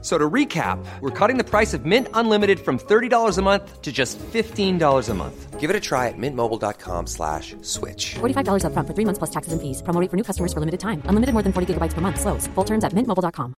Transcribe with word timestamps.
So 0.00 0.16
to 0.16 0.30
recap, 0.30 0.78
we're 1.00 1.10
cutting 1.10 1.38
the 1.38 1.44
price 1.44 1.74
of 1.74 1.84
Mint 1.84 2.06
Unlimited 2.14 2.60
from 2.60 2.78
$30 2.78 3.36
a 3.36 3.42
month 3.42 3.82
to 3.82 3.90
just 3.90 4.16
$15 4.32 5.08
a 5.08 5.14
month. 5.14 5.58
Give 5.58 5.70
it 5.70 5.74
a 5.74 5.80
try 5.80 6.06
at 6.06 6.14
mintmobile.com 6.16 7.06
slash 7.08 7.56
switch. 7.62 8.14
$45 8.20 8.62
upfront 8.62 8.86
for 8.86 8.94
three 8.94 9.04
months 9.04 9.18
plus 9.18 9.30
taxes 9.30 9.52
and 9.52 9.60
fees. 9.60 9.82
Promo 9.82 10.00
rate 10.00 10.10
for 10.10 10.16
new 10.16 10.22
customers 10.22 10.52
for 10.52 10.60
limited 10.60 10.78
time. 10.78 11.02
Unlimited 11.10 11.34
more 11.34 11.42
than 11.42 11.52
40 11.52 11.74
gigabytes 11.74 11.94
per 11.94 12.00
month. 12.00 12.20
Slows. 12.20 12.46
Full 12.54 12.64
terms 12.64 12.84
at 12.84 12.92
mintmobile.com. 12.94 13.54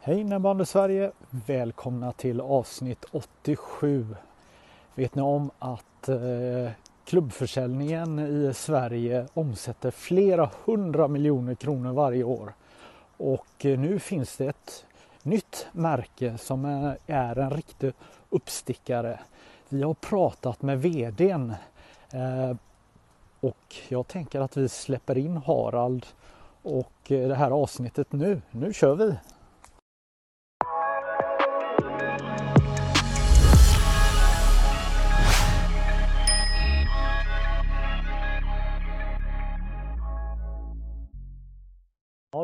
Hej 0.00 0.20
innebandy 0.20 0.64
Sverige! 0.64 1.10
Välkomna 1.30 2.12
till 2.12 2.40
avsnitt 2.40 3.04
87. 3.12 4.16
Vet 4.94 5.14
ni 5.14 5.22
om 5.22 5.50
att 5.58 6.08
eh, 6.08 6.70
klubbförsäljningen 7.04 8.18
i 8.18 8.52
Sverige 8.54 9.26
omsätter 9.34 9.90
flera 9.90 10.50
hundra 10.64 11.08
miljoner 11.08 11.54
kronor 11.54 11.92
varje 11.92 12.24
år? 12.24 12.52
Och 13.16 13.64
eh, 13.64 13.78
nu 13.78 13.98
finns 13.98 14.36
det 14.36 14.46
ett 14.46 14.84
nytt 15.22 15.66
märke 15.72 16.38
som 16.38 16.64
är, 17.06 17.38
en 17.38 17.50
riktig 17.50 17.92
uppstickare. 18.30 19.20
Vi 19.68 19.82
har 19.82 19.94
pratat 19.94 20.62
med 20.62 20.82
VDn 20.82 21.54
eh, 22.10 22.56
och 23.40 23.76
jag 23.88 24.08
tänker 24.08 24.40
att 24.40 24.56
vi 24.56 24.68
släpper 24.68 25.18
in 25.18 25.36
Harald 25.36 26.06
och 26.62 26.92
eh, 27.12 27.28
det 27.28 27.34
här 27.34 27.50
avsnittet 27.50 28.12
nu. 28.12 28.42
Nu 28.50 28.72
kör 28.72 28.94
vi! 28.94 29.14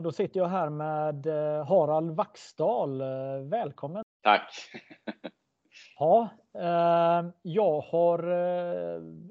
Ja, 0.01 0.05
då 0.05 0.12
sitter 0.12 0.41
jag 0.41 0.48
här 0.48 0.70
med 0.70 1.27
eh, 1.27 1.67
Harald 1.67 2.11
Vaxdal. 2.11 3.01
Eh, 3.01 3.41
Välkommen! 3.45 4.05
Tack. 4.23 4.53
Ja, 5.98 6.29
eh, 6.55 7.31
jag 7.43 7.81
har 7.81 8.19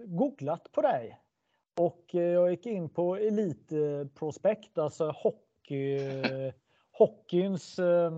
googlat 0.07 0.71
på 0.71 0.81
dig 0.81 1.19
och 1.79 2.05
jag 2.11 2.51
gick 2.51 2.65
in 2.65 2.89
på 2.89 3.15
Elite 3.15 4.07
Prospect, 4.15 4.77
alltså 4.77 5.11
hockey, 5.11 5.99
hockeyns 6.91 7.79
eh, 7.79 8.11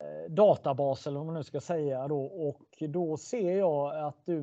eh, 0.00 0.30
databas 0.30 1.06
eller 1.06 1.18
vad 1.18 1.26
man 1.26 1.34
nu 1.34 1.44
ska 1.44 1.60
säga 1.60 2.08
då 2.08 2.24
och 2.24 2.82
då 2.88 3.16
ser 3.16 3.58
jag 3.58 3.96
att 4.06 4.26
du 4.26 4.40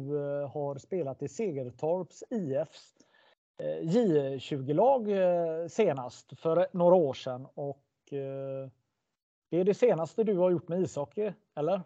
har 0.54 0.78
spelat 0.78 1.24
i 1.24 1.28
Segertorps 1.28 2.24
IFs 2.30 3.03
Eh, 3.60 3.82
J20-lag 3.82 5.12
eh, 5.12 5.68
senast 5.68 6.40
för 6.40 6.68
några 6.72 6.96
år 6.96 7.14
sedan 7.14 7.48
och 7.54 7.84
eh, 8.12 8.70
det 9.52 9.58
är 9.58 9.64
det 9.64 9.74
senaste 9.74 10.24
du 10.24 10.38
har 10.38 10.52
gjort 10.52 10.68
med 10.68 10.82
ishockey, 10.82 11.34
eller? 11.56 11.82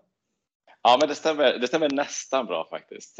Ja, 0.81 0.97
men 0.99 1.09
det 1.09 1.15
stämmer, 1.15 1.57
det 1.57 1.67
stämmer 1.67 1.89
nästan 1.89 2.45
bra 2.45 2.67
faktiskt. 2.69 3.19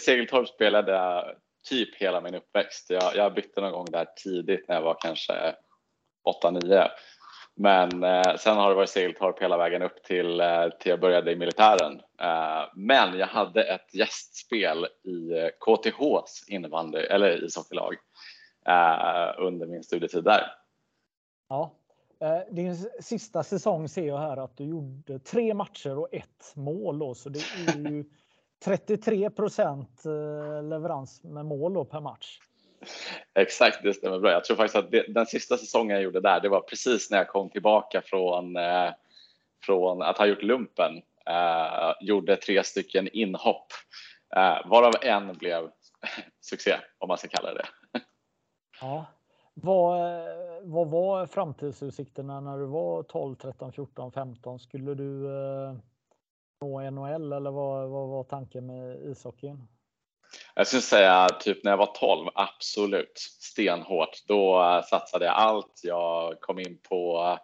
Segeltorp 0.00 0.48
spelade 0.48 0.92
jag 0.92 1.36
typ 1.68 1.94
hela 1.94 2.20
min 2.20 2.34
uppväxt. 2.34 2.90
Jag, 2.90 3.16
jag 3.16 3.34
bytte 3.34 3.60
någon 3.60 3.72
gång 3.72 3.86
där 3.90 4.06
tidigt 4.24 4.68
när 4.68 4.74
jag 4.74 4.82
var 4.82 4.96
kanske 5.00 5.54
8-9. 6.42 6.88
Men 7.58 8.02
eh, 8.04 8.36
sen 8.38 8.56
har 8.56 8.68
det 8.68 8.74
varit 8.74 8.90
Segeltorp 8.90 9.42
hela 9.42 9.56
vägen 9.56 9.82
upp 9.82 10.02
till, 10.04 10.40
eh, 10.40 10.68
till 10.80 10.90
jag 10.90 11.00
började 11.00 11.32
i 11.32 11.36
militären. 11.36 12.00
Eh, 12.20 12.64
men 12.74 13.18
jag 13.18 13.26
hade 13.26 13.62
ett 13.62 13.94
gästspel 13.94 14.86
i 15.04 15.38
eh, 15.38 15.48
KTHs 15.60 16.44
innebandy 16.48 16.98
eller 16.98 17.44
ishockeylag 17.44 17.94
eh, 18.68 19.34
under 19.38 19.66
min 19.66 19.82
studietid 19.82 20.24
där. 20.24 20.42
Ja. 21.48 21.74
Eh, 22.20 22.54
Din 22.54 22.76
sista 23.00 23.42
säsong 23.42 23.88
ser 23.88 24.06
jag 24.06 24.18
här 24.18 24.36
att 24.36 24.56
du 24.56 24.64
gjorde 24.64 25.18
tre 25.18 25.54
matcher 25.54 25.98
och 25.98 26.08
ett 26.14 26.52
mål. 26.54 26.98
Då, 26.98 27.14
så 27.14 27.28
det 27.28 27.38
är 27.68 27.90
ju 27.90 28.04
33 28.64 29.30
procent 29.30 30.02
leverans 30.62 31.24
med 31.24 31.46
mål 31.46 31.86
per 31.86 32.00
match. 32.00 32.38
Exakt, 33.34 33.82
det 33.82 33.94
stämmer 33.94 34.18
bra. 34.18 34.30
Jag 34.30 34.44
tror 34.44 34.56
faktiskt 34.56 34.76
att 34.76 34.90
det, 34.90 35.04
den 35.08 35.26
sista 35.26 35.56
säsongen 35.56 35.96
jag 35.96 36.02
gjorde 36.02 36.20
där, 36.20 36.40
det 36.40 36.48
var 36.48 36.60
precis 36.60 37.10
när 37.10 37.18
jag 37.18 37.28
kom 37.28 37.50
tillbaka 37.50 38.02
från, 38.04 38.56
eh, 38.56 38.90
från 39.64 40.02
att 40.02 40.18
ha 40.18 40.26
gjort 40.26 40.42
lumpen. 40.42 41.02
Eh, 41.26 41.92
gjorde 42.00 42.36
tre 42.36 42.64
stycken 42.64 43.08
inhopp, 43.08 43.66
eh, 44.36 44.68
varav 44.68 44.92
en 45.02 45.36
blev 45.38 45.70
succé, 46.40 46.76
om 46.98 47.08
man 47.08 47.18
ska 47.18 47.28
kalla 47.28 47.54
det 47.54 47.66
Ja. 48.80 49.06
Vad, 49.54 49.98
eh, 49.98 50.36
vad 50.62 50.90
var 50.90 51.26
framtidsutsikterna 51.26 52.40
när 52.40 52.58
du 52.58 52.64
var 52.64 53.02
12, 53.02 53.34
13, 53.34 53.72
14, 53.72 54.12
15? 54.12 54.58
Skulle 54.58 54.94
du 54.94 55.26
eh, 55.26 55.74
nå 56.60 56.90
NHL 56.90 57.32
eller 57.32 57.50
vad, 57.50 57.88
vad 57.88 58.08
var 58.08 58.24
tanken 58.24 58.66
med 58.66 58.96
ishockeyn? 58.96 59.68
Jag 60.54 60.66
skulle 60.66 60.82
säga 60.82 61.28
typ 61.28 61.64
när 61.64 61.72
jag 61.72 61.78
var 61.78 61.92
12, 61.94 62.28
absolut 62.34 63.18
stenhårt. 63.40 64.26
Då 64.26 64.62
eh, 64.62 64.82
satsade 64.82 65.24
jag 65.24 65.34
allt. 65.34 65.80
Jag 65.82 66.40
kom 66.40 66.58
in 66.58 66.78
på 66.88 67.38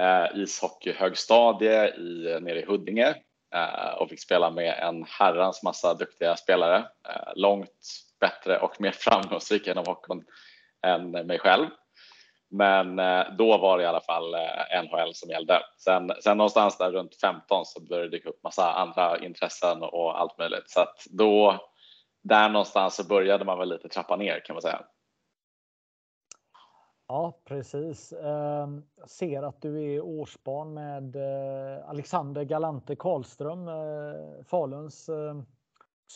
eh, 0.00 0.40
ishockeyhögstadie 0.40 1.94
i, 1.96 2.32
eh, 2.32 2.40
nere 2.40 2.60
i 2.60 2.64
Huddinge 2.64 3.14
eh, 3.54 3.94
och 3.98 4.08
fick 4.08 4.20
spela 4.20 4.50
med 4.50 4.78
en 4.82 5.04
herrans 5.08 5.62
massa 5.62 5.94
duktiga 5.94 6.36
spelare. 6.36 6.76
Eh, 7.08 7.32
långt 7.34 7.70
bättre 8.20 8.58
och 8.58 8.80
mer 8.80 8.90
framgångsrika 8.98 9.72
inom 9.72 9.84
hockeyn 9.86 10.24
än 10.86 11.10
mig 11.10 11.38
själv. 11.38 11.66
Men 12.50 12.98
eh, 12.98 13.24
då 13.38 13.58
var 13.58 13.78
det 13.78 13.84
i 13.84 13.86
alla 13.86 14.00
fall 14.00 14.34
eh, 14.34 14.82
NHL 14.82 15.14
som 15.14 15.30
gällde. 15.30 15.62
Sen, 15.78 16.12
sen 16.20 16.36
någonstans 16.36 16.78
där 16.78 16.92
runt 16.92 17.20
15 17.20 17.64
så 17.66 17.80
började 17.80 18.08
det 18.08 18.16
dyka 18.16 18.28
upp 18.28 18.42
massa 18.42 18.72
andra 18.72 19.18
intressen 19.18 19.82
och 19.82 20.20
allt 20.20 20.38
möjligt. 20.38 20.70
Så 20.70 20.80
att 20.80 21.06
då, 21.10 21.60
där 22.28 22.48
någonstans 22.48 22.96
så 22.96 23.06
började 23.08 23.44
man 23.44 23.58
väl 23.58 23.68
lite 23.68 23.88
trappa 23.88 24.16
ner 24.16 24.40
kan 24.44 24.54
man 24.54 24.62
säga. 24.62 24.84
Ja, 27.08 27.40
precis. 27.44 28.12
Eh, 28.12 28.68
Jag 28.96 29.10
ser 29.10 29.42
att 29.42 29.62
du 29.62 29.94
är 29.94 30.00
årsbarn 30.00 30.74
med 30.74 31.16
eh, 31.16 31.88
Alexander 31.88 32.44
Galante 32.44 32.96
Karlström, 32.96 33.68
eh, 33.68 34.44
Faluns 34.44 35.08
eh, 35.08 35.42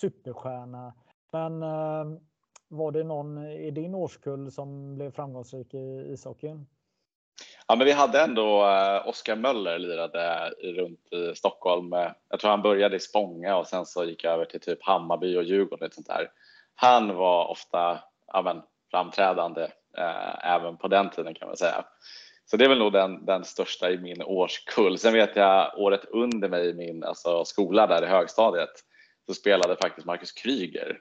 superstjärna. 0.01 0.95
Men 1.33 1.63
ehm, 1.63 2.21
var 2.69 2.93
det 2.93 3.05
någon 3.05 3.39
i 3.47 3.71
din 3.71 3.95
årskull 3.95 4.51
som 4.51 4.95
blev 4.95 5.11
framgångsrik 5.11 5.75
i 5.75 6.13
ishockeyn? 6.13 6.67
Ja, 7.71 7.77
men 7.77 7.87
vi 7.87 7.93
hade 7.93 8.21
ändå 8.21 8.67
eh, 8.67 9.09
Oskar 9.09 9.37
Möller 9.37 9.79
lirade 9.79 10.51
runt 10.63 11.13
i 11.13 11.35
Stockholm. 11.35 11.93
Eh, 11.93 12.11
jag 12.29 12.41
tror 12.41 12.51
han 12.51 12.63
började 12.63 12.97
i 12.97 13.01
Spånga 13.01 13.57
och 13.57 13.67
sen 13.67 13.87
så 13.87 14.05
gick 14.05 14.25
jag 14.25 14.33
över 14.33 14.45
till 14.45 14.61
typ 14.61 14.83
Hammarby 14.83 15.37
och 15.37 15.43
Djurgården 15.43 15.87
och 15.87 15.95
sånt 15.95 16.07
där. 16.07 16.31
Han 16.75 17.17
var 17.17 17.47
ofta 17.47 18.01
ja, 18.27 18.43
men, 18.43 18.63
framträdande 18.91 19.63
eh, 19.99 20.55
även 20.55 20.77
på 20.77 20.89
den 20.89 21.11
tiden 21.11 21.35
kan 21.35 21.49
man 21.49 21.57
säga. 21.57 21.85
Så 22.47 22.57
det 22.57 22.65
är 22.65 22.69
väl 22.69 22.79
nog 22.79 22.93
den, 22.93 23.27
den 23.27 23.45
största 23.45 23.91
i 23.91 23.99
min 23.99 24.23
årskull. 24.23 24.99
Sen 24.99 25.13
vet 25.13 25.37
jag 25.37 25.79
året 25.79 26.05
under 26.05 26.49
mig 26.49 26.69
i 26.69 26.75
min 26.75 27.05
alltså, 27.05 27.45
skola 27.45 27.87
där 27.87 28.03
i 28.03 28.07
högstadiet 28.07 28.73
så 29.27 29.35
spelade 29.35 29.77
faktiskt 29.77 30.07
Marcus 30.07 30.33
Kryger. 30.33 30.99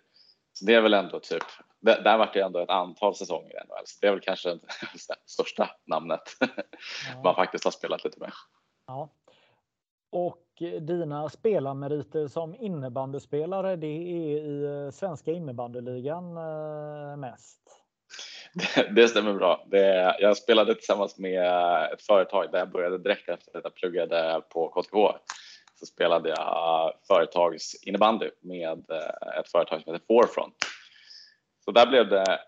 Så 0.54 0.66
det 0.66 0.74
är 0.74 0.82
väl 0.82 0.94
ändå 0.94 1.20
typ, 1.20 1.44
där, 1.82 2.02
där 2.02 2.18
var 2.18 2.30
det 2.34 2.42
ändå 2.42 2.60
ett 2.60 2.70
antal 2.70 3.16
säsonger 3.16 3.50
i 3.50 3.68
NHL. 3.68 3.86
Så 3.86 3.98
det 4.02 4.08
är 4.08 4.12
väl 4.12 4.20
kanske 4.20 4.50
det 4.50 4.60
största 5.26 5.70
namnet 5.86 6.22
man 7.24 7.36
faktiskt 7.36 7.64
har 7.64 7.72
spelat 7.72 8.04
lite 8.04 8.20
med. 8.20 8.32
Ja. 8.88 9.10
Och 10.12 10.46
dina 10.82 11.30
spelarmeriter 11.30 12.28
som 12.28 12.56
innebandyspelare, 12.56 13.76
det 13.76 13.88
är 13.88 14.02
i 14.02 14.86
eh, 14.86 14.92
svenska 14.92 15.32
innebandyligan 15.32 16.38
eh, 16.38 17.18
mest. 17.18 17.60
Det, 18.54 18.90
det 18.96 19.08
stämmer 19.08 19.34
bra. 19.34 19.66
Det, 19.68 20.16
jag 20.20 20.38
spelade 20.38 20.76
tillsammans 20.76 21.18
med 21.18 21.44
ett 21.94 22.02
företag 22.02 22.52
där 22.52 22.60
jag 22.60 22.72
började 22.72 22.98
direkt 22.98 23.30
efter 23.30 23.58
att 23.58 23.64
jag 23.64 23.76
pluggade 23.76 24.42
på 24.50 24.70
KTH. 24.70 25.18
Så 25.80 25.86
spelade 25.86 26.30
jag 26.30 26.94
företagsinnebandy 27.08 28.30
med 28.42 28.92
eh, 28.92 29.40
ett 29.40 29.52
företag 29.52 29.82
som 29.82 29.94
heter 29.94 30.06
Forefront. 30.08 30.56
Så 31.70 31.74
där 31.74 31.88
blev 31.88 32.10
det 32.10 32.40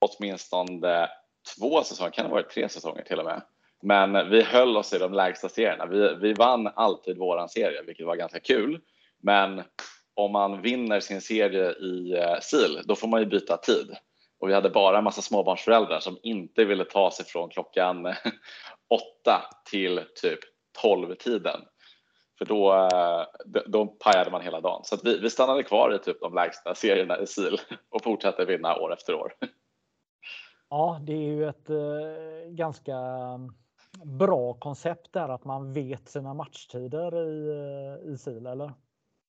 åtminstone 0.00 1.08
två 1.56 1.82
säsonger, 1.82 2.10
kan 2.10 2.24
det 2.24 2.28
ha 2.28 2.34
varit 2.34 2.50
tre 2.50 2.68
säsonger 2.68 3.02
till 3.02 3.18
och 3.18 3.24
med. 3.24 3.42
Men 3.82 4.30
vi 4.30 4.42
höll 4.42 4.76
oss 4.76 4.92
i 4.92 4.98
de 4.98 5.12
lägsta 5.12 5.48
serierna. 5.48 5.86
Vi, 5.86 6.14
vi 6.14 6.32
vann 6.32 6.66
alltid 6.66 7.18
våran 7.18 7.48
serie, 7.48 7.82
vilket 7.82 8.06
var 8.06 8.16
ganska 8.16 8.40
kul. 8.40 8.80
Men 9.22 9.62
om 10.14 10.32
man 10.32 10.62
vinner 10.62 11.00
sin 11.00 11.20
serie 11.20 11.70
i 11.70 12.18
eh, 12.18 12.40
SIL, 12.40 12.80
då 12.84 12.94
får 12.94 13.08
man 13.08 13.20
ju 13.20 13.26
byta 13.26 13.56
tid. 13.56 13.96
och 14.40 14.48
vi 14.48 14.54
hade 14.54 14.70
bara 14.70 14.98
en 14.98 15.04
massa 15.04 15.22
småbarnsföräldrar 15.22 16.00
som 16.00 16.18
inte 16.22 16.64
ville 16.64 16.84
ta 16.84 17.10
sig 17.10 17.26
från 17.26 17.50
klockan 17.50 18.06
åtta 18.90 19.42
till 19.70 20.00
typ 20.22 20.38
12 20.82 21.14
tiden. 21.14 21.60
För 22.38 22.44
då, 22.44 22.72
eh, 22.74 23.62
då 23.66 23.86
pajade 23.86 24.30
man 24.30 24.42
hela 24.42 24.60
dagen. 24.60 24.84
Så 24.84 24.96
vi, 25.04 25.18
vi 25.18 25.30
stannade 25.30 25.62
kvar 25.62 25.94
i 25.94 25.98
typ 25.98 26.20
de 26.20 26.34
lägsta 26.34 26.74
serierna 26.74 27.18
i 27.20 27.26
SIL 27.26 27.60
och 27.90 28.02
fortsatte 28.02 28.44
vinna 28.44 28.76
år 28.76 28.92
efter 28.92 29.14
år. 29.14 29.32
Ja, 30.68 31.00
det 31.02 31.12
är 31.12 31.16
ju 31.16 31.48
ett 31.48 31.70
eh, 31.70 32.48
ganska 32.48 32.94
bra 34.04 34.54
koncept 34.54 35.12
där 35.12 35.28
att 35.28 35.44
man 35.44 35.72
vet 35.72 36.08
sina 36.08 36.34
matchtider 36.34 37.28
i, 37.28 37.48
eh, 37.48 38.12
i 38.12 38.18
SIL, 38.18 38.46
eller? 38.46 38.72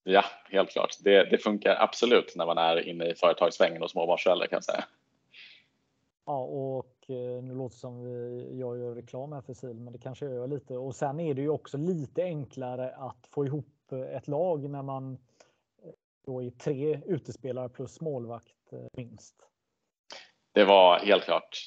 Ja, 0.03 0.24
helt 0.50 0.69
klart. 0.69 0.95
Det, 1.03 1.24
det 1.24 1.38
funkar 1.38 1.75
absolut 1.80 2.33
när 2.36 2.45
man 2.45 2.57
är 2.57 2.88
inne 2.88 3.06
i 3.06 3.15
företagssvängen 3.15 3.83
och 3.83 3.92
småbarnsförälder 3.92 4.48
kan 4.48 4.56
jag 4.56 4.63
säga. 4.63 4.83
Ja, 6.27 6.39
och 6.39 7.09
eh, 7.09 7.44
nu 7.44 7.56
låter 7.56 7.75
det 7.75 7.79
som 7.79 8.01
jag 8.59 8.77
gör 8.77 8.95
reklam 8.95 9.31
här 9.31 9.41
för 9.41 9.53
SIL, 9.53 9.79
men 9.79 9.94
det 9.94 10.00
kanske 10.00 10.25
jag 10.25 10.33
gör 10.33 10.47
lite. 10.47 10.77
Och 10.77 10.95
sen 10.95 11.19
är 11.19 11.33
det 11.33 11.41
ju 11.41 11.50
också 11.50 11.77
lite 11.77 12.24
enklare 12.24 12.95
att 12.95 13.27
få 13.31 13.45
ihop 13.45 13.91
eh, 13.91 14.18
ett 14.18 14.27
lag 14.27 14.69
när 14.69 14.81
man 14.81 15.13
eh, 15.13 15.91
då 16.25 16.44
är 16.44 16.50
tre 16.50 17.01
utespelare 17.06 17.69
plus 17.69 18.01
målvakt 18.01 18.74
minst. 18.94 19.35
Det 20.53 20.65
var 20.65 21.00
helt 21.00 21.24
klart 21.24 21.57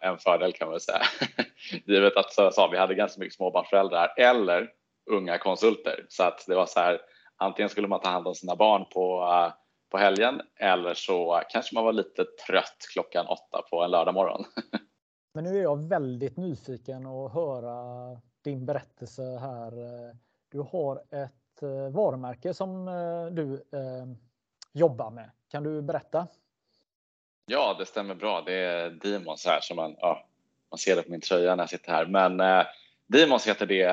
en 0.00 0.18
fördel 0.18 0.52
kan 0.52 0.68
man 0.68 0.80
säga. 0.80 1.02
Givet 1.86 2.16
att 2.16 2.32
som 2.32 2.44
jag 2.44 2.54
sa, 2.54 2.68
vi 2.68 2.78
hade 2.78 2.94
ganska 2.94 3.20
mycket 3.20 3.34
småbarnsföräldrar 3.34 4.14
eller 4.18 4.70
unga 5.10 5.38
konsulter 5.38 6.06
så 6.08 6.22
att 6.22 6.44
det 6.46 6.54
var 6.54 6.66
så 6.66 6.80
här 6.80 7.00
antingen 7.36 7.68
skulle 7.68 7.88
man 7.88 8.00
ta 8.00 8.08
hand 8.08 8.26
om 8.26 8.34
sina 8.34 8.56
barn 8.56 8.84
på, 8.92 9.22
eh, 9.22 9.52
på 9.90 9.98
helgen 9.98 10.42
eller 10.56 10.94
så 10.94 11.42
kanske 11.50 11.74
man 11.74 11.84
var 11.84 11.92
lite 11.92 12.24
trött 12.46 12.86
klockan 12.92 13.26
åtta 13.26 13.62
på 13.70 13.82
en 13.82 13.90
lördag 13.90 14.14
morgon. 14.14 14.44
Men 15.34 15.44
nu 15.44 15.58
är 15.58 15.62
jag 15.62 15.88
väldigt 15.88 16.36
nyfiken 16.36 17.06
att 17.06 17.32
höra 17.32 17.76
din 18.44 18.66
berättelse 18.66 19.22
här. 19.22 19.72
Du 20.50 20.60
har 20.60 20.96
ett 20.96 21.62
eh, 21.62 21.94
varumärke 21.94 22.54
som 22.54 22.88
eh, 22.88 23.26
du 23.26 23.54
eh, 23.54 24.06
jobbar 24.72 25.10
med. 25.10 25.30
Kan 25.50 25.62
du 25.62 25.82
berätta? 25.82 26.26
Ja, 27.46 27.76
det 27.78 27.86
stämmer 27.86 28.14
bra. 28.14 28.42
Det 28.46 28.54
är 28.54 28.90
Demons 28.90 29.46
här 29.46 29.60
som 29.60 29.76
man, 29.76 29.96
ja, 29.98 30.26
man 30.70 30.78
ser 30.78 30.96
det 30.96 31.02
på 31.02 31.10
min 31.10 31.20
tröja 31.20 31.56
när 31.56 31.62
jag 31.62 31.70
sitter 31.70 31.92
här. 31.92 32.06
Men 32.06 32.40
eh, 32.40 32.66
Dimos 33.06 33.46
heter 33.46 33.66
det 33.66 33.90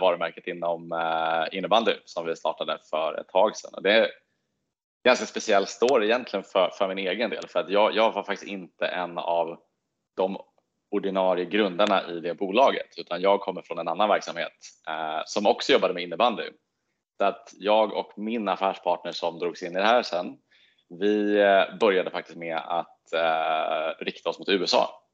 varumärket 0.00 0.46
inom 0.46 0.92
eh, 0.92 1.58
innebandy 1.58 1.92
som 2.04 2.26
vi 2.26 2.36
startade 2.36 2.78
för 2.90 3.20
ett 3.20 3.28
tag 3.28 3.56
sedan. 3.56 3.74
Och 3.74 3.82
det 3.82 4.08
ganska 5.04 5.26
speciell 5.26 5.66
story 5.66 6.06
egentligen 6.06 6.44
för, 6.44 6.70
för 6.70 6.88
min 6.88 6.98
egen 6.98 7.30
del 7.30 7.48
för 7.48 7.60
att 7.60 7.70
jag, 7.70 7.94
jag 7.94 8.12
var 8.12 8.22
faktiskt 8.22 8.50
inte 8.50 8.86
en 8.86 9.18
av 9.18 9.60
de 10.16 10.38
ordinarie 10.90 11.44
grundarna 11.44 12.08
i 12.08 12.20
det 12.20 12.34
bolaget 12.34 12.98
utan 12.98 13.20
jag 13.20 13.40
kommer 13.40 13.62
från 13.62 13.78
en 13.78 13.88
annan 13.88 14.08
verksamhet 14.08 14.52
eh, 14.88 15.22
som 15.26 15.46
också 15.46 15.72
jobbade 15.72 15.94
med 15.94 16.02
innebandy. 16.02 16.50
Så 17.18 17.24
att 17.24 17.54
jag 17.58 17.92
och 17.92 18.12
min 18.16 18.48
affärspartner 18.48 19.12
som 19.12 19.38
drogs 19.38 19.62
in 19.62 19.72
i 19.72 19.78
det 19.78 19.84
här 19.84 20.02
sen, 20.02 20.38
vi 20.88 21.40
eh, 21.40 21.78
började 21.80 22.10
faktiskt 22.10 22.38
med 22.38 22.56
att 22.56 23.12
eh, 23.12 24.04
rikta 24.04 24.30
oss 24.30 24.38
mot 24.38 24.48
USA 24.48 25.08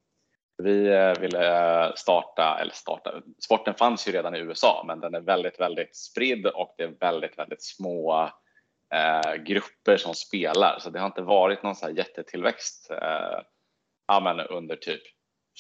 vi 0.62 0.86
eh, 0.86 1.20
ville 1.20 1.92
starta, 1.96 2.58
eller 2.60 2.72
starta, 2.72 3.22
sporten 3.44 3.74
fanns 3.74 4.08
ju 4.08 4.12
redan 4.12 4.34
i 4.34 4.38
USA 4.38 4.84
men 4.86 5.00
den 5.00 5.14
är 5.14 5.20
väldigt, 5.20 5.60
väldigt 5.60 5.96
spridd 5.96 6.46
och 6.46 6.74
det 6.78 6.84
är 6.84 6.94
väldigt, 7.00 7.38
väldigt 7.38 7.62
små 7.62 8.30
eh, 8.94 9.34
grupper 9.34 9.96
som 9.96 10.14
spelar 10.14 10.78
så 10.78 10.90
det 10.90 10.98
har 10.98 11.06
inte 11.06 11.22
varit 11.22 11.62
någon 11.62 11.74
så 11.74 11.86
här 11.86 11.92
jättetillväxt 11.92 12.90
eh, 12.90 13.40
under 14.50 14.76
typ 14.76 15.02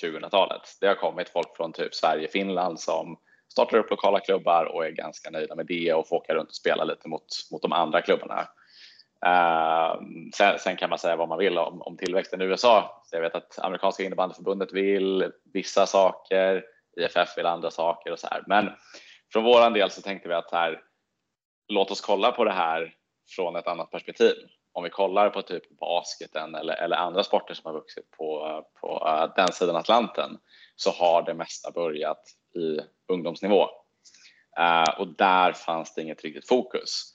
2000-talet. 0.02 0.62
Det 0.80 0.86
har 0.86 0.94
kommit 0.94 1.28
folk 1.28 1.56
från 1.56 1.72
typ 1.72 1.94
Sverige, 1.94 2.28
Finland 2.28 2.80
som 2.80 3.18
startar 3.52 3.78
upp 3.78 3.90
lokala 3.90 4.20
klubbar 4.20 4.64
och 4.64 4.86
är 4.86 4.90
ganska 4.90 5.30
nöjda 5.30 5.54
med 5.54 5.66
det 5.66 5.92
och 5.92 6.08
får 6.08 6.16
åka 6.16 6.34
runt 6.34 6.48
och 6.48 6.54
spela 6.54 6.84
lite 6.84 7.08
mot, 7.08 7.26
mot 7.52 7.62
de 7.62 7.72
andra 7.72 8.02
klubbarna. 8.02 8.48
Uh, 9.26 10.00
sen, 10.34 10.58
sen, 10.58 10.76
kan 10.76 10.90
man 10.90 10.98
säga 10.98 11.16
vad 11.16 11.28
man 11.28 11.38
vill 11.38 11.58
om, 11.58 11.82
om 11.82 11.96
tillväxten 11.96 12.42
i 12.42 12.44
USA. 12.44 13.02
Så 13.04 13.16
jag 13.16 13.22
vet 13.22 13.34
att 13.34 13.58
amerikanska 13.58 14.02
innebandyförbundet 14.02 14.72
vill 14.72 15.32
vissa 15.52 15.86
saker, 15.86 16.64
IFF 16.96 17.38
vill 17.38 17.46
andra 17.46 17.70
saker 17.70 18.12
och 18.12 18.18
så 18.18 18.28
här. 18.30 18.44
Men 18.46 18.70
från 19.32 19.44
våran 19.44 19.72
del 19.72 19.90
så 19.90 20.02
tänkte 20.02 20.28
vi 20.28 20.34
att 20.34 20.52
här, 20.52 20.80
låt 21.68 21.90
oss 21.90 22.00
kolla 22.00 22.32
på 22.32 22.44
det 22.44 22.52
här 22.52 22.94
från 23.28 23.56
ett 23.56 23.66
annat 23.66 23.90
perspektiv. 23.90 24.34
Om 24.72 24.84
vi 24.84 24.90
kollar 24.90 25.30
på 25.30 25.42
typ 25.42 25.78
basketen 25.78 26.54
eller, 26.54 26.74
eller 26.74 26.96
andra 26.96 27.22
sporter 27.24 27.54
som 27.54 27.66
har 27.66 27.72
vuxit 27.80 28.10
på, 28.10 28.62
på 28.80 29.06
uh, 29.08 29.34
den 29.36 29.52
sidan 29.52 29.76
Atlanten 29.76 30.38
så 30.76 30.90
har 30.90 31.22
det 31.22 31.34
mesta 31.34 31.70
börjat 31.70 32.22
i 32.54 32.80
ungdomsnivå. 33.12 33.62
Uh, 34.60 35.00
och 35.00 35.08
där 35.08 35.52
fanns 35.52 35.94
det 35.94 36.02
inget 36.02 36.24
riktigt 36.24 36.48
fokus. 36.48 37.14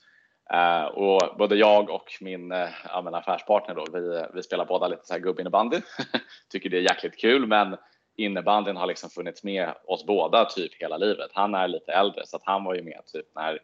Uh, 0.54 0.84
och 0.84 1.36
både 1.38 1.56
jag 1.56 1.90
och 1.90 2.12
min 2.20 2.52
uh, 2.52 2.68
affärspartner 2.94 3.74
då, 3.74 3.84
vi, 3.92 4.26
vi 4.34 4.42
spelar 4.42 4.64
båda 4.64 4.88
lite 4.88 5.06
så 5.06 5.12
här 5.12 5.20
gubbinnebandy. 5.20 5.80
Tycker 6.48 6.70
det 6.70 6.76
är 6.76 6.82
jäkligt 6.82 7.20
kul, 7.20 7.46
men 7.46 7.76
innebandyn 8.16 8.76
har 8.76 8.86
liksom 8.86 9.10
funnits 9.10 9.44
med 9.44 9.74
oss 9.86 10.06
båda 10.06 10.44
typ 10.44 10.82
hela 10.82 10.96
livet. 10.96 11.30
Han 11.34 11.54
är 11.54 11.68
lite 11.68 11.92
äldre 11.92 12.26
så 12.26 12.36
att 12.36 12.42
han 12.44 12.64
var 12.64 12.74
ju 12.74 12.82
med 12.82 13.00
typ 13.06 13.26
när 13.34 13.58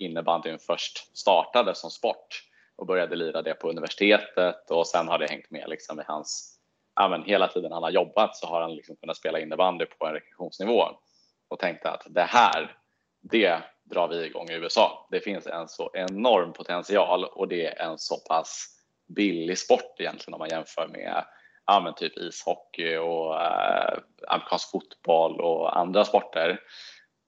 innebandyn 0.00 0.58
först 0.58 1.18
startade 1.18 1.74
som 1.74 1.90
sport 1.90 2.42
och 2.76 2.86
började 2.86 3.16
lira 3.16 3.42
det 3.42 3.54
på 3.54 3.70
universitetet 3.70 4.70
och 4.70 4.86
sen 4.86 5.08
har 5.08 5.18
det 5.18 5.30
hängt 5.30 5.50
med 5.50 5.68
liksom 5.68 6.00
i 6.00 6.02
hans, 6.06 6.58
ja 6.94 7.08
men 7.08 7.24
hela 7.24 7.48
tiden 7.48 7.72
han 7.72 7.82
har 7.82 7.90
jobbat 7.90 8.36
så 8.36 8.46
har 8.46 8.60
han 8.60 8.74
liksom 8.74 8.96
kunnat 8.96 9.16
spela 9.16 9.40
innebandy 9.40 9.86
på 9.86 10.06
en 10.06 10.12
rekreationsnivå 10.12 10.84
och 11.48 11.58
tänkte 11.58 11.90
att 11.90 12.06
det 12.10 12.22
här, 12.22 12.76
det 13.20 13.62
drar 13.84 14.08
vi 14.08 14.26
igång 14.26 14.50
i 14.50 14.54
USA. 14.54 15.08
Det 15.10 15.20
finns 15.20 15.46
en 15.46 15.68
så 15.68 15.90
enorm 15.94 16.52
potential 16.52 17.24
och 17.24 17.48
det 17.48 17.66
är 17.66 17.90
en 17.90 17.98
så 17.98 18.16
pass 18.16 18.66
billig 19.06 19.58
sport 19.58 19.94
egentligen 19.98 20.34
om 20.34 20.38
man 20.38 20.48
jämför 20.48 20.88
med 20.88 21.24
ja, 21.66 21.94
typ 21.96 22.18
ishockey 22.18 22.96
och 22.96 23.42
eh, 23.42 23.98
amerikansk 24.28 24.70
fotboll 24.70 25.40
och 25.40 25.78
andra 25.78 26.04
sporter. 26.04 26.60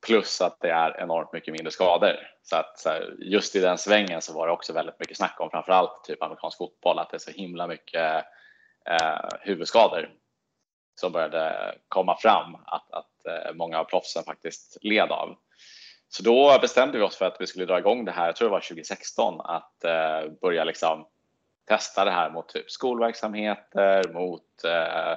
Plus 0.06 0.40
att 0.40 0.60
det 0.60 0.70
är 0.70 1.00
enormt 1.00 1.32
mycket 1.32 1.52
mindre 1.52 1.70
skador. 1.70 2.16
Så 2.42 2.56
att 2.56 2.78
så 2.78 2.88
här, 2.88 3.14
just 3.18 3.56
i 3.56 3.60
den 3.60 3.78
svängen 3.78 4.22
så 4.22 4.32
var 4.32 4.46
det 4.46 4.52
också 4.52 4.72
väldigt 4.72 5.00
mycket 5.00 5.16
snack 5.16 5.36
om 5.40 5.50
framförallt 5.50 6.04
typ 6.04 6.22
amerikansk 6.22 6.58
fotboll, 6.58 6.98
att 6.98 7.10
det 7.10 7.16
är 7.16 7.18
så 7.18 7.30
himla 7.30 7.66
mycket 7.66 8.24
eh, 8.86 9.28
huvudskador 9.40 10.10
som 11.00 11.12
började 11.12 11.74
komma 11.88 12.16
fram 12.16 12.54
att, 12.54 12.92
att 12.92 13.26
eh, 13.26 13.54
många 13.54 13.78
av 13.78 13.84
proffsen 13.84 14.24
faktiskt 14.24 14.78
led 14.80 15.10
av. 15.10 15.36
Så 16.08 16.22
då 16.22 16.58
bestämde 16.60 16.98
vi 16.98 17.04
oss 17.04 17.16
för 17.16 17.24
att 17.24 17.40
vi 17.40 17.46
skulle 17.46 17.66
dra 17.66 17.78
igång 17.78 18.04
det 18.04 18.12
här, 18.12 18.26
jag 18.26 18.36
tror 18.36 18.48
det 18.48 18.52
var 18.52 18.60
2016, 18.60 19.40
att 19.40 19.84
eh, 19.84 20.30
börja 20.40 20.64
liksom 20.64 21.06
testa 21.68 22.04
det 22.04 22.10
här 22.10 22.30
mot 22.30 22.48
typ 22.48 22.70
skolverksamheter, 22.70 24.12
mot 24.12 24.64
eh, 24.64 25.16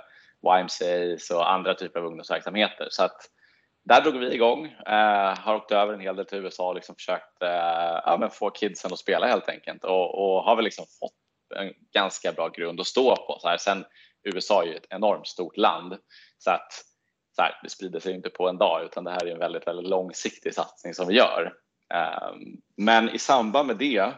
YMCAs 0.60 1.31
och 1.31 1.51
andra 1.51 1.74
typer 1.74 2.00
av 2.00 2.05
ungdomsverksamheter. 2.05 2.88
Så 2.89 3.03
att 3.03 3.29
där 3.86 4.01
drog 4.01 4.18
vi 4.18 4.34
igång, 4.34 4.65
eh, 4.65 5.38
har 5.38 5.56
åkt 5.56 5.72
över 5.72 5.94
en 5.94 6.00
hel 6.00 6.15
del 6.15 6.25
till 6.25 6.38
USA 6.38 6.68
och 6.68 6.75
liksom 6.75 6.96
försökt 6.96 7.42
eh, 7.42 8.01
ja, 8.06 8.18
men 8.20 8.30
få 8.30 8.50
kidsen 8.50 8.94
att 8.94 9.00
spela 9.00 9.27
helt 9.27 9.50
enkelt 9.50 9.84
och, 9.84 10.15
och 10.15 10.44
har 10.44 10.56
väl 10.56 10.65
liksom 10.65 10.86
fått 11.00 11.60
en 11.60 11.74
ganska 11.94 12.32
bra 12.32 12.50
grund 12.50 12.80
att 12.80 12.88
stå 12.88 13.15
på. 13.15 13.38
Så 13.42 13.48
här, 13.48 13.58
sen 13.58 13.86
USA 14.24 14.63
är 14.63 14.68
ju 14.68 14.75
ett 14.75 14.88
enormt 14.89 15.27
stort 15.27 15.58
land 15.58 15.98
så 16.38 16.51
att 16.51 16.74
så 17.36 17.42
här, 17.42 17.60
det 17.63 17.70
sprider 17.70 18.00
sig 18.00 18.13
inte 18.13 18.30
på 18.30 18.50
en 18.50 18.58
dag 18.58 18.84
utan 18.86 19.04
det 19.04 19.12
här 19.12 19.25
är 19.25 19.32
en 19.32 19.39
väldigt, 19.39 19.68
väldigt 19.68 19.89
långsiktig 19.89 20.54
satsning 20.54 20.94
som 20.94 21.08
vi 21.08 21.13
gör. 21.13 21.54
Eh, 21.94 22.34
men 22.77 23.10
i 23.10 23.20
samband 23.20 23.68
med 23.68 23.77
det 23.77 24.13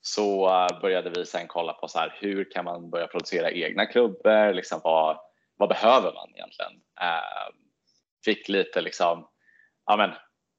så 0.00 0.48
eh, 0.48 0.80
började 0.80 1.10
vi 1.10 1.26
sen 1.26 1.46
kolla 1.48 1.72
på 1.72 1.88
så 1.88 1.98
här, 1.98 2.16
hur 2.20 2.50
kan 2.50 2.64
man 2.64 2.90
börja 2.90 3.06
producera 3.06 3.50
egna 3.50 3.86
klubbor? 3.86 4.52
Liksom 4.52 4.80
vad, 4.84 5.18
vad 5.56 5.68
behöver 5.68 6.12
man 6.12 6.30
egentligen? 6.34 6.72
Eh, 7.00 7.54
fick 8.28 8.48
lite 8.48 8.80
liksom, 8.80 9.28
ja 9.86 9.96
men, 9.96 10.10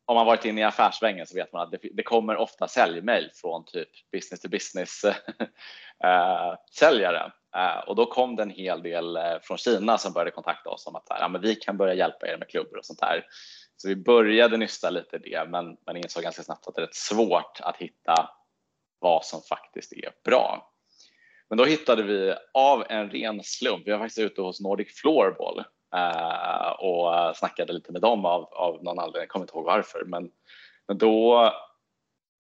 om 0.06 0.16
man 0.16 0.26
varit 0.26 0.46
inne 0.46 0.62
i 0.62 0.64
affärsvängen 0.64 1.28
så 1.28 1.36
vet 1.36 1.54
man 1.54 1.62
att 1.62 1.72
det, 1.72 1.80
det 1.94 2.04
kommer 2.04 2.38
ofta 2.38 2.68
säljmail 2.68 3.30
från 3.34 3.66
typ 3.66 3.90
business 4.12 4.42
to 4.42 4.50
business 4.50 5.04
äh, 5.04 6.56
säljare 6.80 7.32
äh, 7.56 7.80
och 7.88 7.96
då 7.96 8.06
kom 8.06 8.36
det 8.36 8.44
en 8.44 8.50
hel 8.50 8.84
del 8.84 9.16
eh, 9.16 9.38
från 9.42 9.58
Kina 9.58 9.98
som 9.98 10.14
började 10.14 10.32
kontakta 10.32 10.70
oss 10.70 10.88
om 10.88 10.96
att 10.96 11.06
ja, 11.10 11.28
men 11.28 11.42
vi 11.42 11.56
kan 11.56 11.78
börja 11.78 11.94
hjälpa 11.94 12.28
er 12.28 12.38
med 12.38 12.50
klubbor 12.50 12.78
och 12.78 12.86
sånt 12.86 13.00
där. 13.00 13.26
Så 13.78 13.88
vi 13.88 13.96
började 13.96 14.58
nysta 14.58 14.90
lite 14.90 15.16
i 15.16 15.20
det 15.20 15.46
men, 15.50 15.78
men 15.86 15.98
insåg 15.98 16.24
ganska 16.24 16.44
snabbt 16.44 16.68
att 16.68 16.76
det 16.76 16.82
är 16.82 16.86
rätt 16.86 16.96
svårt 16.96 17.60
att 17.62 17.78
hitta 17.78 18.30
vad 19.00 19.26
som 19.26 19.42
faktiskt 19.42 19.94
är 19.94 20.12
bra. 20.24 20.74
Men 21.50 21.58
då 21.58 21.66
hittade 21.66 22.04
vi 22.04 22.36
av 22.54 22.86
en 22.90 23.10
ren 23.10 23.44
slump, 23.44 23.88
vi 23.88 23.92
var 23.92 24.00
faktiskt 24.00 24.20
ute 24.20 24.42
hos 24.42 24.62
Nordic 24.62 25.02
Floorball 25.02 25.64
eh, 25.96 26.70
och 26.70 27.36
snackade 27.36 27.74
lite 27.74 27.92
med 27.92 28.02
dem 28.02 28.26
av, 28.26 28.44
av 28.44 28.84
någon 28.84 29.00
anledning, 29.00 29.22
jag 29.22 29.30
kommer 29.30 29.44
inte 29.44 29.54
ihåg 29.54 29.66
varför. 29.66 30.04
Men, 30.06 30.32
men 30.88 30.98
då 30.98 31.52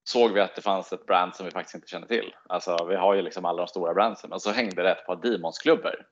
såg 0.03 0.31
vi 0.31 0.41
att 0.41 0.55
det 0.55 0.61
fanns 0.61 0.93
ett 0.93 1.05
brand 1.05 1.35
som 1.35 1.45
vi 1.45 1.51
faktiskt 1.51 1.75
inte 1.75 1.87
kände 1.87 2.07
till. 2.07 2.35
Alltså, 2.49 2.85
vi 2.89 2.95
har 2.95 3.13
ju 3.13 3.21
liksom 3.21 3.45
alla 3.45 3.57
de 3.57 3.67
stora 3.67 3.93
brandsen, 3.93 4.29
men 4.29 4.39
så 4.39 4.51
hängde 4.51 4.83
det 4.83 4.91
ett 4.91 5.05
par 5.05 5.15
Demonsklubbor 5.15 6.05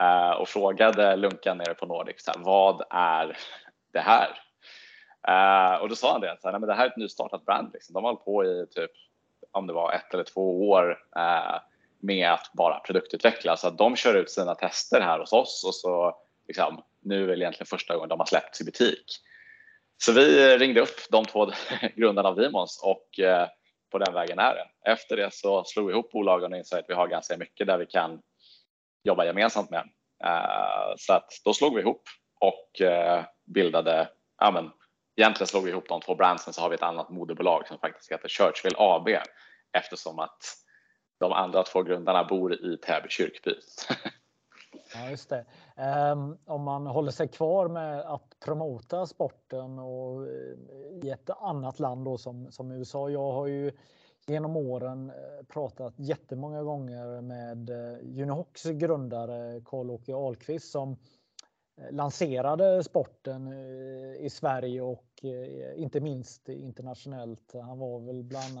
eh, 0.00 0.30
och 0.30 0.48
frågade 0.48 1.16
Lunkan 1.16 1.58
nere 1.58 1.74
på 1.74 1.86
Nordic, 1.86 2.24
så 2.24 2.30
här, 2.30 2.44
vad 2.44 2.82
är 2.90 3.38
det 3.92 4.00
här? 4.00 4.28
Eh, 5.28 5.80
och 5.80 5.88
då 5.88 5.94
sa 5.94 6.12
han 6.12 6.20
det, 6.20 6.36
så 6.40 6.48
här, 6.48 6.52
Nej, 6.52 6.60
men 6.60 6.68
det 6.68 6.74
här 6.74 6.84
är 6.84 6.90
ett 6.90 6.96
nystartat 6.96 7.44
brand. 7.44 7.70
Liksom. 7.72 7.92
De 7.92 8.04
har 8.04 8.10
hållit 8.10 8.24
på 8.24 8.44
i 8.44 8.66
typ, 8.70 8.90
om 9.52 9.66
det 9.66 9.72
var 9.72 9.92
ett 9.92 10.14
eller 10.14 10.24
två 10.24 10.68
år 10.70 10.98
eh, 11.16 11.60
med 12.00 12.32
att 12.32 12.50
bara 12.52 12.80
produktutveckla. 12.80 13.56
Så 13.56 13.68
att 13.68 13.78
de 13.78 13.96
kör 13.96 14.14
ut 14.14 14.30
sina 14.30 14.54
tester 14.54 15.00
här 15.00 15.18
hos 15.18 15.32
oss 15.32 15.64
och 15.66 15.74
så 15.74 16.18
liksom, 16.48 16.82
nu 17.02 17.24
är 17.24 17.26
det 17.26 17.42
egentligen 17.42 17.66
första 17.66 17.94
gången 17.94 18.08
de 18.08 18.20
har 18.20 18.26
släppts 18.26 18.60
i 18.60 18.64
butik. 18.64 19.04
Så 19.98 20.12
vi 20.12 20.52
eh, 20.52 20.58
ringde 20.58 20.80
upp 20.80 21.00
de 21.10 21.24
två 21.24 21.50
grundarna 21.96 22.28
av 22.28 22.36
Demons 22.36 22.80
och 22.84 23.20
eh, 23.20 23.48
på 23.90 23.98
den 23.98 24.14
vägen 24.14 24.38
är 24.38 24.54
det. 24.54 24.90
Efter 24.90 25.16
det 25.16 25.34
så 25.34 25.64
slog 25.64 25.86
vi 25.86 25.92
ihop 25.92 26.10
bolagen 26.10 26.52
och 26.52 26.58
insåg 26.58 26.78
att 26.78 26.88
vi 26.88 26.94
har 26.94 27.08
ganska 27.08 27.36
mycket 27.36 27.66
där 27.66 27.78
vi 27.78 27.86
kan 27.86 28.22
jobba 29.04 29.24
gemensamt 29.24 29.70
med. 29.70 29.88
Eh, 30.24 30.94
så 30.96 31.12
att 31.12 31.30
då 31.44 31.54
slog 31.54 31.74
vi 31.74 31.80
ihop 31.80 32.02
och 32.40 32.82
bildade 33.44 34.08
ja, 34.38 34.50
men, 34.50 34.70
egentligen 35.16 35.46
slog 35.46 35.64
vi 35.64 35.70
ihop 35.70 35.88
de 35.88 36.00
två 36.00 36.14
brandsen 36.14 36.52
så 36.52 36.60
har 36.60 36.68
vi 36.68 36.74
ett 36.74 36.82
annat 36.82 37.10
moderbolag 37.10 37.68
som 37.68 37.78
faktiskt 37.78 38.12
heter 38.12 38.28
Churchville 38.28 38.76
AB 38.78 39.08
eftersom 39.72 40.18
att 40.18 40.38
de 41.20 41.32
andra 41.32 41.62
två 41.62 41.82
grundarna 41.82 42.24
bor 42.24 42.54
i 42.54 42.76
Täby 42.76 43.08
kyrkby. 43.08 43.54
Ja, 45.02 45.10
just 45.10 45.28
det. 45.30 45.44
Um, 46.12 46.38
om 46.44 46.62
man 46.62 46.86
håller 46.86 47.10
sig 47.10 47.28
kvar 47.28 47.68
med 47.68 48.00
att 48.00 48.36
promota 48.40 49.06
sporten 49.06 49.78
och 49.78 50.22
eh, 50.22 50.56
i 51.02 51.10
ett 51.10 51.30
annat 51.30 51.80
land 51.80 52.04
då 52.04 52.18
som, 52.18 52.52
som 52.52 52.70
USA. 52.70 53.10
Jag 53.10 53.32
har 53.32 53.46
ju 53.46 53.72
genom 54.26 54.56
åren 54.56 55.10
eh, 55.10 55.46
pratat 55.48 55.94
jättemånga 55.96 56.62
gånger 56.62 57.20
med 57.20 57.70
eh, 57.70 58.22
Unihocs 58.22 58.64
grundare 58.64 59.60
Karl-Åke 59.64 60.14
Ahlqvist 60.14 60.70
som 60.70 60.96
lanserade 61.90 62.84
sporten 62.84 63.52
i 64.18 64.30
Sverige 64.30 64.82
och 64.82 65.24
inte 65.76 66.00
minst 66.00 66.48
internationellt. 66.48 67.52
Han 67.52 67.78
var 67.78 68.00
väl 68.00 68.22
bland 68.22 68.60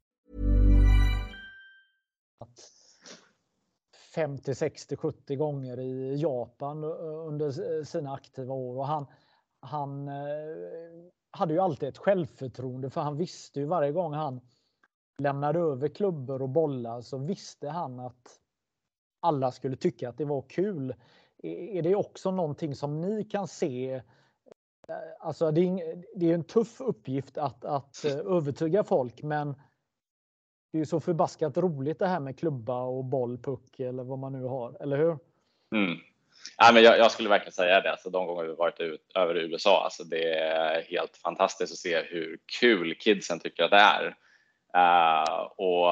50, 4.15 4.55
60, 4.55 4.97
70 4.97 5.35
gånger 5.35 5.79
i 5.79 6.15
Japan 6.15 6.83
eh, 6.83 6.89
under 7.27 7.77
eh, 7.77 7.83
sina 7.83 8.13
aktiva 8.13 8.53
år 8.53 8.77
och 8.77 8.87
han, 8.87 9.05
han 9.59 10.07
eh, 10.07 10.13
hade 11.31 11.53
ju 11.53 11.59
alltid 11.59 11.89
ett 11.89 11.97
självförtroende 11.97 12.89
för 12.89 13.01
han 13.01 13.17
visste 13.17 13.59
ju 13.59 13.65
varje 13.65 13.91
gång 13.91 14.13
han 14.13 14.41
lämnade 15.17 15.59
över 15.59 15.87
klubbor 15.87 16.41
och 16.41 16.49
bollar 16.49 17.01
så 17.01 17.17
visste 17.17 17.69
han 17.69 17.99
att 17.99 18.39
alla 19.19 19.51
skulle 19.51 19.75
tycka 19.75 20.09
att 20.09 20.17
det 20.17 20.25
var 20.25 20.41
kul. 20.41 20.95
Är 21.43 21.81
det 21.81 21.95
också 21.95 22.31
någonting 22.31 22.75
som 22.75 23.01
ni 23.01 23.23
kan 23.23 23.47
se? 23.47 24.01
Alltså 25.19 25.51
det 25.51 25.61
är, 25.61 26.33
en 26.33 26.43
tuff 26.43 26.81
uppgift 26.81 27.37
att, 27.37 27.65
att 27.65 28.05
övertyga 28.05 28.83
folk 28.83 29.23
men 29.23 29.55
det 30.71 30.77
är 30.77 30.79
ju 30.79 30.85
så 30.85 30.99
förbaskat 30.99 31.57
roligt 31.57 31.99
det 31.99 32.07
här 32.07 32.19
med 32.19 32.39
klubba 32.39 32.81
och 32.81 33.05
boll, 33.05 33.37
puck 33.37 33.79
eller 33.79 34.03
vad 34.03 34.19
man 34.19 34.33
nu 34.33 34.43
har, 34.43 34.77
eller 34.83 34.97
hur? 34.97 35.17
Mm. 35.75 35.97
Ja, 36.57 36.71
men 36.73 36.83
jag, 36.83 36.97
jag, 36.97 37.11
skulle 37.11 37.29
verkligen 37.29 37.51
säga 37.51 37.81
det. 37.81 37.91
Alltså, 37.91 38.09
de 38.09 38.27
gånger 38.27 38.43
vi 38.43 38.53
varit 38.53 38.79
ut, 38.79 39.11
över 39.15 39.37
i 39.37 39.41
USA, 39.41 39.83
alltså, 39.83 40.03
det 40.03 40.33
är 40.33 40.81
helt 40.81 41.17
fantastiskt 41.17 41.73
att 41.73 41.77
se 41.77 42.01
hur 42.01 42.39
kul 42.59 42.95
kidsen 42.95 43.39
tycker 43.39 43.63
att 43.63 43.71
det 43.71 43.77
är. 43.77 44.07
Uh, 44.75 45.41
och 45.41 45.87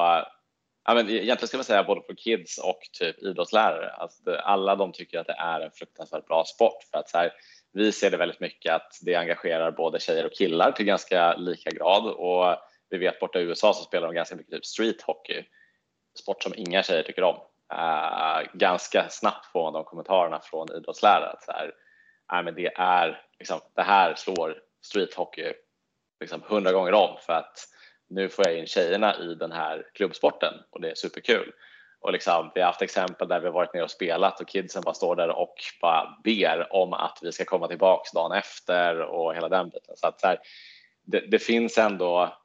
ja, 0.84 0.94
men 0.94 1.10
egentligen 1.10 1.48
ska 1.48 1.56
man 1.56 1.64
säga 1.64 1.84
både 1.84 2.00
på 2.00 2.14
kids 2.14 2.58
och 2.58 2.80
typ 2.98 3.18
idrottslärare. 3.22 3.90
Alltså, 3.90 4.34
alla 4.34 4.76
de 4.76 4.92
tycker 4.92 5.18
att 5.18 5.26
det 5.26 5.36
är 5.38 5.60
en 5.60 5.70
fruktansvärt 5.70 6.26
bra 6.26 6.44
sport 6.44 6.84
för 6.90 6.98
att 6.98 7.08
så 7.08 7.18
här, 7.18 7.32
vi 7.72 7.92
ser 7.92 8.10
det 8.10 8.16
väldigt 8.16 8.40
mycket 8.40 8.74
att 8.74 8.98
det 9.02 9.14
engagerar 9.14 9.70
både 9.70 10.00
tjejer 10.00 10.26
och 10.26 10.32
killar 10.32 10.72
till 10.72 10.86
ganska 10.86 11.36
lika 11.36 11.70
grad 11.70 12.06
och 12.06 12.69
vi 12.90 12.98
vet 12.98 13.20
borta 13.20 13.40
i 13.40 13.42
USA 13.42 13.74
så 13.74 13.82
spelar 13.82 14.06
de 14.06 14.14
ganska 14.14 14.36
mycket 14.36 14.52
typ 14.52 14.66
street 14.66 15.02
hockey, 15.02 15.44
sport 16.18 16.42
som 16.42 16.52
inga 16.56 16.82
tjejer 16.82 17.02
tycker 17.02 17.22
om. 17.22 17.36
Uh, 17.72 18.50
ganska 18.54 19.08
snabbt 19.08 19.46
får 19.46 19.62
man 19.62 19.72
de 19.72 19.84
kommentarerna 19.84 20.40
från 20.40 20.72
idrottslärare 20.72 21.30
att 21.30 21.44
så 21.44 21.52
här, 21.52 21.72
nej, 22.32 22.42
men 22.42 22.54
det, 22.54 22.72
är, 22.76 23.22
liksom, 23.38 23.60
det 23.74 23.82
här 23.82 24.14
slår 24.14 24.62
street 24.82 25.14
hockey 25.14 25.52
liksom 26.20 26.42
hundra 26.46 26.72
gånger 26.72 26.94
om 26.94 27.16
för 27.26 27.32
att 27.32 27.58
nu 28.08 28.28
får 28.28 28.48
jag 28.48 28.58
in 28.58 28.66
tjejerna 28.66 29.16
i 29.16 29.34
den 29.34 29.52
här 29.52 29.86
klubbsporten 29.94 30.54
och 30.70 30.80
det 30.80 30.90
är 30.90 30.94
superkul. 30.94 31.52
Och 32.00 32.12
liksom, 32.12 32.50
vi 32.54 32.60
har 32.60 32.66
haft 32.66 32.82
exempel 32.82 33.28
där 33.28 33.40
vi 33.40 33.46
har 33.46 33.52
varit 33.52 33.74
nere 33.74 33.84
och 33.84 33.90
spelat 33.90 34.40
och 34.40 34.48
kidsen 34.48 34.82
bara 34.84 34.94
står 34.94 35.16
där 35.16 35.28
och 35.28 35.54
bara 35.80 36.18
ber 36.24 36.72
om 36.72 36.92
att 36.92 37.18
vi 37.22 37.32
ska 37.32 37.44
komma 37.44 37.68
tillbaks 37.68 38.12
dagen 38.12 38.32
efter 38.32 39.00
och 39.00 39.34
hela 39.34 39.48
den 39.48 39.68
biten. 39.68 39.96
Så 39.96 40.06
att 40.06 40.20
så 40.20 40.26
här, 40.26 40.38
det, 41.02 41.20
det, 41.20 41.38
finns 41.38 41.78
ändå 41.78 42.36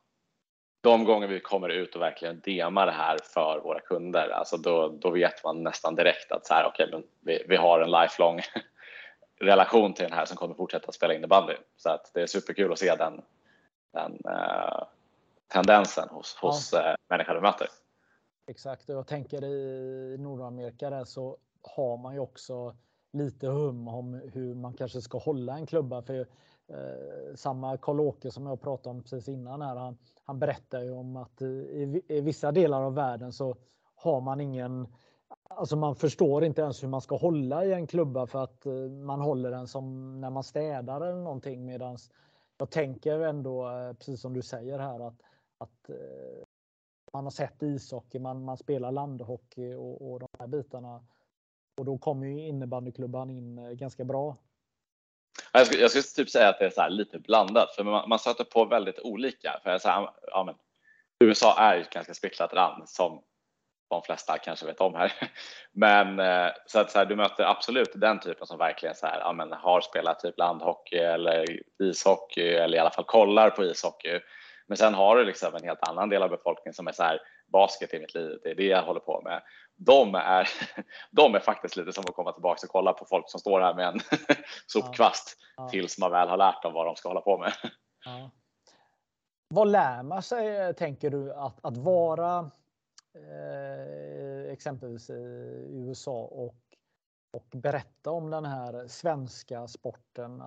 de 0.85 1.05
gånger 1.05 1.27
vi 1.27 1.39
kommer 1.39 1.69
ut 1.69 1.95
och 1.95 2.01
verkligen 2.01 2.39
demar 2.39 2.85
det 2.85 2.91
här 2.91 3.17
för 3.23 3.59
våra 3.63 3.79
kunder, 3.79 4.29
alltså 4.29 4.57
då, 4.57 4.87
då 5.01 5.09
vet 5.09 5.43
man 5.43 5.63
nästan 5.63 5.95
direkt 5.95 6.31
att 6.31 6.45
så 6.45 6.53
här, 6.53 6.67
okay, 6.67 6.87
men 6.91 7.03
vi, 7.21 7.45
vi 7.47 7.55
har 7.55 7.79
en 7.79 7.91
lifelong 7.91 8.39
relation 9.39 9.93
till 9.93 10.03
den 10.03 10.13
här 10.13 10.25
som 10.25 10.37
kommer 10.37 10.55
fortsätta 10.55 10.91
spela 10.91 11.13
innebandy. 11.13 11.53
Så 11.77 11.89
att 11.89 12.11
det 12.13 12.21
är 12.21 12.27
superkul 12.27 12.71
att 12.71 12.79
se 12.79 12.95
den, 12.95 13.21
den 13.93 14.11
uh, 14.11 14.83
tendensen 15.47 16.09
hos, 16.09 16.39
ja. 16.41 16.47
hos 16.47 16.73
uh, 16.73 16.79
människor 17.09 17.35
vi 17.35 17.41
möter. 17.41 17.67
Exakt, 18.47 18.89
och 18.89 18.95
jag 18.95 19.07
tänker 19.07 19.43
i 19.43 20.17
Nordamerika 20.19 20.89
där 20.89 21.05
så 21.05 21.37
har 21.61 21.97
man 21.97 22.13
ju 22.13 22.19
också 22.19 22.75
lite 23.13 23.47
hum 23.47 23.87
om 23.87 24.13
hur 24.33 24.55
man 24.55 24.73
kanske 24.73 25.01
ska 25.01 25.17
hålla 25.17 25.53
en 25.53 25.65
klubba. 25.65 26.01
För 26.01 26.27
Eh, 26.67 27.36
samma 27.36 27.77
Karl-Åke 27.77 28.31
som 28.31 28.45
jag 28.45 28.62
pratade 28.62 28.89
om 28.89 29.03
precis 29.03 29.27
innan 29.27 29.62
här, 29.62 29.75
han, 29.75 29.98
han 30.24 30.39
berättar 30.39 30.81
ju 30.81 30.91
om 30.91 31.17
att 31.17 31.41
i, 31.41 32.01
i, 32.07 32.22
vissa 32.22 32.51
delar 32.51 32.81
av 32.81 32.93
världen 32.93 33.34
så 33.34 33.55
har 33.95 34.22
man 34.22 34.41
ingen 34.41 34.88
Alltså 35.50 35.75
man 35.75 35.95
förstår 35.95 36.43
inte 36.43 36.62
ens 36.62 36.84
hur 36.84 36.88
man 36.88 37.01
ska 37.01 37.15
hålla 37.15 37.65
i 37.65 37.74
en 37.74 37.88
klubba 37.88 38.27
för 38.27 38.43
att 38.43 38.65
eh, 38.65 38.74
man 38.89 39.22
håller 39.22 39.51
den 39.51 39.67
som 39.67 40.15
när 40.22 40.29
man 40.29 40.43
städar 40.43 41.01
eller 41.01 41.24
någonting 41.24 41.65
medans 41.65 42.12
jag 42.57 42.72
tänker 42.72 43.19
ändå 43.19 43.69
eh, 43.69 43.93
precis 43.93 44.22
som 44.22 44.34
du 44.34 44.41
säger 44.41 44.79
här 44.79 45.07
att, 45.07 45.22
att 45.57 45.89
eh, 45.89 46.45
man 47.13 47.24
har 47.24 47.31
sett 47.31 47.63
ishockey, 47.63 48.19
man, 48.19 48.43
man 48.43 48.57
spelar 48.57 48.91
landhockey 48.91 49.74
och, 49.74 50.12
och 50.12 50.19
de 50.19 50.27
här 50.39 50.48
bitarna. 50.48 51.05
Och 51.77 51.86
då 51.86 51.98
kommer 51.98 52.27
ju 52.27 52.48
innebandyklubban 52.48 53.29
in 53.29 53.57
eh, 53.57 53.72
ganska 53.72 54.05
bra 54.05 54.38
jag 55.51 55.67
skulle, 55.67 55.81
jag 55.81 55.91
skulle 55.91 56.03
typ 56.03 56.29
säga 56.29 56.49
att 56.49 56.59
det 56.59 56.65
är 56.65 56.69
så 56.69 56.87
lite 56.87 57.19
blandat 57.19 57.75
för 57.75 57.83
man, 57.83 58.09
man 58.09 58.19
stöter 58.19 58.43
på 58.43 58.65
väldigt 58.65 58.99
olika. 58.99 59.59
För 59.63 59.77
så 59.77 59.89
här, 59.89 60.09
ja, 60.27 60.43
men, 60.43 60.55
USA 61.19 61.55
är 61.59 61.77
ett 61.77 61.89
ganska 61.89 62.13
splittrat 62.13 62.53
land 62.53 62.89
som 62.89 63.21
de 63.89 64.01
flesta 64.01 64.37
kanske 64.37 64.65
vet 64.65 64.81
om 64.81 64.95
här. 64.95 65.13
Men 65.71 66.19
eh, 66.19 66.51
så 66.67 66.79
att 66.79 66.91
så 66.91 66.97
här, 66.97 67.05
du 67.05 67.15
möter 67.15 67.43
absolut 67.43 67.91
den 67.95 68.19
typen 68.19 68.47
som 68.47 68.57
verkligen 68.57 68.95
så 68.95 69.05
här, 69.05 69.19
ja, 69.19 69.33
men, 69.33 69.51
har 69.51 69.81
spelat 69.81 70.19
typ 70.19 70.37
landhockey 70.37 70.97
eller 70.97 71.45
ishockey 71.83 72.49
eller 72.49 72.77
i 72.77 72.79
alla 72.79 72.91
fall 72.91 73.05
kollar 73.05 73.49
på 73.49 73.63
ishockey. 73.63 74.19
Men 74.67 74.77
sen 74.77 74.93
har 74.93 75.15
du 75.15 75.25
liksom 75.25 75.55
en 75.55 75.63
helt 75.63 75.88
annan 75.88 76.10
del 76.10 76.24
av 76.24 76.29
befolkningen 76.29 76.74
som 76.74 76.88
är 76.88 76.91
så 76.91 77.03
här, 77.03 77.19
basket 77.48 77.93
i 77.93 78.00
mitt 78.00 78.13
liv, 78.13 78.39
det 78.43 78.50
är 78.50 78.55
det 78.55 78.65
jag 78.65 78.84
håller 78.84 79.00
på 79.00 79.22
med. 79.22 79.41
De 79.75 80.15
är, 80.15 80.50
de 81.12 81.36
är 81.36 81.39
faktiskt 81.39 81.75
lite 81.75 81.93
som 81.93 82.03
att 82.07 82.15
komma 82.15 82.31
tillbaka 82.31 82.60
och 82.63 82.72
kolla 82.72 82.93
på 82.93 83.05
folk 83.05 83.29
som 83.29 83.39
står 83.39 83.62
här 83.62 83.74
med 83.74 83.88
en 83.88 84.00
sopkvast 84.67 85.38
ja. 85.57 85.69
Tills 85.69 85.98
man 85.98 86.12
väl 86.12 86.29
har 86.29 86.38
lärt 86.38 86.63
dem 86.63 86.74
vad 86.74 86.86
de 86.86 86.95
ska 86.95 87.10
hålla 87.10 87.22
på 87.22 87.38
med. 87.38 87.53
Ja. 88.07 88.31
Vad 89.48 89.67
lär 89.67 90.03
man 90.03 90.22
sig, 90.22 90.74
tänker 90.74 91.10
du, 91.10 91.34
att, 91.34 91.65
att 91.65 91.77
vara 91.77 92.51
eh, 93.15 94.51
exempelvis 94.51 95.10
i 95.10 95.84
USA 95.88 96.22
och, 96.22 96.55
och 97.34 97.48
berätta 97.51 98.12
om 98.12 98.29
den 98.29 98.45
här 98.45 98.88
svenska 98.88 99.67
sporten? 99.67 100.43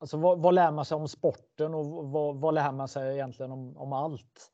Alltså 0.00 0.16
vad, 0.16 0.42
vad 0.42 0.54
lär 0.54 0.70
man 0.70 0.84
sig 0.84 0.94
om 0.94 1.08
sporten 1.08 1.74
och 1.74 1.86
vad, 2.10 2.36
vad 2.36 2.54
lär 2.54 2.72
man 2.72 2.88
sig 2.88 3.14
egentligen 3.14 3.52
om, 3.52 3.76
om 3.76 3.92
allt? 3.92 4.50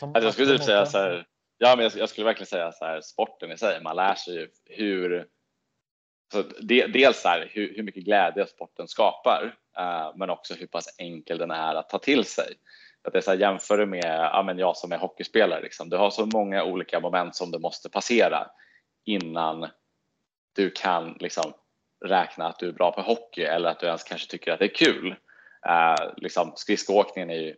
alltså 0.00 0.22
jag 0.22 0.32
skulle 0.32 0.56
typ 0.56 0.62
säga 0.62 0.86
så 0.86 0.98
här, 0.98 1.26
ja, 1.58 1.76
men 1.76 1.82
jag, 1.82 1.92
jag, 1.96 2.08
skulle 2.08 2.24
verkligen 2.24 2.46
säga 2.46 2.72
så 2.72 2.84
här, 2.84 3.00
sporten 3.00 3.52
i 3.52 3.58
sig, 3.58 3.82
man 3.82 3.96
lär 3.96 4.14
sig 4.14 4.48
hur 4.64 5.28
så 6.32 6.42
de, 6.42 6.86
dels 6.86 7.20
så 7.20 7.28
här, 7.28 7.50
hur, 7.50 7.76
hur, 7.76 7.82
mycket 7.82 8.04
glädje 8.04 8.46
sporten 8.46 8.88
skapar, 8.88 9.56
uh, 9.78 10.16
men 10.16 10.30
också 10.30 10.54
hur 10.54 10.66
pass 10.66 10.94
enkel 10.98 11.38
den 11.38 11.50
är 11.50 11.74
att 11.74 11.88
ta 11.88 11.98
till 11.98 12.24
sig. 12.24 12.54
Att 13.04 13.12
det 13.12 13.18
är 13.18 13.22
så 13.22 13.30
här, 13.30 13.38
jämför 13.38 13.78
du 13.78 13.86
med 13.86 14.30
ja, 14.32 14.42
men 14.42 14.58
jag 14.58 14.76
som 14.76 14.92
är 14.92 14.98
hockeyspelare, 14.98 15.62
liksom. 15.62 15.88
du 15.88 15.96
har 15.96 16.10
så 16.10 16.26
många 16.26 16.64
olika 16.64 17.00
moment 17.00 17.36
som 17.36 17.50
du 17.50 17.58
måste 17.58 17.90
passera 17.90 18.46
innan 19.04 19.68
du 20.54 20.70
kan 20.70 21.16
liksom, 21.20 21.52
räkna 22.04 22.46
att 22.46 22.58
du 22.58 22.68
är 22.68 22.72
bra 22.72 22.92
på 22.92 23.02
hockey 23.02 23.42
eller 23.42 23.68
att 23.68 23.80
du 23.80 23.86
ens 23.86 24.02
kanske 24.02 24.30
tycker 24.30 24.52
att 24.52 24.58
det 24.58 24.64
är 24.64 24.74
kul. 24.74 25.14
Uh, 25.68 26.12
liksom, 26.16 26.52
skridskoåkningen 26.56 27.30
är 27.30 27.34
ju 27.34 27.56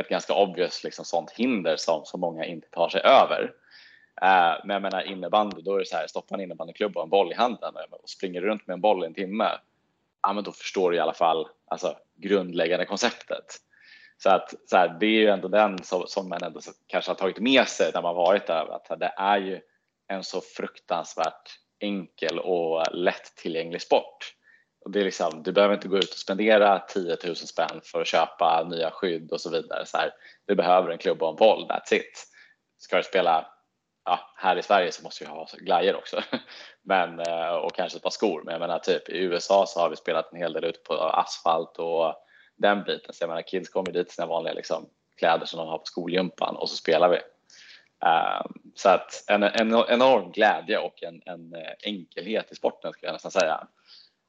ett 0.00 0.08
ganska 0.08 0.34
obvious 0.34 0.84
liksom, 0.84 1.04
sånt 1.04 1.30
hinder 1.30 1.76
som, 1.76 2.04
så 2.04 2.18
många 2.18 2.44
inte 2.44 2.68
tar 2.68 2.88
sig 2.88 3.00
över. 3.00 3.42
Uh, 4.22 4.64
men 4.64 4.70
jag 4.70 4.82
menar 4.82 5.02
innebandy, 5.02 5.62
då 5.62 5.74
är 5.74 5.78
det 5.78 5.86
så 5.86 5.96
här, 5.96 6.06
stoppa 6.06 6.34
en 6.34 6.40
innebandyklubb 6.40 6.96
och 6.96 7.02
en 7.02 7.10
boll 7.10 7.32
i 7.32 7.34
handen 7.34 7.74
och 7.90 8.08
springer 8.08 8.40
runt 8.40 8.66
med 8.66 8.74
en 8.74 8.80
boll 8.80 9.04
i 9.04 9.06
en 9.06 9.14
timme. 9.14 9.50
Ja, 10.22 10.32
men 10.32 10.44
då 10.44 10.52
förstår 10.52 10.90
du 10.90 10.96
i 10.96 11.00
alla 11.00 11.14
fall 11.14 11.48
alltså, 11.66 11.96
grundläggande 12.16 12.86
konceptet. 12.86 13.56
Så 14.18 14.30
att 14.30 14.54
så 14.66 14.76
här, 14.76 14.96
det 15.00 15.06
är 15.06 15.20
ju 15.20 15.28
ändå 15.28 15.48
den 15.48 15.82
som, 15.82 16.06
som 16.06 16.28
man 16.28 16.42
ändå 16.42 16.60
kanske 16.86 17.10
har 17.10 17.16
tagit 17.16 17.38
med 17.38 17.68
sig 17.68 17.90
när 17.94 18.02
man 18.02 18.14
varit 18.14 18.46
där, 18.46 18.74
att 18.74 19.00
det 19.00 19.14
är 19.16 19.38
ju 19.38 19.60
en 20.08 20.24
så 20.24 20.40
fruktansvärt 20.40 21.58
enkel 21.80 22.38
och 22.38 22.84
lättillgänglig 22.92 23.82
sport. 23.82 24.34
Och 24.84 24.90
det 24.90 25.00
är 25.00 25.04
liksom, 25.04 25.42
du 25.42 25.52
behöver 25.52 25.74
inte 25.74 25.88
gå 25.88 25.96
ut 25.96 26.10
och 26.10 26.18
spendera 26.18 26.78
10 26.78 27.16
000 27.24 27.36
spänn 27.36 27.80
för 27.84 28.00
att 28.00 28.06
köpa 28.06 28.66
nya 28.70 28.90
skydd 28.90 29.32
och 29.32 29.40
så 29.40 29.50
vidare. 29.50 29.86
Så 29.86 29.98
här, 29.98 30.10
du 30.46 30.54
behöver 30.54 30.90
en 30.90 30.98
klubba 30.98 31.26
och 31.26 31.32
en 31.32 31.36
boll, 31.36 31.66
that's 31.66 31.94
it. 31.94 32.26
Ska 32.78 32.96
du 32.96 33.02
spela 33.02 33.46
ja, 34.04 34.20
här 34.36 34.56
i 34.56 34.62
Sverige 34.62 34.92
så 34.92 35.02
måste 35.02 35.24
vi 35.24 35.30
ha 35.30 35.48
glajjor 35.58 35.96
också 35.96 36.22
men, 36.82 37.20
eh, 37.20 37.50
och 37.50 37.74
kanske 37.74 37.96
ett 37.96 38.02
par 38.02 38.10
skor. 38.10 38.42
Men 38.44 38.52
jag 38.52 38.60
menar 38.60 38.78
typ 38.78 39.08
i 39.08 39.18
USA 39.18 39.66
så 39.66 39.80
har 39.80 39.90
vi 39.90 39.96
spelat 39.96 40.32
en 40.32 40.38
hel 40.38 40.52
del 40.52 40.64
ute 40.64 40.78
på 40.78 40.94
asfalt 40.94 41.76
och 41.78 42.14
den 42.56 42.84
biten. 42.84 43.14
Så 43.14 43.22
jag 43.22 43.28
menar 43.28 43.42
kids 43.42 43.68
kommer 43.68 43.92
dit 43.92 44.08
i 44.08 44.10
sina 44.10 44.26
vanliga 44.26 44.54
liksom, 44.54 44.88
kläder 45.16 45.46
som 45.46 45.58
de 45.58 45.68
har 45.68 45.78
på 45.78 45.84
skolgympan 45.84 46.56
och 46.56 46.70
så 46.70 46.76
spelar 46.76 47.08
vi. 47.08 47.18
Ehm, 48.06 48.52
så 48.74 48.88
att 48.88 49.24
en, 49.28 49.42
en 49.42 49.74
enorm 49.88 50.32
glädje 50.32 50.78
och 50.78 51.02
en, 51.02 51.22
en, 51.26 51.54
eh, 51.54 51.72
enkelhet 51.84 52.52
i 52.52 52.54
sporten 52.54 52.92
skulle 52.92 53.08
jag 53.08 53.12
nästan 53.12 53.30
säga 53.30 53.68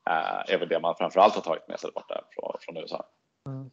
ehm, 0.10 0.44
är 0.48 0.58
väl 0.58 0.70
det 0.70 0.80
man 0.80 0.96
framförallt 0.96 1.36
har 1.36 1.42
tagit 1.42 1.68
med 1.68 1.80
sig 1.80 1.92
borta 1.96 2.24
från, 2.32 2.58
från 2.60 2.78
USA. 2.78 3.06
Mm. 3.46 3.72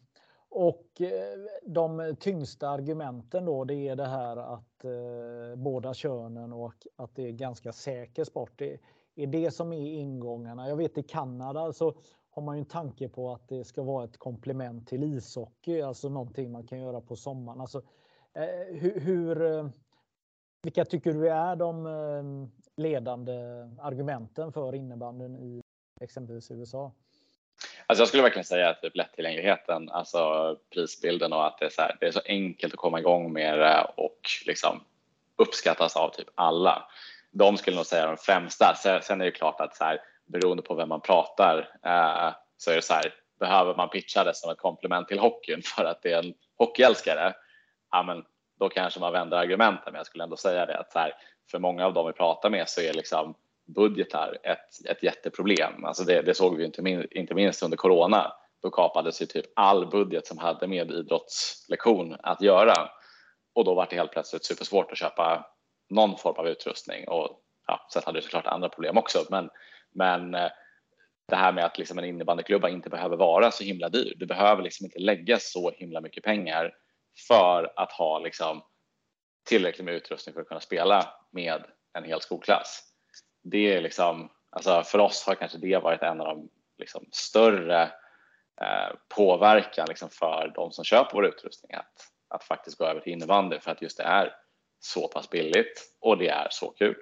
Och 0.48 1.00
eh, 1.00 1.38
de 1.66 2.16
tyngsta 2.20 2.68
argumenten 2.68 3.44
då 3.44 3.64
det 3.64 3.88
är 3.88 3.96
det 3.96 4.06
här 4.06 4.36
att 4.36 4.84
eh, 4.84 5.56
båda 5.56 5.94
könen 5.94 6.52
och 6.52 6.74
att 6.96 7.16
det 7.16 7.28
är 7.28 7.32
ganska 7.32 7.72
säker 7.72 8.24
sport. 8.24 8.52
Det 8.58 8.78
är 9.14 9.26
det 9.26 9.50
som 9.50 9.72
är 9.72 9.86
ingångarna. 9.86 10.68
Jag 10.68 10.76
vet 10.76 10.98
i 10.98 11.02
Kanada 11.02 11.72
så 11.72 11.94
har 12.30 12.42
man 12.42 12.56
ju 12.56 12.60
en 12.60 12.66
tanke 12.66 13.08
på 13.08 13.32
att 13.32 13.48
det 13.48 13.64
ska 13.64 13.82
vara 13.82 14.04
ett 14.04 14.18
komplement 14.18 14.88
till 14.88 15.02
ishockey, 15.02 15.80
alltså 15.80 16.08
någonting 16.08 16.52
man 16.52 16.66
kan 16.66 16.80
göra 16.80 17.00
på 17.00 17.16
sommaren. 17.16 17.60
Alltså, 17.60 17.82
eh, 18.34 18.76
hur, 18.76 19.00
hur 19.00 19.70
vilka 20.66 20.84
tycker 20.84 21.12
du 21.12 21.28
är 21.28 21.56
de 21.56 21.86
eh, 21.86 22.48
ledande 22.82 23.32
argumenten 23.80 24.52
för 24.52 24.74
innebanden 24.74 25.36
i 25.36 25.62
exempelvis 26.00 26.50
USA? 26.50 26.92
Alltså 27.86 28.00
jag 28.00 28.08
skulle 28.08 28.22
verkligen 28.22 28.44
säga 28.44 28.70
att 28.70 28.82
typ 28.82 28.96
lättillgängligheten, 28.96 29.90
alltså 29.90 30.56
prisbilden 30.74 31.32
och 31.32 31.46
att 31.46 31.58
det 31.58 31.64
är, 31.64 31.70
så 31.70 31.82
här, 31.82 31.96
det 32.00 32.06
är 32.06 32.10
så 32.10 32.20
enkelt 32.26 32.74
att 32.74 32.80
komma 32.80 33.00
igång 33.00 33.32
med 33.32 33.58
det 33.58 33.86
och 33.96 34.18
liksom 34.46 34.80
uppskattas 35.36 35.96
av 35.96 36.10
typ 36.10 36.28
alla. 36.34 36.88
De 37.30 37.56
skulle 37.56 37.76
nog 37.76 37.86
säga 37.86 38.06
de 38.06 38.16
främsta. 38.16 38.74
Sen 39.02 39.20
är 39.20 39.24
det 39.24 39.30
klart 39.30 39.60
att 39.60 39.76
så 39.76 39.84
här, 39.84 40.00
beroende 40.24 40.62
på 40.62 40.74
vem 40.74 40.88
man 40.88 41.00
pratar 41.00 41.58
eh, 41.82 42.34
så 42.56 42.70
är 42.70 42.76
det 42.76 42.82
så 42.82 42.94
här, 42.94 43.14
behöver 43.38 43.74
man 43.74 43.88
pitcha 43.88 44.24
det 44.24 44.34
som 44.34 44.50
ett 44.50 44.58
komplement 44.58 45.08
till 45.08 45.18
hockeyn 45.18 45.62
för 45.62 45.84
att 45.84 46.02
det 46.02 46.12
är 46.12 46.22
en 46.22 46.34
hockeyälskare, 46.58 47.34
ja 47.90 48.02
men 48.02 48.24
då 48.58 48.68
kanske 48.68 49.00
man 49.00 49.12
vänder 49.12 49.36
argumenten. 49.36 49.92
Men 49.92 49.94
jag 49.94 50.06
skulle 50.06 50.24
ändå 50.24 50.36
säga 50.36 50.66
det 50.66 50.78
att 50.78 50.92
så 50.92 50.98
här, 50.98 51.12
för 51.50 51.58
många 51.58 51.86
av 51.86 51.94
dem 51.94 52.06
vi 52.06 52.12
pratar 52.12 52.50
med 52.50 52.68
så 52.68 52.80
är 52.80 52.92
liksom 52.92 53.34
budgetar 53.66 54.38
ett, 54.42 54.86
ett 54.88 55.02
jätteproblem. 55.02 55.84
Alltså 55.84 56.04
det, 56.04 56.22
det 56.22 56.34
såg 56.34 56.56
vi 56.56 56.64
inte, 56.64 56.82
min, 56.82 57.06
inte 57.10 57.34
minst 57.34 57.62
under 57.62 57.76
corona. 57.76 58.32
Då 58.62 58.70
kapades 58.70 59.22
ju 59.22 59.26
typ 59.26 59.46
all 59.56 59.90
budget 59.90 60.26
som 60.26 60.38
hade 60.38 60.66
med 60.66 60.90
idrottslektion 60.90 62.16
att 62.22 62.42
göra 62.42 62.88
och 63.54 63.64
då 63.64 63.74
var 63.74 63.86
det 63.90 63.96
helt 63.96 64.12
plötsligt 64.12 64.44
supersvårt 64.44 64.92
att 64.92 64.98
köpa 64.98 65.46
någon 65.90 66.18
form 66.18 66.34
av 66.38 66.48
utrustning 66.48 67.08
och 67.08 67.40
ja, 67.66 67.86
sen 67.92 68.02
hade 68.06 68.18
det 68.18 68.22
såklart 68.22 68.46
andra 68.46 68.68
problem 68.68 68.98
också. 68.98 69.18
Men, 69.30 69.50
men 69.92 70.34
eh, 70.34 70.50
det 71.28 71.36
här 71.36 71.52
med 71.52 71.64
att 71.64 71.78
liksom 71.78 71.98
en 71.98 72.04
innebandyklubba 72.04 72.68
inte 72.68 72.90
behöver 72.90 73.16
vara 73.16 73.50
så 73.50 73.64
himla 73.64 73.88
dyr. 73.88 74.14
Du 74.16 74.26
behöver 74.26 74.62
liksom 74.62 74.86
inte 74.86 74.98
lägga 74.98 75.38
så 75.38 75.70
himla 75.70 76.00
mycket 76.00 76.24
pengar 76.24 76.74
för 77.28 77.72
att 77.76 77.92
ha 77.92 78.18
liksom 78.18 78.62
tillräckligt 79.48 79.84
med 79.84 79.94
utrustning 79.94 80.34
för 80.34 80.40
att 80.40 80.48
kunna 80.48 80.60
spela 80.60 81.14
med 81.30 81.64
en 81.92 82.04
hel 82.04 82.20
skolklass. 82.20 82.82
Det 83.42 83.74
är 83.74 83.80
liksom, 83.80 84.30
alltså 84.50 84.82
för 84.82 84.98
oss 84.98 85.26
har 85.26 85.34
kanske 85.34 85.58
det 85.58 85.78
varit 85.78 86.02
en 86.02 86.20
av 86.20 86.26
de 86.26 86.48
liksom 86.78 87.08
större 87.12 87.82
eh, 88.60 88.96
påverkan 89.16 89.86
liksom 89.88 90.10
för 90.10 90.52
de 90.54 90.72
som 90.72 90.84
köper 90.84 91.14
vår 91.14 91.26
utrustning 91.26 91.74
att, 91.74 92.08
att 92.28 92.44
faktiskt 92.44 92.78
gå 92.78 92.84
över 92.84 93.00
till 93.00 93.12
innebandy 93.12 93.60
för 93.60 93.70
att 93.70 93.82
just 93.82 93.96
det 93.96 94.04
är 94.04 94.34
så 94.80 95.08
pass 95.08 95.30
billigt 95.30 95.96
och 96.00 96.18
det 96.18 96.28
är 96.28 96.48
så 96.50 96.70
kul. 96.70 96.96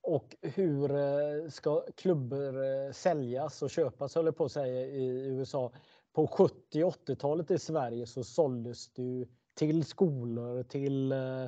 Och 0.00 0.36
hur 0.42 0.90
eh, 0.90 1.48
ska 1.50 1.84
klubbor 1.96 2.64
eh, 2.64 2.92
säljas 2.92 3.62
och 3.62 3.70
köpas, 3.70 4.14
höll 4.14 4.24
jag 4.24 4.36
på 4.36 4.44
att 4.44 4.52
säga, 4.52 4.86
i 4.86 5.08
USA? 5.08 5.72
På 6.18 6.26
70 6.26 6.84
80-talet 6.84 7.50
i 7.50 7.58
Sverige 7.58 8.06
så 8.06 8.24
såldes 8.24 8.88
det 8.92 9.28
till 9.54 9.84
skolor, 9.84 10.62
till 10.62 11.12
eh, 11.12 11.46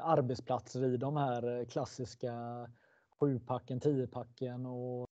arbetsplatser 0.00 0.84
i 0.84 0.96
de 0.96 1.16
här 1.16 1.58
eh, 1.58 1.66
klassiska 1.66 2.34
sjupacken, 3.20 3.80
tiopacken 3.80 4.66
och 4.66 5.06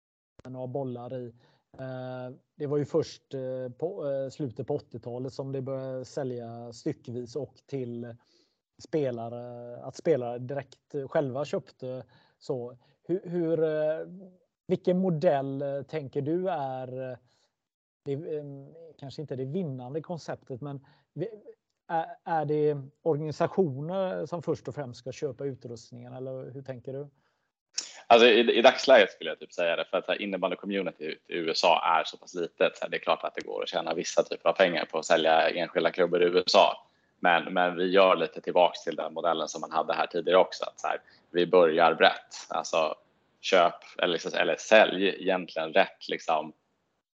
några 0.49 0.67
bollar 0.67 1.15
i. 1.15 1.35
Eh, 1.79 2.37
det 2.57 2.67
var 2.67 2.79
ju 2.79 2.85
först 2.85 3.35
eh, 3.35 3.73
på 3.79 4.05
slutet 4.33 4.67
på 4.67 4.79
80-talet 4.79 5.33
som 5.33 5.53
det 5.53 5.63
började 5.63 6.05
sälja 6.05 6.73
styckvis 6.73 7.37
och 7.37 7.55
till 7.67 8.17
spelare, 8.83 9.77
att 9.85 9.97
spelare 9.97 10.39
direkt 10.39 10.95
själva 11.09 11.45
köpte 11.45 12.05
så. 12.39 12.79
Hur, 13.03 13.21
hur 13.25 13.59
vilken 14.67 14.99
modell 14.99 15.85
tänker 15.89 16.23
du 16.23 16.49
är 16.49 17.19
det 18.05 18.13
ehm, 18.13 18.75
kanske 18.99 19.23
inte 19.23 19.37
det 19.37 19.45
vinnande 19.45 20.01
konceptet, 20.01 20.61
men 20.61 20.87
är 22.25 22.45
det 22.45 22.77
organisationer 23.03 24.27
som 24.27 24.43
först 24.43 24.69
och 24.69 24.75
främst 24.75 25.01
ska 25.01 25.13
köpa 25.13 25.45
utrustningen 25.45 26.13
eller 26.13 26.51
hur 26.51 26.63
tänker 26.63 26.93
du? 26.93 27.09
Alltså 28.07 28.27
i, 28.27 28.59
i 28.59 28.63
dagsläget 28.63 29.11
skulle 29.11 29.31
jag 29.31 29.39
typ 29.39 29.53
säga 29.53 29.77
det 29.77 29.85
för 29.85 29.99
att 29.99 30.09
innebandy-community 30.09 31.05
i 31.05 31.37
USA 31.37 31.99
är 32.01 32.05
så 32.05 32.17
pass 32.17 32.35
litet. 32.35 32.77
Så 32.77 32.89
det 32.89 32.97
är 32.97 33.01
klart 33.01 33.25
att 33.25 33.35
det 33.35 33.41
går 33.41 33.63
att 33.63 33.69
tjäna 33.69 33.95
vissa 33.95 34.23
typer 34.23 34.49
av 34.49 34.53
pengar 34.53 34.85
på 34.85 34.99
att 34.99 35.05
sälja 35.05 35.51
enskilda 35.51 35.91
klubbar 35.91 36.23
i 36.23 36.25
USA. 36.25 36.87
Men, 37.21 37.55
men 37.55 37.77
vi 37.77 37.91
gör 37.91 38.17
lite 38.17 38.41
tillbaks 38.41 38.85
till 38.85 38.97
den 38.97 39.15
modellen 39.15 39.49
som 39.49 39.61
man 39.61 39.73
hade 39.73 39.95
här 39.95 40.07
tidigare 40.07 40.39
också. 40.39 40.65
Att 40.65 40.81
så 40.81 40.87
här, 40.87 41.01
vi 41.31 41.47
börjar 41.47 41.95
brett. 41.95 42.35
Alltså 42.49 42.95
köp 43.41 43.75
eller, 43.99 44.37
eller 44.37 44.57
sälj 44.57 45.09
egentligen 45.09 45.73
rätt 45.73 46.09
liksom, 46.09 46.53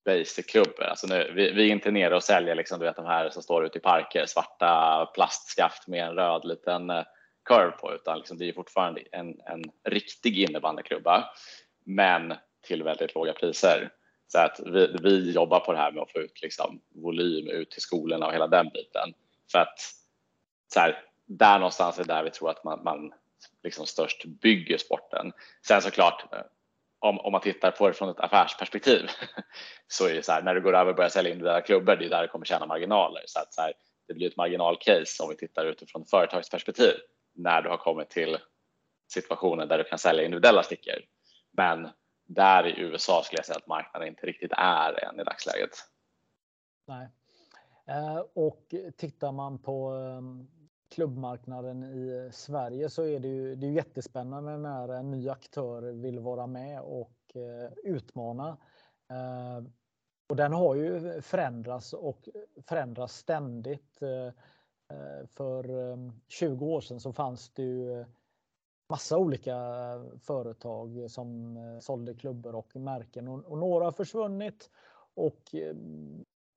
basic-klubbor. 0.06 0.84
Alltså 0.84 1.08
nu, 1.08 1.32
vi, 1.36 1.52
vi, 1.52 1.68
är 1.68 1.72
inte 1.72 1.92
nere 1.92 2.16
och 2.16 2.24
säljer 2.24 2.56
liksom, 2.56 2.80
du 2.80 2.86
vet, 2.86 2.96
de 2.96 3.06
här 3.06 3.30
som 3.30 3.44
står 3.44 3.66
ute 3.66 3.78
i 3.78 3.82
parker, 3.82 4.26
svarta 4.26 5.06
plastskaft 5.14 5.88
med 5.88 6.04
en 6.04 6.16
röd 6.16 6.46
liten 6.46 6.88
kurv 6.88 7.06
curve 7.48 7.72
på, 7.72 7.94
utan 7.94 8.18
liksom, 8.18 8.38
det 8.38 8.50
är 8.50 8.54
fortfarande 8.54 9.02
en, 9.12 9.28
en 9.28 9.64
riktig 9.84 10.40
innebandyklubba, 10.40 11.30
men 11.86 12.34
till 12.62 12.84
väldigt 12.84 13.16
låga 13.16 13.34
priser. 13.34 13.90
Så 14.28 14.40
att 14.40 14.60
vi, 14.66 14.96
vi 15.04 15.32
jobbar 15.32 15.60
på 15.60 15.72
det 15.72 15.78
här 15.78 15.92
med 15.92 16.04
att 16.04 16.12
få 16.12 16.20
ut 16.20 16.42
liksom 16.42 16.82
volym 16.96 17.48
ut 17.48 17.72
till 17.72 17.82
skolorna 17.82 18.28
och 18.28 18.34
hela 18.34 18.48
den 18.48 18.70
biten. 18.70 19.14
För 19.52 19.60
att 19.60 19.80
så 20.74 20.80
här, 20.80 21.04
där 21.26 21.60
någonstans 21.60 22.00
är 22.00 22.04
där 22.04 22.24
vi 22.24 22.30
tror 22.30 22.50
att 22.50 22.64
man, 22.64 22.84
man 22.84 23.14
liksom 23.64 23.86
störst 23.86 24.26
bygger 24.26 24.78
sporten. 24.78 25.32
Sen 25.68 25.82
såklart, 25.82 26.34
eh, 26.34 26.40
om, 27.00 27.20
om 27.20 27.32
man 27.32 27.42
tittar 27.42 27.72
på 27.72 27.88
det 27.88 27.94
från 27.94 28.10
ett 28.10 28.20
affärsperspektiv 28.20 29.10
så 29.88 30.08
är 30.08 30.14
det 30.14 30.24
så 30.24 30.32
här, 30.32 30.42
när 30.42 30.56
du 30.56 30.62
går 30.62 30.76
över 30.76 30.90
och 30.90 30.96
börjar 30.96 31.10
sälja 31.10 31.32
individuella 31.32 31.62
klubbor, 31.62 31.96
det 31.96 32.06
är 32.06 32.10
där 32.10 32.22
du 32.22 32.28
kommer 32.28 32.46
tjäna 32.46 32.66
marginaler. 32.66 33.24
Så 33.26 33.40
att 33.40 33.54
så 33.54 33.62
här, 33.62 33.74
det 34.08 34.14
blir 34.14 34.28
ett 34.28 34.38
marginalcase 34.38 35.24
om 35.24 35.30
vi 35.30 35.36
tittar 35.36 35.66
utifrån 35.66 36.06
företagsperspektiv 36.06 36.94
när 37.36 37.62
du 37.62 37.70
har 37.70 37.78
kommit 37.78 38.10
till 38.10 38.38
situationen 39.14 39.68
där 39.68 39.78
du 39.78 39.84
kan 39.84 40.00
sälja 40.00 40.24
individuella 40.24 40.64
stickor. 40.64 40.96
Men 41.58 41.90
där 42.28 42.68
i 42.68 42.80
USA 42.80 43.24
skulle 43.24 43.40
jag 43.40 43.46
säga 43.46 43.58
att 43.58 43.68
marknaden 43.68 44.08
inte 44.08 44.26
riktigt 44.26 44.52
är 44.58 45.04
än 45.04 45.20
i 45.20 45.24
dagsläget. 45.24 45.72
Nej. 46.88 47.08
Eh, 47.88 48.24
och 48.36 48.74
tittar 48.98 49.32
man 49.32 49.60
på 49.60 49.90
ehm, 49.90 50.48
klubbmarknaden 50.90 51.84
i 51.84 52.30
Sverige 52.34 52.90
så 52.90 53.04
är 53.04 53.20
det 53.20 53.28
ju, 53.28 53.56
det 53.56 53.68
är 53.68 53.72
jättespännande 53.72 54.58
när 54.58 54.90
en 54.90 55.12
ny 55.12 55.30
aktör 55.30 55.82
vill 55.82 56.20
vara 56.20 56.48
med 56.48 56.82
och 56.82 57.36
eh, 57.36 57.72
utmana. 57.84 58.58
Eh, 59.10 59.64
och 60.30 60.36
den 60.36 60.54
har 60.54 60.76
ju 60.76 61.22
förändrats 61.22 61.94
och 61.94 62.30
förändras 62.68 63.14
ständigt. 63.14 64.02
Eh, 64.02 64.28
eh, 64.98 65.26
för 65.28 65.90
eh, 65.92 65.98
20 66.28 66.66
år 66.66 66.82
sedan 66.82 67.00
så 67.00 67.14
fanns 67.14 67.50
det 67.50 67.64
ju 67.64 68.06
massa 68.90 69.18
olika 69.18 69.56
företag 70.20 71.12
som 71.12 71.58
sålde 71.82 72.14
klubbor 72.14 72.56
och 72.56 72.76
märken 72.76 73.28
och, 73.28 73.58
några 73.58 73.86
har 73.86 73.92
försvunnit. 73.92 74.70
Och 75.14 75.56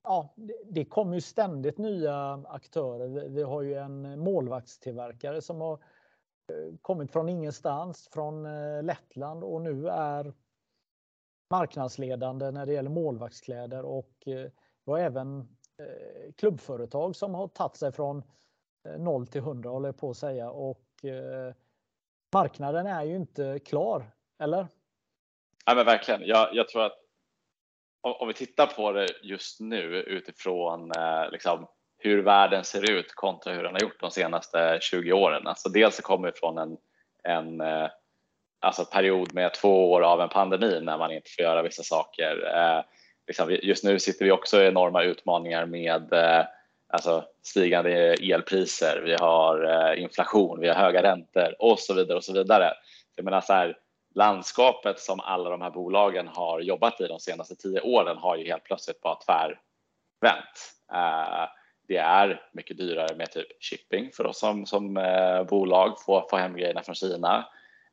ja, 0.04 0.34
det 0.64 0.84
kommer 0.84 1.14
ju 1.14 1.20
ständigt 1.20 1.78
nya 1.78 2.42
aktörer. 2.48 3.28
Vi 3.28 3.42
har 3.42 3.62
ju 3.62 3.74
en 3.74 4.18
målvaktstillverkare 4.18 5.42
som 5.42 5.60
har 5.60 5.72
eh, 5.72 6.76
kommit 6.80 7.12
från 7.12 7.28
ingenstans, 7.28 8.08
från 8.12 8.46
eh, 8.46 8.82
Lettland 8.82 9.44
och 9.44 9.60
nu 9.60 9.88
är 9.88 10.32
marknadsledande 11.50 12.50
när 12.50 12.66
det 12.66 12.72
gäller 12.72 12.90
målvaktskläder 12.90 13.84
och 13.84 14.12
eh, 14.26 14.50
vi 14.84 14.92
har 14.92 14.98
även 14.98 15.56
klubbföretag 16.36 17.16
som 17.16 17.34
har 17.34 17.48
tagit 17.48 17.76
sig 17.76 17.92
från 17.92 18.22
0 18.98 19.26
till 19.26 19.40
100 19.40 19.70
håller 19.70 19.88
jag 19.88 19.96
på 19.96 20.10
att 20.10 20.16
säga 20.16 20.50
och 20.50 20.84
marknaden 22.32 22.86
är 22.86 23.02
ju 23.02 23.16
inte 23.16 23.58
klar, 23.58 24.10
eller? 24.38 24.66
Ja, 25.66 25.74
men 25.74 25.86
verkligen. 25.86 26.22
Jag, 26.24 26.48
jag 26.52 26.68
tror 26.68 26.82
att 26.82 27.01
om, 28.02 28.12
om, 28.12 28.28
vi 28.28 28.34
tittar 28.34 28.66
på 28.66 28.92
det 28.92 29.08
just 29.22 29.60
nu 29.60 29.82
utifrån 29.94 30.90
eh, 30.96 31.30
liksom, 31.32 31.66
hur 31.98 32.22
världen 32.22 32.64
ser 32.64 32.90
ut 32.90 33.14
kontra 33.14 33.52
hur 33.52 33.62
den 33.62 33.72
har 33.72 33.80
gjort 33.80 34.00
de 34.00 34.10
senaste 34.10 34.78
20 34.80 35.12
åren. 35.12 35.46
Alltså 35.46 35.68
dels 35.68 35.96
så 35.96 36.02
kommer 36.02 36.28
vi 36.28 36.38
från 36.38 36.58
en, 36.58 36.76
en 37.22 37.60
eh, 37.60 37.88
alltså 38.60 38.84
period 38.84 39.34
med 39.34 39.54
två 39.54 39.92
år 39.92 40.02
av 40.02 40.20
en 40.20 40.28
pandemi 40.28 40.80
när 40.82 40.98
man 40.98 41.12
inte 41.12 41.30
får 41.36 41.42
göra 41.42 41.62
vissa 41.62 41.82
saker. 41.82 42.56
Eh, 42.56 42.84
liksom, 43.26 43.58
just 43.62 43.84
nu 43.84 43.98
sitter 43.98 44.24
vi 44.24 44.30
också 44.30 44.62
i 44.62 44.66
enorma 44.66 45.02
utmaningar 45.02 45.66
med 45.66 46.12
eh, 46.12 46.44
alltså 46.92 47.24
stigande 47.42 48.14
elpriser, 48.14 49.02
vi 49.04 49.14
har 49.14 49.64
eh, 49.64 50.02
inflation, 50.02 50.60
vi 50.60 50.68
har 50.68 50.74
höga 50.74 51.02
räntor 51.02 51.54
och 51.58 51.78
så 51.78 51.94
vidare 51.94 52.16
och 52.16 52.24
så 52.24 52.32
vidare. 52.32 52.72
Jag 53.16 53.24
menar 53.24 53.40
så 53.40 53.52
här, 53.52 53.76
landskapet 54.14 55.00
som 55.00 55.20
alla 55.20 55.50
de 55.50 55.62
här 55.62 55.70
bolagen 55.70 56.28
har 56.28 56.60
jobbat 56.60 57.00
i 57.00 57.06
de 57.06 57.20
senaste 57.20 57.56
tio 57.56 57.80
åren 57.80 58.16
har 58.16 58.36
ju 58.36 58.46
helt 58.46 58.64
plötsligt 58.64 59.00
bara 59.00 59.18
tvärvänt. 59.26 60.72
Eh, 60.92 61.48
det 61.88 61.96
är 61.96 62.42
mycket 62.52 62.76
dyrare 62.76 63.16
med 63.16 63.30
typ 63.30 63.46
shipping 63.62 64.10
för 64.12 64.26
oss 64.26 64.38
som, 64.38 64.66
som 64.66 64.96
eh, 64.96 65.42
bolag, 65.42 66.00
få, 66.00 66.26
få 66.30 66.36
hem 66.36 66.56
grejerna 66.56 66.82
från 66.82 66.94
Kina. 66.94 67.48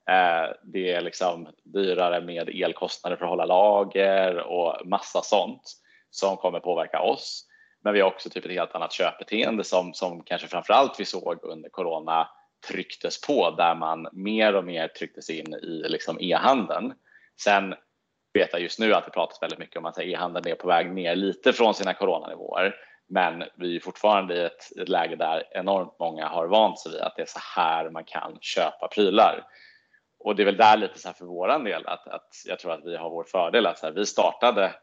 Eh, 0.10 0.56
det 0.64 0.92
är 0.92 1.02
liksom 1.02 1.48
dyrare 1.64 2.22
med 2.22 2.50
elkostnader 2.50 3.18
för 3.18 3.26
att 3.26 3.30
hålla 3.30 3.46
lager 3.46 4.38
och 4.38 4.88
massa 4.88 5.22
sånt 5.22 5.74
som 6.10 6.38
kommer 6.38 6.60
påverka 6.60 7.02
oss. 7.02 7.46
Men 7.82 7.94
vi 7.94 8.02
har 8.02 8.08
också 8.08 8.30
typ 8.30 8.46
ett 8.46 8.52
helt 8.52 8.76
annat 8.76 8.94
köpbeteende 8.94 9.64
som, 9.64 9.94
som 9.94 10.24
kanske 10.24 10.48
framförallt 10.48 11.00
vi 11.00 11.06
såg 11.06 11.44
under 11.44 11.70
corona 11.70 12.28
trycktes 12.68 13.22
på 13.22 13.52
där 13.52 13.76
man 13.76 14.08
mer 14.12 14.56
och 14.56 14.66
mer 14.66 14.88
trycktes 14.88 15.30
in 15.30 15.54
i 15.54 15.86
liksom 15.90 16.18
e-handeln. 16.22 16.94
Sen 17.42 17.76
vet 18.34 18.54
jag 18.54 18.62
just 18.62 18.80
nu 18.80 18.94
att 18.94 19.06
det 19.06 19.12
pratas 19.12 19.42
väldigt 19.42 19.60
mycket 19.60 19.78
om 19.78 19.86
att 19.86 20.00
e-handeln 20.00 20.48
är 20.48 20.56
på 20.56 20.68
väg 20.68 20.94
ner 20.94 21.16
lite 21.16 21.54
från 21.54 21.74
sina 21.74 21.94
coronanivåer. 21.94 22.76
Men 23.08 23.44
vi 23.56 23.76
är 23.76 23.80
fortfarande 23.80 24.36
i 24.36 24.46
ett, 24.46 24.78
ett 24.82 24.90
läge 24.90 25.16
där 25.16 25.44
enormt 25.52 26.00
många 26.00 26.28
har 26.28 26.48
vant 26.48 26.80
sig 26.80 26.92
vid 26.92 27.02
att 27.02 27.16
det 27.16 27.22
är 27.22 27.26
så 27.26 27.40
här 27.56 27.90
man 27.90 28.04
kan 28.04 28.38
köpa 28.42 28.88
prylar. 28.88 29.46
Och 30.20 30.36
det 30.36 30.44
är 30.44 30.46
väl 30.46 30.58
där 30.58 30.78
lite 30.78 31.00
så 31.00 31.08
här 31.08 31.16
för 31.16 31.26
våran 31.26 31.64
del 31.64 31.88
att, 31.88 32.08
att 32.08 32.30
jag 32.46 32.60
tror 32.60 32.72
att 32.72 32.86
vi 32.86 32.98
har 32.98 33.10
vår 33.10 33.24
fördel 33.24 33.66
att 33.66 33.80
så 33.80 33.86
här, 33.86 33.94
vi 33.94 34.06
startade 34.06 34.74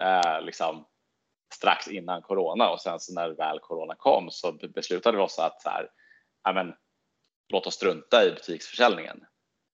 eh, 0.00 0.40
liksom 0.42 0.86
strax 1.54 1.88
innan 1.88 2.22
corona 2.22 2.70
och 2.70 2.80
sen 2.80 3.00
så 3.00 3.14
när 3.14 3.30
väl 3.30 3.58
corona 3.58 3.94
kom 3.94 4.30
så 4.30 4.52
beslutade 4.52 5.16
vi 5.16 5.22
oss 5.22 5.38
att 5.38 5.62
så 5.62 5.70
här, 5.70 5.88
men, 6.54 6.74
låt 7.48 7.66
oss 7.66 7.74
strunta 7.74 8.24
i 8.24 8.30
butiksförsäljningen. 8.30 9.24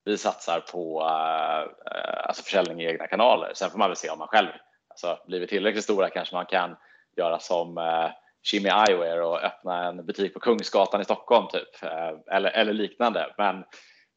Vi 0.05 0.19
satsar 0.19 0.61
på 0.61 1.01
uh, 1.01 2.27
alltså 2.27 2.43
försäljning 2.43 2.81
i 2.81 2.87
egna 2.87 3.07
kanaler. 3.07 3.53
Sen 3.55 3.71
får 3.71 3.79
man 3.79 3.91
väl 3.91 3.97
se 3.97 4.11
om 4.11 4.19
man 4.19 4.29
själv 4.29 4.51
alltså, 4.89 5.19
blir 5.27 5.41
vi 5.41 5.47
tillräckligt 5.47 5.85
stora 5.85 6.11
kanske 6.11 6.35
man 6.35 6.47
kan 6.47 6.77
göra 7.17 7.39
som 7.39 7.79
uh, 7.79 8.11
Jimmy 8.53 8.69
Eyewear 8.69 9.21
och 9.21 9.45
öppna 9.45 9.85
en 9.85 10.07
butik 10.07 10.35
på 10.35 10.41
Kungsgatan 10.41 11.01
i 11.01 11.05
Stockholm 11.05 11.49
typ 11.49 11.83
uh, 11.85 12.35
eller, 12.37 12.51
eller 12.51 12.73
liknande. 12.73 13.35
Men, 13.39 13.65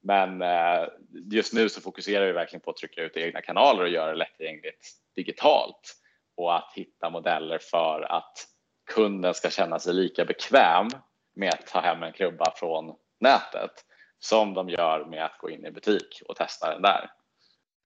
men 0.04 0.42
uh, 0.42 0.88
just 1.32 1.54
nu 1.54 1.70
så 1.70 1.82
fokuserar 1.82 2.26
vi 2.26 2.32
verkligen 2.32 2.62
på 2.62 2.72
att 2.72 2.78
trycka 2.78 3.02
ut 3.02 3.18
egna 3.18 3.42
kanaler 3.42 3.82
och 3.82 3.90
göra 3.90 4.12
det 4.12 4.18
lättillgängligt 4.18 4.88
digitalt 5.16 5.96
och 6.38 6.56
att 6.56 6.72
hitta 6.76 7.10
modeller 7.10 7.58
för 7.58 8.02
att 8.02 8.48
kunden 8.94 9.34
ska 9.34 9.50
känna 9.50 9.80
sig 9.80 9.94
lika 9.94 10.26
bekväm 10.26 10.88
med 11.36 11.54
att 11.54 11.68
ta 11.68 11.80
hem 11.80 12.04
en 12.04 12.14
klubba 12.14 12.54
från 12.56 12.96
nätet 13.24 13.72
som 14.20 14.54
de 14.54 14.70
gör 14.70 15.06
med 15.06 15.26
att 15.26 15.38
gå 15.38 15.50
in 15.50 15.66
i 15.66 15.72
butik 15.72 16.22
och 16.28 16.36
testa 16.36 16.74
den 16.74 16.82
där. 16.82 17.12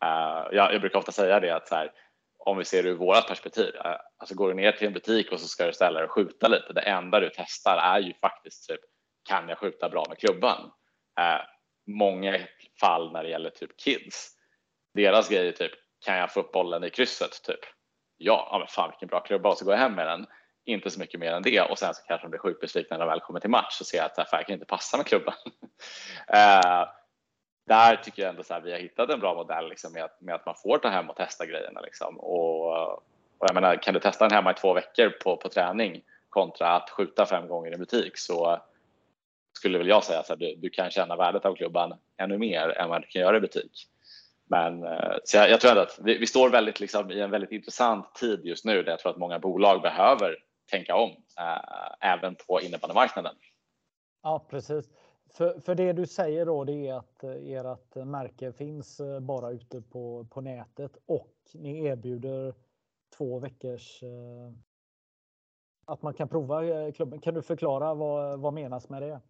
Uh, 0.06 0.56
jag, 0.56 0.74
jag, 0.74 0.82
brukar 0.82 1.00
ofta 1.00 1.12
säga 1.12 1.40
det 1.40 1.56
att 1.56 1.68
så 1.68 1.76
här, 1.76 1.92
om 2.38 2.58
vi 2.58 2.66
ser 2.66 2.84
det 2.84 2.90
ur 2.90 2.96
vårat 2.96 3.28
perspektiv, 3.28 3.76
uh, 3.76 3.96
alltså 4.18 4.36
går 4.36 4.48
du 4.48 4.54
ner 4.54 4.72
till 4.72 4.88
en 4.88 4.94
butik 4.94 5.32
och 5.32 5.40
så 5.40 5.48
ska 5.48 5.66
du 5.66 5.74
ställa 5.74 6.00
dig 6.00 6.06
och 6.06 6.12
skjuta 6.12 6.48
lite, 6.48 6.74
det 6.74 6.82
enda 6.82 7.20
du 7.20 7.30
testar 7.36 7.78
är 7.78 8.00
ju 8.00 8.14
faktiskt 8.14 8.70
typ, 8.70 8.80
kan 9.30 9.50
jag 9.50 9.58
skjuta 9.58 9.90
bra 9.90 10.06
med 10.10 10.18
klubban? 10.18 10.72
Uh, 11.20 11.42
många 11.88 12.40
fall 12.80 13.12
när 13.12 13.24
det 13.24 13.30
gäller 13.30 13.50
typ 13.50 13.80
kids, 13.80 14.30
deras 14.94 15.30
grej 15.30 15.48
är 15.48 15.52
typ, 15.52 15.72
kan 16.06 16.18
jag 16.18 16.34
få 16.34 16.40
upp 16.40 16.52
bollen 16.52 16.84
i 16.84 16.90
krysset? 16.90 17.44
Typ 17.44 17.60
ja, 18.18 18.48
ja 18.52 18.60
men 18.60 18.68
fan 18.68 18.90
vilken 18.90 19.08
bra 19.08 19.20
klubba 19.20 19.50
och 19.50 19.58
så 19.58 19.66
går 19.66 19.74
jag 19.74 19.82
hem 19.82 19.96
med 19.96 20.08
den. 20.08 20.26
Inte 20.68 20.90
så 20.90 21.00
mycket 21.00 21.20
mer 21.20 21.32
än 21.32 21.44
det 21.44 21.62
och 21.62 21.80
sen 21.80 21.94
så 21.94 22.02
kanske 22.08 22.26
de 22.26 22.30
blir 22.30 22.40
sjukt 22.40 22.62
besvikna 22.62 22.98
när 22.98 23.06
de 23.06 23.12
väl 23.12 23.20
kommer 23.20 23.40
till 23.40 23.50
match 23.50 23.78
och 23.82 23.86
ser 23.86 24.04
att 24.04 24.16
det 24.16 24.26
här 24.32 24.44
kan 24.44 24.54
inte 24.54 24.66
passa 24.66 24.98
med 24.98 25.06
klubban. 25.06 25.34
eh, 26.28 26.88
där 27.68 27.96
tycker 27.96 28.22
jag 28.22 28.30
ändå 28.30 28.44
att 28.50 28.64
vi 28.64 28.72
har 28.72 28.80
hittat 28.80 29.10
en 29.10 29.20
bra 29.20 29.36
modell 29.36 29.70
liksom, 29.70 29.94
med, 29.94 30.04
att, 30.04 30.22
med 30.22 30.36
att 30.36 30.46
man 30.46 30.56
får 30.56 30.78
ta 30.78 30.90
hem 30.90 31.10
och 31.10 31.16
testa 31.16 31.46
grejerna. 31.46 31.82
Liksom. 31.82 32.20
Och, 32.20 32.94
och 33.38 33.48
jag 33.48 33.54
menar, 33.54 33.76
kan 33.76 33.94
du 33.94 34.00
testa 34.00 34.28
den 34.28 34.36
hemma 34.36 34.52
i 34.52 34.54
två 34.54 34.74
veckor 34.74 35.10
på, 35.10 35.38
på 35.38 35.50
träning 35.50 36.04
kontra 36.30 36.76
att 36.76 36.90
skjuta 36.90 37.26
fem 37.26 37.48
gånger 37.48 37.74
i 37.74 37.78
butik 37.78 38.18
så 38.18 38.62
skulle 39.54 39.78
väl 39.78 39.88
jag 39.88 40.04
säga 40.04 40.20
att 40.20 40.40
du, 40.40 40.56
du 40.56 40.70
kan 40.70 40.92
känna 40.92 41.16
värdet 41.16 41.46
av 41.46 41.56
klubban 41.56 41.94
ännu 42.18 42.38
mer 42.38 42.70
än 42.70 42.90
vad 42.90 43.02
du 43.02 43.08
kan 43.08 43.22
göra 43.22 43.38
i 43.38 43.42
butik. 43.42 43.88
Men 44.50 44.84
eh, 44.84 45.16
så 45.24 45.38
jag, 45.38 45.50
jag 45.50 45.62
tror 45.62 45.78
att 45.78 46.00
vi, 46.04 46.18
vi, 46.18 46.28
står 46.28 46.50
väldigt 46.50 46.80
liksom, 46.80 47.12
i 47.12 47.22
en 47.22 47.32
väldigt 47.32 47.52
intressant 47.52 48.16
tid 48.16 48.46
just 48.46 48.66
nu 48.66 48.84
där 48.84 48.92
jag 48.92 49.00
tror 49.00 49.12
att 49.12 49.18
många 49.18 49.40
bolag 49.40 49.82
behöver 49.82 50.36
tänka 50.68 50.96
om 50.96 51.10
eh, 51.40 52.12
även 52.12 52.36
på 52.36 52.62
innebandymarknaden. 52.62 53.36
Ja, 54.24 54.46
precis. 54.50 54.90
För, 55.30 55.60
för 55.60 55.76
det 55.76 55.94
du 55.94 56.08
säger 56.08 56.46
då, 56.46 56.64
det 56.64 56.88
är 56.88 56.94
att 56.94 57.24
eh, 57.24 57.32
ert 57.32 57.96
märke 57.96 58.54
finns 58.54 59.00
eh, 59.00 59.20
bara 59.20 59.52
ute 59.52 59.82
på, 59.82 60.28
på 60.30 60.42
nätet 60.42 60.98
och 61.06 61.34
ni 61.54 61.86
erbjuder 61.86 62.54
två 63.18 63.40
veckors 63.40 64.04
eh, 64.04 64.54
att 65.86 66.02
man 66.02 66.14
kan 66.14 66.28
prova 66.28 66.66
eh, 66.66 66.92
klubben. 66.92 67.22
Kan 67.22 67.34
du 67.34 67.42
förklara 67.42 67.94
vad, 67.94 68.40
vad 68.40 68.54
menas 68.54 68.90
med 68.90 69.02
det? 69.02 69.22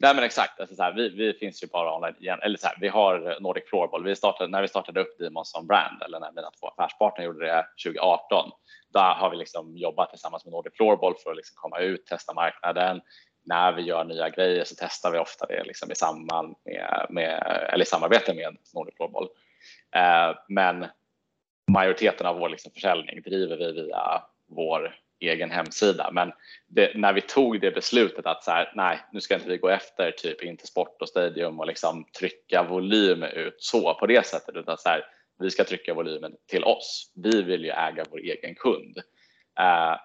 Nej 0.00 0.14
men 0.14 0.24
exakt, 0.24 0.60
alltså 0.60 0.76
så 0.76 0.82
här, 0.82 0.92
vi, 0.92 1.08
vi, 1.08 1.32
finns 1.32 1.62
ju 1.62 1.66
bara 1.66 1.96
online 1.96 2.16
igen. 2.20 2.38
Eller 2.42 2.58
så 2.58 2.66
här, 2.66 2.76
vi 2.80 2.88
har 2.88 3.30
eh, 3.30 3.40
Nordic 3.40 3.64
Floorball. 3.68 4.04
Vi 4.04 4.16
startade, 4.16 4.50
när 4.50 4.62
vi 4.62 4.68
startade 4.68 5.00
upp 5.00 5.18
Demon 5.18 5.44
som 5.44 5.66
brand 5.66 6.02
eller 6.02 6.20
när 6.20 6.32
mina 6.32 6.50
två 6.60 6.68
affärspartner 6.68 7.24
gjorde 7.24 7.46
det 7.46 7.66
2018. 7.84 8.50
Då 8.92 9.00
har 9.00 9.30
vi 9.30 9.36
liksom 9.36 9.76
jobbat 9.76 10.10
tillsammans 10.10 10.44
med 10.44 10.52
Nordic 10.52 10.72
Floorball 10.76 11.14
för 11.22 11.30
att 11.30 11.36
liksom 11.36 11.54
komma 11.56 11.78
ut, 11.78 12.06
testa 12.06 12.34
marknaden. 12.34 13.00
När 13.44 13.72
vi 13.72 13.82
gör 13.82 14.04
nya 14.04 14.28
grejer 14.28 14.64
så 14.64 14.74
testar 14.78 15.10
vi 15.10 15.18
ofta 15.18 15.46
det 15.46 15.64
liksom 15.64 15.90
i, 15.90 15.94
samband 15.94 16.56
med, 16.64 17.06
med, 17.10 17.66
eller 17.72 17.84
i 17.84 17.88
samarbete 17.88 18.34
med 18.34 18.56
Nordic 18.74 18.96
Floorball. 18.96 19.28
Eh, 19.96 20.36
men 20.48 20.86
majoriteten 21.72 22.26
av 22.26 22.38
vår 22.38 22.48
liksom 22.48 22.72
försäljning 22.72 23.22
driver 23.22 23.56
vi 23.56 23.72
via 23.72 24.22
vår 24.48 25.01
egen 25.22 25.50
hemsida. 25.50 26.10
Men 26.12 26.32
det, 26.68 26.92
när 26.94 27.12
vi 27.12 27.20
tog 27.20 27.60
det 27.60 27.70
beslutet 27.70 28.26
att 28.26 28.44
så 28.44 28.50
här, 28.50 28.72
nej, 28.74 29.00
nu 29.12 29.20
ska 29.20 29.34
inte 29.34 29.48
vi 29.48 29.58
gå 29.58 29.68
efter 29.68 30.10
typ 30.10 30.42
Intersport 30.42 31.02
och 31.02 31.08
Stadium 31.08 31.60
och 31.60 31.66
liksom 31.66 32.04
trycka 32.18 32.62
volym 32.62 33.22
ut 33.22 33.56
så 33.58 33.94
på 33.94 34.06
det 34.06 34.26
sättet, 34.26 34.56
utan 34.56 34.78
så 34.78 34.88
här, 34.88 35.04
vi 35.38 35.50
ska 35.50 35.64
trycka 35.64 35.94
volymen 35.94 36.36
till 36.46 36.64
oss. 36.64 37.12
Vi 37.14 37.42
vill 37.42 37.64
ju 37.64 37.70
äga 37.70 38.04
vår 38.10 38.18
egen 38.18 38.54
kund. 38.54 38.98
Eh, 39.60 39.96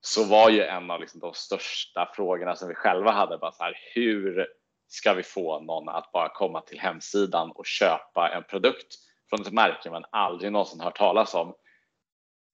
så 0.00 0.24
var 0.24 0.50
ju 0.50 0.62
en 0.62 0.90
av 0.90 1.00
liksom 1.00 1.20
de 1.20 1.34
största 1.34 2.12
frågorna 2.14 2.56
som 2.56 2.68
vi 2.68 2.74
själva 2.74 3.10
hade, 3.10 3.38
bara 3.38 3.52
så 3.52 3.64
här, 3.64 3.74
hur 3.94 4.46
ska 4.88 5.14
vi 5.14 5.22
få 5.22 5.60
någon 5.60 5.88
att 5.88 6.12
bara 6.12 6.28
komma 6.28 6.60
till 6.60 6.80
hemsidan 6.80 7.50
och 7.50 7.66
köpa 7.66 8.30
en 8.34 8.44
produkt 8.44 8.94
från 9.28 9.40
ett 9.40 9.52
märke 9.52 9.90
man 9.90 10.04
aldrig 10.10 10.52
någonsin 10.52 10.80
hört 10.80 10.98
talas 10.98 11.34
om 11.34 11.54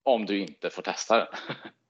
om 0.03 0.25
du 0.25 0.39
inte 0.39 0.69
får 0.69 0.81
testa 0.81 1.17
den. 1.17 1.27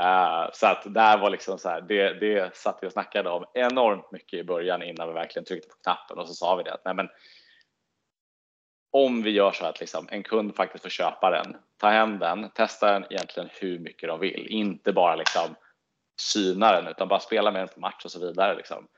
uh, 0.00 0.50
så 0.52 0.66
att 0.66 0.94
där 0.94 1.18
var 1.18 1.30
liksom 1.30 1.58
så 1.58 1.68
här, 1.68 1.80
det, 1.80 2.12
det 2.12 2.56
satt 2.56 2.78
vi 2.82 2.86
och 2.86 2.92
snackade 2.92 3.30
om 3.30 3.44
enormt 3.54 4.12
mycket 4.12 4.40
i 4.40 4.44
början 4.44 4.82
innan 4.82 5.08
vi 5.08 5.14
verkligen 5.14 5.44
tryckte 5.44 5.68
på 5.68 5.76
knappen 5.82 6.18
och 6.18 6.28
så 6.28 6.34
sa 6.34 6.56
vi 6.56 6.62
det 6.62 6.74
att 6.74 6.84
nej 6.84 6.94
men 6.94 7.08
om 8.90 9.22
vi 9.22 9.30
gör 9.30 9.52
så 9.52 9.64
att 9.64 9.80
liksom 9.80 10.08
en 10.10 10.22
kund 10.22 10.56
faktiskt 10.56 10.82
får 10.82 10.90
köpa 10.90 11.30
den, 11.30 11.56
ta 11.76 11.88
hem 11.88 12.18
den, 12.18 12.50
testa 12.50 12.92
den 12.92 13.04
egentligen 13.10 13.48
hur 13.60 13.78
mycket 13.78 14.08
de 14.08 14.20
vill, 14.20 14.46
inte 14.46 14.92
bara 14.92 15.16
liksom 15.16 15.56
syna 16.20 16.72
den 16.72 16.86
utan 16.86 17.08
bara 17.08 17.20
spela 17.20 17.52
med 17.52 17.60
den 17.60 17.68
på 17.68 17.80
match 17.80 18.04
och 18.04 18.10
så 18.10 18.20
vidare. 18.20 18.56
Liksom. 18.56 18.88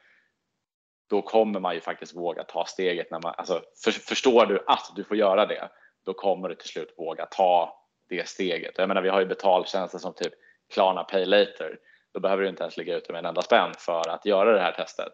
Då 1.11 1.23
kommer 1.23 1.61
man 1.61 1.75
ju 1.75 1.81
faktiskt 1.81 2.17
våga 2.17 2.45
ta 2.45 2.65
steget. 2.65 3.11
När 3.11 3.21
man, 3.23 3.35
alltså, 3.37 3.63
för, 3.85 3.91
förstår 3.91 4.47
du 4.47 4.65
att 4.67 4.93
du 4.97 5.05
får 5.05 5.17
göra 5.17 5.47
det, 5.47 5.69
då 6.05 6.15
kommer 6.15 6.49
du 6.49 6.55
till 6.55 6.69
slut 6.69 6.95
våga 6.97 7.27
ta 7.27 7.83
det 8.09 8.29
steget. 8.29 8.75
Jag 8.79 8.89
menar, 8.89 9.03
vi 9.03 9.09
har 9.09 9.21
ju 9.21 9.27
betaltjänster 9.27 9.99
som 9.99 10.15
typ 10.15 10.33
Klarna 10.73 11.05
Pay 11.05 11.25
Later. 11.25 11.79
Då 12.15 12.21
behöver 12.21 12.43
du 12.43 12.49
inte 12.49 12.63
ens 12.63 12.77
ligga 12.77 12.97
ute 12.97 13.13
med 13.13 13.19
en 13.19 13.27
enda 13.27 13.43
spänn 13.43 13.73
för 13.79 14.09
att 14.09 14.27
göra 14.27 14.53
det 14.53 14.61
här 14.61 14.73
testet. 14.73 15.13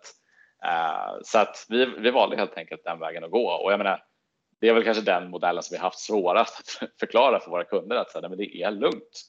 Uh, 0.64 1.18
så 1.22 1.38
att 1.38 1.66
vi, 1.68 1.86
vi 1.86 2.10
valde 2.10 2.36
helt 2.36 2.58
enkelt 2.58 2.84
den 2.84 2.98
vägen 2.98 3.24
att 3.24 3.30
gå 3.30 3.50
och 3.50 3.72
jag 3.72 3.78
menar, 3.78 4.04
det 4.60 4.68
är 4.68 4.74
väl 4.74 4.84
kanske 4.84 5.02
den 5.02 5.30
modellen 5.30 5.62
som 5.62 5.74
vi 5.74 5.80
haft 5.80 5.98
svårast 5.98 6.80
att 6.82 6.90
förklara 7.00 7.40
för 7.40 7.50
våra 7.50 7.64
kunder 7.64 7.96
att 7.96 8.10
säga, 8.10 8.28
men 8.28 8.38
det 8.38 8.62
är 8.62 8.70
lugnt. 8.70 9.20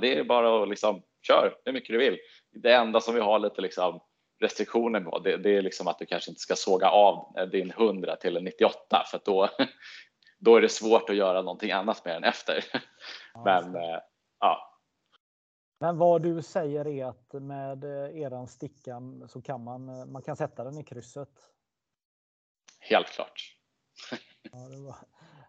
Det 0.00 0.18
är 0.18 0.24
bara 0.24 0.62
att 0.62 0.68
liksom 0.68 1.02
kör 1.26 1.54
hur 1.64 1.72
mycket 1.72 1.88
du 1.88 1.98
vill. 1.98 2.18
Det 2.52 2.72
enda 2.72 3.00
som 3.00 3.14
vi 3.14 3.20
har 3.20 3.38
lite 3.38 3.60
liksom 3.60 4.00
restriktioner 4.40 5.00
på 5.00 5.18
det, 5.18 5.36
det 5.36 5.56
är 5.56 5.62
liksom 5.62 5.88
att 5.88 5.98
du 5.98 6.06
kanske 6.06 6.30
inte 6.30 6.40
ska 6.40 6.54
såga 6.54 6.90
av 6.90 7.48
din 7.52 7.70
100 7.70 8.16
till 8.16 8.36
en 8.36 8.44
98 8.44 9.04
för 9.10 9.20
då, 9.24 9.48
då 10.38 10.56
är 10.56 10.60
det 10.60 10.68
svårt 10.68 11.10
att 11.10 11.16
göra 11.16 11.42
någonting 11.42 11.72
annat 11.72 12.04
med 12.04 12.14
den 12.14 12.24
efter. 12.24 12.64
Ja, 13.34 13.42
men 13.44 13.76
eh, 13.76 13.98
ja. 14.40 14.75
Men 15.78 15.98
vad 15.98 16.22
du 16.22 16.42
säger 16.42 16.86
är 16.86 17.04
att 17.04 17.32
med 17.32 17.84
eh, 17.84 18.20
eran 18.20 18.46
sticka 18.46 19.02
så 19.28 19.42
kan 19.42 19.64
man, 19.64 19.88
eh, 19.88 20.06
man 20.06 20.22
kan 20.22 20.36
sätta 20.36 20.64
den 20.64 20.78
i 20.78 20.84
krysset? 20.84 21.30
Helt 22.80 23.08
klart. 23.08 23.52
Ja, 24.52 24.58
var, 24.86 24.96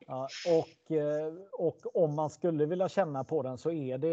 ja, 0.08 0.28
och, 0.48 1.66
och 1.68 2.04
om 2.04 2.16
man 2.16 2.30
skulle 2.30 2.66
vilja 2.66 2.90
känna 2.90 3.24
på 3.24 3.44
den 3.44 3.58
så 3.58 3.72
är 3.72 3.98
det 3.98 4.08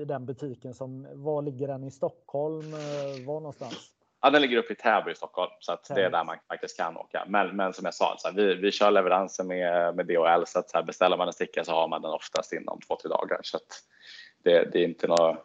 i 0.00 0.04
den 0.04 0.26
butiken 0.26 0.74
som, 0.74 1.08
var 1.24 1.42
ligger 1.42 1.68
den 1.68 1.84
i 1.84 1.90
Stockholm? 1.90 2.70
Var 3.26 3.40
någonstans? 3.40 3.94
Ja, 4.24 4.30
den 4.30 4.42
ligger 4.42 4.56
uppe 4.56 4.72
i 4.72 4.76
Täby 4.76 5.10
i 5.10 5.14
Stockholm 5.14 5.50
så 5.60 5.72
att 5.72 5.84
det 5.94 6.04
är 6.04 6.10
där 6.10 6.24
man 6.24 6.38
faktiskt 6.48 6.76
kan 6.76 6.96
åka. 6.96 7.24
Men, 7.28 7.56
men 7.56 7.72
som 7.72 7.84
jag 7.84 7.94
sa, 7.94 8.14
så 8.18 8.28
här, 8.28 8.34
vi, 8.34 8.54
vi 8.54 8.72
kör 8.72 8.90
leveranser 8.90 9.44
med, 9.44 9.96
med 9.96 10.06
DHL 10.06 10.46
så 10.46 10.58
att 10.58 10.70
så 10.70 10.76
här, 10.76 10.84
beställer 10.84 11.16
man 11.16 11.26
en 11.26 11.32
sticka 11.32 11.64
så 11.64 11.72
har 11.72 11.88
man 11.88 12.02
den 12.02 12.10
oftast 12.10 12.52
inom 12.52 12.80
två, 12.80 12.96
tre 12.96 13.08
dagar. 13.08 13.40
Så 13.42 13.56
att 13.56 13.82
det, 14.44 14.72
det 14.72 14.78
är 14.78 14.84
inte 14.84 15.06
något 15.06 15.36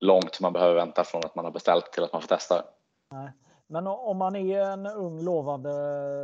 långt 0.00 0.40
man 0.40 0.52
behöver 0.52 0.74
vänta 0.74 1.04
från 1.04 1.24
att 1.24 1.34
man 1.34 1.44
har 1.44 1.52
beställt 1.52 1.92
till 1.92 2.04
att 2.04 2.12
man 2.12 2.22
får 2.22 2.28
testa. 2.28 2.64
Nej. 3.12 3.30
Men 3.66 3.86
om 3.86 4.16
man 4.16 4.36
är 4.36 4.60
en 4.60 4.86
ung 4.86 5.24
lovande 5.24 5.70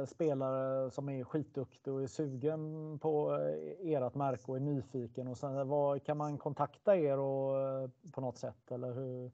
spelare 0.07 0.91
som 0.91 1.09
är 1.09 1.25
skitduktig 1.25 1.93
och 1.93 2.03
är 2.03 2.07
sugen 2.07 2.99
på 2.99 3.39
ert 3.85 4.15
märke 4.15 4.43
och 4.47 4.57
är 4.57 4.61
nyfiken 4.61 5.29
och 5.29 5.39
sen, 5.39 5.69
vad, 5.69 6.05
kan 6.05 6.17
man 6.17 6.39
kontakta 6.39 6.97
er 6.97 7.19
och, 7.19 7.91
på 8.15 8.21
något 8.21 8.39
sätt 8.39 8.71
eller 8.71 8.93
hur? 8.93 9.31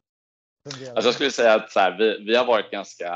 Alltså 0.67 1.09
jag 1.09 1.15
skulle 1.15 1.31
säga 1.31 1.55
att 1.55 1.71
så 1.71 1.81
här, 1.81 1.99
vi, 1.99 2.25
vi 2.25 2.37
har 2.37 2.47
varit 2.47 2.71
ganska 2.71 3.13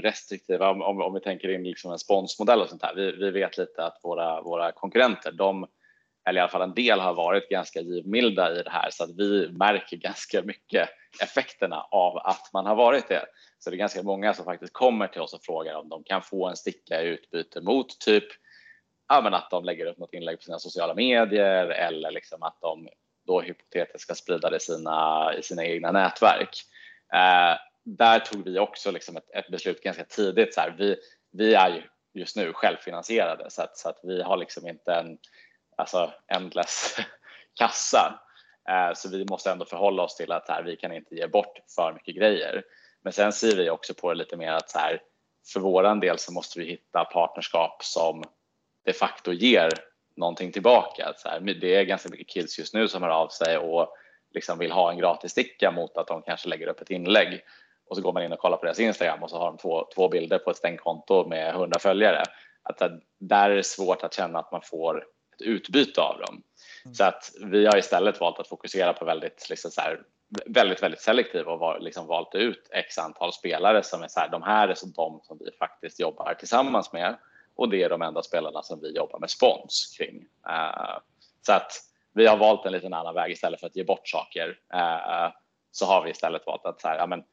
restriktiva 0.00 0.70
om, 0.70 0.82
om, 0.82 1.02
om 1.02 1.14
vi 1.14 1.20
tänker 1.20 1.48
in 1.48 1.64
liksom 1.64 1.92
en 1.92 1.98
sponsmodell 1.98 2.60
och 2.60 2.68
sånt 2.68 2.82
här. 2.82 2.94
Vi, 2.94 3.12
vi 3.12 3.30
vet 3.30 3.58
lite 3.58 3.84
att 3.84 4.00
våra, 4.02 4.42
våra 4.42 4.72
konkurrenter, 4.72 5.32
de, 5.32 5.66
eller 6.28 6.40
i 6.40 6.42
alla 6.42 6.48
fall 6.48 6.62
en 6.62 6.74
del 6.74 7.00
har 7.00 7.14
varit 7.14 7.48
ganska 7.48 7.80
givmilda 7.80 8.52
i 8.52 8.62
det 8.62 8.70
här 8.70 8.90
så 8.90 9.04
att 9.04 9.16
vi 9.16 9.48
märker 9.52 9.96
ganska 9.96 10.42
mycket 10.42 10.88
effekterna 11.22 11.86
av 11.90 12.16
att 12.16 12.50
man 12.52 12.66
har 12.66 12.74
varit 12.74 13.08
det. 13.08 13.24
Så 13.58 13.70
det 13.70 13.76
är 13.76 13.78
ganska 13.78 14.02
många 14.02 14.34
som 14.34 14.44
faktiskt 14.44 14.72
kommer 14.72 15.06
till 15.06 15.20
oss 15.20 15.34
och 15.34 15.42
frågar 15.42 15.74
om 15.74 15.88
de 15.88 16.04
kan 16.04 16.22
få 16.22 16.48
en 16.48 16.56
sticka 16.56 17.02
i 17.02 17.06
utbyte 17.06 17.60
mot 17.60 18.00
typ 18.00 18.24
ja, 19.08 19.20
men 19.22 19.34
att 19.34 19.50
de 19.50 19.64
lägger 19.64 19.86
upp 19.86 19.98
något 19.98 20.14
inlägg 20.14 20.38
på 20.38 20.42
sina 20.42 20.58
sociala 20.58 20.94
medier 20.94 21.66
eller 21.66 22.10
liksom 22.10 22.42
att 22.42 22.58
de 22.60 22.88
då 23.26 23.40
hypotetiskt 23.40 24.00
ska 24.00 24.14
sprida 24.14 24.50
det 24.50 24.56
i 24.56 24.60
sina, 24.60 25.34
i 25.38 25.42
sina 25.42 25.64
egna 25.64 25.92
nätverk. 25.92 26.50
Eh, 27.12 27.58
där 27.84 28.18
tog 28.18 28.44
vi 28.44 28.58
också 28.58 28.90
liksom 28.90 29.16
ett, 29.16 29.30
ett 29.34 29.48
beslut 29.48 29.82
ganska 29.82 30.04
tidigt. 30.04 30.54
Så 30.54 30.60
här, 30.60 30.74
vi, 30.78 30.96
vi 31.32 31.54
är 31.54 31.68
ju 31.70 31.82
just 32.20 32.36
nu 32.36 32.52
självfinansierade 32.52 33.50
så 33.50 33.62
att, 33.62 33.76
så 33.76 33.88
att 33.88 34.00
vi 34.02 34.22
har 34.22 34.36
liksom 34.36 34.68
inte 34.68 34.92
en 34.92 35.18
alltså 35.78 36.12
endless 36.26 36.96
kassa. 37.58 38.20
Eh, 38.68 38.94
så 38.94 39.08
vi 39.08 39.24
måste 39.30 39.50
ändå 39.50 39.64
förhålla 39.64 40.02
oss 40.02 40.16
till 40.16 40.32
att 40.32 40.48
här, 40.48 40.62
vi 40.62 40.76
kan 40.76 40.92
inte 40.92 41.14
ge 41.14 41.26
bort 41.26 41.58
för 41.76 41.92
mycket 41.92 42.16
grejer. 42.16 42.62
Men 43.02 43.12
sen 43.12 43.32
ser 43.32 43.56
vi 43.56 43.70
också 43.70 43.94
på 43.94 44.08
det 44.08 44.18
lite 44.18 44.36
mer 44.36 44.52
att 44.52 44.70
så 44.70 44.78
här, 44.78 45.02
för 45.52 45.60
våran 45.60 46.00
del 46.00 46.18
så 46.18 46.32
måste 46.32 46.58
vi 46.58 46.66
hitta 46.66 47.04
partnerskap 47.04 47.84
som 47.84 48.24
de 48.84 48.92
facto 48.92 49.32
ger 49.32 49.70
någonting 50.16 50.52
tillbaka. 50.52 51.12
Så 51.16 51.28
här, 51.28 51.40
det 51.40 51.74
är 51.74 51.84
ganska 51.84 52.08
mycket 52.08 52.28
kills 52.28 52.58
just 52.58 52.74
nu 52.74 52.88
som 52.88 53.02
hör 53.02 53.10
av 53.10 53.28
sig 53.28 53.58
och 53.58 53.94
liksom 54.34 54.58
vill 54.58 54.72
ha 54.72 54.90
en 54.90 54.98
gratis 54.98 55.30
sticka 55.30 55.70
mot 55.70 55.96
att 55.96 56.06
de 56.06 56.22
kanske 56.22 56.48
lägger 56.48 56.66
upp 56.66 56.80
ett 56.80 56.90
inlägg 56.90 57.40
och 57.88 57.96
så 57.96 58.02
går 58.02 58.12
man 58.12 58.22
in 58.22 58.32
och 58.32 58.38
kollar 58.38 58.56
på 58.56 58.64
deras 58.64 58.80
Instagram 58.80 59.22
och 59.22 59.30
så 59.30 59.38
har 59.38 59.46
de 59.46 59.56
två, 59.56 59.88
två 59.94 60.08
bilder 60.08 60.38
på 60.38 60.50
ett 60.50 60.56
stängt 60.56 60.80
konto 60.80 61.28
med 61.28 61.54
100 61.54 61.78
följare. 61.78 62.22
Att 62.62 62.82
där 63.20 63.50
är 63.50 63.56
det 63.56 63.62
svårt 63.62 64.02
att 64.02 64.14
känna 64.14 64.38
att 64.38 64.52
man 64.52 64.62
får 64.62 65.04
ett 65.40 65.46
utbyte 65.46 66.00
av 66.00 66.18
dem. 66.18 66.42
Mm. 66.84 66.94
Så 66.94 67.04
att 67.04 67.32
vi 67.40 67.66
har 67.66 67.76
istället 67.76 68.20
valt 68.20 68.38
att 68.38 68.48
fokusera 68.48 68.92
på 68.92 69.04
väldigt, 69.04 69.46
liksom 69.50 69.70
så 69.70 69.80
här, 69.80 70.00
väldigt, 70.46 70.82
väldigt 70.82 71.00
selektiv 71.00 71.46
och 71.46 71.58
var, 71.58 71.80
liksom 71.80 72.06
valt 72.06 72.34
ut 72.34 72.68
x 72.72 72.98
antal 72.98 73.32
spelare 73.32 73.82
som 73.82 74.02
är 74.02 74.08
så 74.08 74.20
här, 74.20 74.28
de 74.28 74.42
här 74.42 74.68
är 74.68 74.74
så 74.74 74.86
de 74.86 75.20
som 75.22 75.38
vi 75.40 75.50
faktiskt 75.58 76.00
jobbar 76.00 76.34
tillsammans 76.34 76.92
med 76.92 77.16
och 77.56 77.68
det 77.68 77.82
är 77.82 77.88
de 77.88 78.02
enda 78.02 78.22
spelarna 78.22 78.62
som 78.62 78.80
vi 78.80 78.96
jobbar 78.96 79.18
med 79.18 79.30
spons 79.30 79.94
kring. 79.98 80.16
Uh, 80.48 80.98
så 81.46 81.52
att 81.52 81.72
vi 82.14 82.26
har 82.26 82.36
valt 82.36 82.66
en 82.66 82.72
liten 82.72 82.94
annan 82.94 83.14
väg 83.14 83.32
istället 83.32 83.60
för 83.60 83.66
att 83.66 83.76
ge 83.76 83.84
bort 83.84 84.08
saker. 84.08 84.48
Uh, 84.74 85.32
så 85.70 85.86
har 85.86 86.04
vi 86.04 86.10
istället 86.10 86.46
valt 86.46 86.66
att 86.66 86.80
så 86.80 86.88
här, 86.88 86.98
ja, 86.98 87.06
men, 87.06 87.24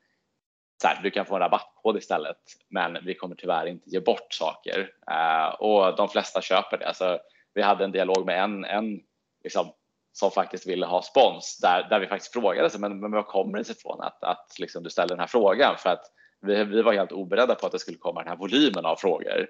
så 0.82 0.88
här, 0.88 1.04
du 1.04 1.12
kan 1.12 1.26
få 1.26 1.36
en 1.36 1.42
rabattkod 1.42 1.98
istället, 1.98 2.38
men 2.68 2.98
vi 3.06 3.16
kommer 3.16 3.36
tyvärr 3.36 3.66
inte 3.66 3.90
ge 3.90 4.00
bort 4.00 4.34
saker 4.34 4.92
uh, 5.12 5.48
och 5.48 5.96
de 5.96 6.10
flesta 6.10 6.42
köper 6.42 6.78
det. 6.78 6.88
Alltså, 6.88 7.20
vi 7.56 7.62
hade 7.62 7.84
en 7.84 7.92
dialog 7.92 8.26
med 8.26 8.44
en, 8.44 8.66
en 8.66 9.00
liksom, 9.44 9.72
som 10.14 10.32
faktiskt 10.32 10.68
ville 10.68 10.86
ha 10.86 11.02
spons 11.02 11.60
där, 11.62 11.90
där 11.90 12.00
vi 12.00 12.08
faktiskt 12.08 12.34
frågade 12.34 12.70
sig, 12.70 12.80
men, 12.80 13.00
men 13.00 13.12
vad 13.12 13.28
kommer 13.28 13.58
det 13.58 13.64
sig 13.64 13.76
ifrån 13.76 14.02
att, 14.02 14.24
att 14.24 14.60
liksom, 14.60 14.84
du 14.84 14.90
ställer 14.90 15.10
den 15.10 15.20
här 15.20 15.28
frågan? 15.28 15.76
För 15.78 15.90
att 15.90 16.06
vi, 16.42 16.64
vi 16.64 16.82
var 16.82 16.94
helt 16.94 17.12
oberedda 17.12 17.56
på 17.56 17.66
att 17.66 17.72
det 17.72 17.80
skulle 17.80 17.98
komma 17.98 18.20
den 18.20 18.30
här 18.30 18.38
volymen 18.38 18.86
av 18.86 18.96
frågor. 18.96 19.48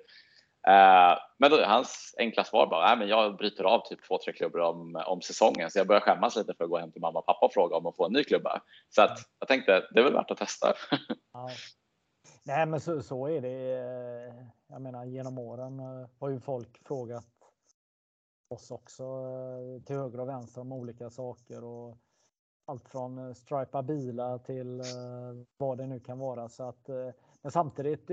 Eh, 0.68 1.18
men 1.40 1.52
då, 1.52 1.66
hans 1.66 2.16
enkla 2.18 2.44
svar 2.44 2.68
bara, 2.68 2.92
äh, 2.92 3.00
men 3.00 3.08
jag 3.08 3.38
bryter 3.38 3.64
av 3.64 3.88
typ 3.90 4.08
två, 4.08 4.18
tre 4.26 4.34
klubbor 4.34 4.60
om, 4.60 5.04
om 5.06 5.22
säsongen 5.22 5.72
så 5.72 5.80
jag 5.80 5.88
börjar 5.88 6.02
skämmas 6.02 6.36
lite 6.36 6.54
för 6.54 6.64
att 6.64 6.70
gå 6.70 6.78
hem 6.78 6.92
till 6.92 7.02
mamma 7.02 7.20
och 7.20 7.26
pappa 7.26 7.46
och 7.46 7.54
fråga 7.54 7.76
om 7.76 7.86
att 7.86 7.96
få 7.96 8.06
en 8.06 8.14
ny 8.14 8.24
klubba. 8.24 8.62
Så 8.90 9.02
att 9.02 9.20
jag 9.40 9.48
tänkte 9.48 9.88
det 9.92 10.00
är 10.00 10.04
väl 10.04 10.14
värt 10.14 10.32
att 10.32 10.38
testa. 10.38 10.74
Ja. 11.34 11.50
Nej, 12.44 12.66
men 12.66 12.80
så, 12.80 13.02
så 13.02 13.28
är 13.28 13.42
det. 13.42 13.74
Eh, 13.74 14.46
jag 14.68 14.82
menar 14.82 15.06
genom 15.06 15.38
åren 15.38 15.80
eh, 15.80 16.10
har 16.20 16.30
ju 16.30 16.40
folk 16.40 16.88
frågat 16.88 17.26
oss 18.48 18.72
också 18.72 19.04
eh, 19.04 19.84
till 19.84 19.96
höger 19.96 20.20
och 20.20 20.28
vänster 20.28 20.62
om 20.62 20.72
olika 20.72 21.10
saker 21.10 21.64
och 21.64 21.98
allt 22.66 22.90
från 22.90 23.18
eh, 23.18 23.34
stripa 23.34 23.84
bilar 23.84 24.38
till 24.38 24.80
eh, 24.80 24.86
vad 25.58 25.78
det 25.78 25.88
nu 25.88 26.00
kan 26.00 26.20
vara. 26.20 26.50
Så 26.50 26.64
att, 26.64 26.90
men 27.42 27.52
samtidigt 27.52 28.08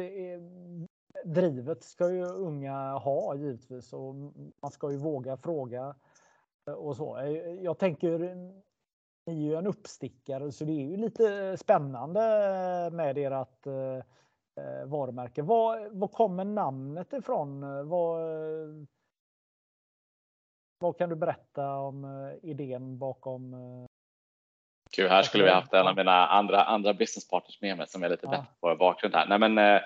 drivet 1.25 1.85
ska 1.85 2.11
ju 2.11 2.25
unga 2.25 2.99
ha 2.99 3.35
givetvis 3.35 3.93
och 3.93 4.15
man 4.63 4.71
ska 4.71 4.91
ju 4.91 4.97
våga 4.97 5.37
fråga 5.37 5.95
och 6.77 6.97
så. 6.97 7.19
Jag 7.61 7.79
tänker, 7.79 8.19
ni 9.27 9.47
är 9.47 9.51
ju 9.51 9.55
en 9.55 9.67
uppstickare 9.67 10.53
så 10.53 10.65
det 10.65 10.73
är 10.73 10.87
ju 10.87 10.97
lite 10.97 11.57
spännande 11.57 12.21
med 12.93 13.19
ert 13.19 13.67
varumärke. 14.87 15.43
Var, 15.43 15.89
var 15.89 16.09
kommer 16.09 16.45
namnet 16.45 17.13
ifrån? 17.13 17.61
Var, 17.89 18.19
vad 20.83 20.99
kan 20.99 21.09
du 21.09 21.17
berätta 21.17 21.75
om 21.75 22.05
eh, 22.05 22.51
idén 22.51 22.99
bakom? 22.99 23.55
eh, 23.55 23.87
Gud, 24.97 25.11
här 25.11 25.23
skulle 25.23 25.45
vi 25.45 25.51
haft 25.51 25.73
en 25.73 25.87
av 25.87 25.97
mina 25.97 26.27
andra, 26.27 26.65
andra 26.65 26.95
businesspartners 26.95 27.61
med 27.61 27.77
mig 27.77 27.87
som 27.89 28.03
är 28.03 28.09
lite 28.09 28.27
Ja. 28.27 28.31
bättre 28.31 28.47
på 28.61 28.77
bakgrund 28.77 29.15
här. 29.15 29.27
Nej, 29.27 29.39
men, 29.39 29.59
eh, 29.59 29.81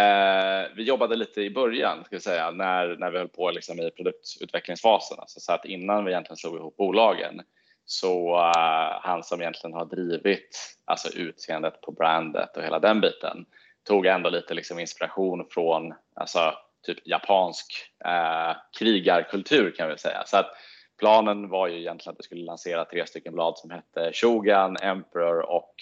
eh, 0.00 0.68
vi 0.76 0.82
jobbade 0.82 1.16
lite 1.16 1.40
i 1.42 1.50
början, 1.50 2.04
ska 2.04 2.16
vi 2.16 2.20
säga, 2.20 2.50
när, 2.50 2.96
när 2.96 3.10
vi 3.10 3.18
höll 3.18 3.28
på 3.28 3.50
liksom 3.50 3.80
i 3.80 3.90
produktutvecklingsfasen. 3.90 5.18
Alltså, 5.20 5.40
så 5.40 5.52
att 5.52 5.64
innan 5.64 6.04
vi 6.04 6.10
egentligen 6.10 6.36
slog 6.36 6.56
ihop 6.56 6.76
bolagen 6.76 7.42
så 7.84 8.36
eh, 8.36 9.00
han 9.02 9.22
som 9.22 9.40
egentligen 9.40 9.74
har 9.74 9.84
drivit 9.84 10.76
alltså, 10.84 11.18
utseendet 11.18 11.80
på 11.80 11.92
brandet 11.92 12.56
och 12.56 12.62
hela 12.62 12.78
den 12.78 13.00
biten 13.00 13.46
tog 13.84 14.06
ändå 14.06 14.30
lite 14.30 14.54
liksom, 14.54 14.78
inspiration 14.78 15.46
från 15.50 15.94
alltså, 16.14 16.54
typ 16.82 17.06
japansk 17.06 17.66
eh, 18.04 18.56
krigarkultur 18.78 19.70
kan 19.76 19.88
vi 19.88 19.98
säga. 19.98 20.22
Så 20.26 20.36
att 20.36 20.50
planen 20.98 21.48
var 21.48 21.68
ju 21.68 21.78
egentligen 21.78 22.12
att 22.12 22.18
vi 22.18 22.24
skulle 22.24 22.44
lansera 22.44 22.84
tre 22.84 23.06
stycken 23.06 23.32
blad 23.32 23.58
som 23.58 23.70
hette 23.70 24.12
Shogun, 24.12 24.76
Emperor 24.82 25.50
och 25.50 25.74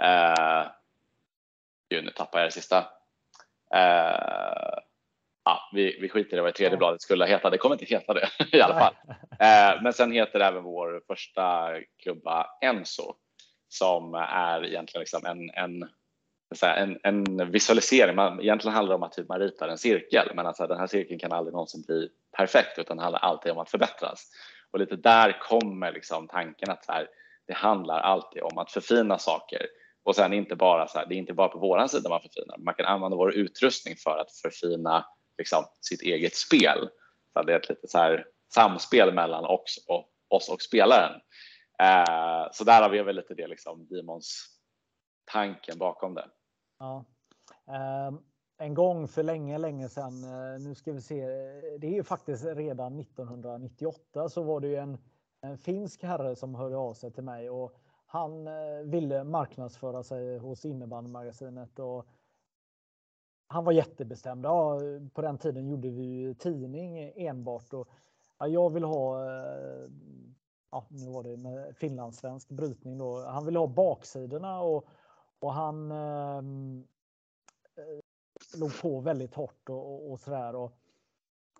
eh, 0.00 0.66
Gud, 1.90 2.04
nu 2.04 2.10
tappar 2.10 2.38
jag 2.38 2.48
det 2.48 2.52
sista. 2.52 2.78
Eh, 3.74 4.78
ja, 5.44 5.70
vi, 5.72 5.98
vi 6.00 6.08
skiter 6.08 6.36
i 6.36 6.40
vad 6.40 6.48
det 6.48 6.56
tredje 6.56 6.76
bladet 6.76 7.02
skulle 7.02 7.26
heta. 7.26 7.50
Det 7.50 7.58
kommer 7.58 7.74
inte 7.74 7.94
heta 7.94 8.14
det 8.14 8.28
i 8.52 8.60
alla 8.60 8.78
fall. 8.78 8.94
Eh, 9.40 9.82
men 9.82 9.92
sen 9.92 10.12
heter 10.12 10.40
även 10.40 10.62
vår 10.62 11.02
första 11.06 11.70
klubba 12.02 12.46
Enso 12.60 13.14
som 13.68 14.14
är 14.14 14.64
egentligen 14.64 15.00
liksom 15.00 15.26
en, 15.26 15.50
en, 15.50 15.88
en, 16.62 16.98
en 17.02 17.50
visualisering. 17.50 18.16
Man, 18.16 18.40
egentligen 18.40 18.74
handlar 18.74 18.92
det 18.92 18.96
om 18.96 19.02
att 19.02 19.12
typ 19.12 19.28
man 19.28 19.38
ritar 19.38 19.68
en 19.68 19.78
cirkel, 19.78 20.32
men 20.34 20.46
alltså 20.46 20.66
den 20.66 20.78
här 20.78 20.86
cirkeln 20.86 21.18
kan 21.18 21.32
aldrig 21.32 21.52
någonsin 21.52 21.82
bli 21.82 22.08
perfekt 22.36 22.78
utan 22.78 22.96
det 22.96 23.02
handlar 23.02 23.20
alltid 23.20 23.52
om 23.52 23.58
att 23.58 23.70
förbättras. 23.70 24.30
Och 24.70 24.78
lite 24.78 24.96
där 24.96 25.40
kommer 25.40 25.92
liksom 25.92 26.28
tanken 26.28 26.70
att 26.70 26.84
så 26.84 26.92
här, 26.92 27.08
det 27.46 27.54
handlar 27.54 28.00
alltid 28.00 28.42
om 28.42 28.58
att 28.58 28.70
förfina 28.70 29.18
saker. 29.18 29.66
Och 30.02 30.16
sen 30.16 30.32
inte 30.32 30.56
bara 30.56 30.88
så 30.88 30.98
här, 30.98 31.06
det 31.06 31.14
är 31.14 31.18
inte 31.18 31.34
bara 31.34 31.48
på 31.48 31.58
våran 31.58 31.88
sida 31.88 32.08
man 32.08 32.20
förfinar, 32.20 32.58
man 32.58 32.74
kan 32.74 32.86
använda 32.86 33.16
vår 33.16 33.34
utrustning 33.34 33.96
för 33.96 34.18
att 34.18 34.32
förfina 34.32 35.06
liksom, 35.38 35.64
sitt 35.80 36.02
eget 36.02 36.34
spel. 36.34 36.88
Så 37.32 37.42
det 37.42 37.52
är 37.52 37.56
ett 37.56 37.68
lite 37.68 37.88
så 37.88 37.98
här 37.98 38.26
samspel 38.54 39.14
mellan 39.14 39.44
oss 39.44 39.84
och, 39.88 40.08
oss 40.28 40.48
och 40.48 40.62
spelaren. 40.62 41.20
Eh, 41.82 42.48
så 42.52 42.64
där 42.64 42.82
har 42.82 42.88
vi 42.88 43.02
väl 43.02 43.16
lite 43.16 43.34
det 43.34 43.46
liksom 43.46 43.86
Demons 43.90 44.58
tanken 45.24 45.78
bakom 45.78 46.14
det. 46.14 46.26
Ja. 46.78 47.04
Ehm, 47.66 48.18
en 48.58 48.74
gång 48.74 49.08
för 49.08 49.22
länge, 49.22 49.58
länge 49.58 49.88
sedan, 49.88 50.24
eh, 50.24 50.60
nu 50.60 50.74
ska 50.74 50.92
vi 50.92 51.00
se, 51.00 51.20
eh, 51.22 51.78
det 51.78 51.86
är 51.86 51.94
ju 51.94 52.04
faktiskt 52.04 52.44
redan 52.44 52.96
1998 52.96 54.28
så 54.28 54.42
var 54.42 54.60
det 54.60 54.68
ju 54.68 54.76
en, 54.76 54.98
en 55.40 55.58
finsk 55.58 56.02
herre 56.02 56.36
som 56.36 56.54
hörde 56.54 56.76
av 56.76 56.94
sig 56.94 57.12
till 57.12 57.24
mig 57.24 57.50
och 57.50 57.74
han 58.06 58.46
eh, 58.46 58.82
ville 58.84 59.24
marknadsföra 59.24 60.02
sig 60.02 60.38
hos 60.38 60.64
innebandymagasinet 60.64 61.78
och 61.78 62.06
han 63.48 63.64
var 63.64 63.72
jättebestämd. 63.72 64.44
Ja, 64.44 64.80
på 65.14 65.22
den 65.22 65.38
tiden 65.38 65.68
gjorde 65.68 65.88
vi 65.88 66.02
ju 66.02 66.34
tidning 66.34 67.12
enbart 67.16 67.72
och 67.72 67.88
ja, 68.38 68.48
jag 68.48 68.70
vill 68.72 68.84
ha 68.84 69.24
ja, 70.70 70.86
nu 70.88 71.10
var 71.10 71.22
det 71.22 71.36
med 71.36 71.76
finlandssvensk 71.76 72.48
brytning 72.48 72.98
då. 72.98 73.24
Han 73.24 73.44
ville 73.44 73.58
ha 73.58 73.66
baksidorna 73.66 74.60
och, 74.60 74.88
och 75.40 75.52
han 75.52 75.92
ehm, 75.92 76.86
eh, 77.76 78.60
låg 78.60 78.80
på 78.82 79.00
väldigt 79.00 79.34
hårt 79.34 79.68
och, 79.68 79.94
och, 79.94 80.10
och 80.10 80.20
sådär. 80.20 80.54
Och, 80.54 80.72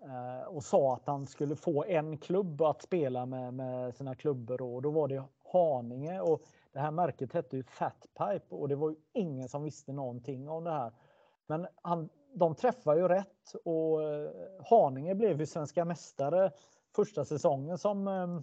eh, 0.01 0.47
och 0.47 0.63
sa 0.63 0.93
att 0.93 1.07
han 1.07 1.27
skulle 1.27 1.55
få 1.55 1.83
en 1.83 2.17
klubb 2.17 2.61
att 2.61 2.81
spela 2.81 3.25
med, 3.25 3.53
med 3.53 3.95
sina 3.95 4.15
klubbor 4.15 4.61
och 4.61 4.81
då 4.81 4.89
var 4.89 5.07
det 5.07 5.23
Haninge 5.53 6.21
och 6.21 6.41
det 6.71 6.79
här 6.79 6.91
märket 6.91 7.33
hette 7.33 7.57
ju 7.57 7.63
Fatpipe 7.63 8.55
och 8.55 8.67
det 8.67 8.75
var 8.75 8.89
ju 8.89 8.95
ingen 9.13 9.49
som 9.49 9.63
visste 9.63 9.93
någonting 9.93 10.49
om 10.49 10.63
det 10.63 10.71
här. 10.71 10.93
Men 11.47 11.67
han, 11.81 12.09
de 12.33 12.55
träffar 12.55 12.95
ju 12.95 13.07
rätt 13.07 13.53
och 13.65 14.03
eh, 14.03 14.31
Haninge 14.69 15.15
blev 15.15 15.39
ju 15.39 15.45
svenska 15.45 15.85
mästare 15.85 16.51
första 16.95 17.25
säsongen 17.25 17.77
som, 17.77 18.07
eh, 18.07 18.39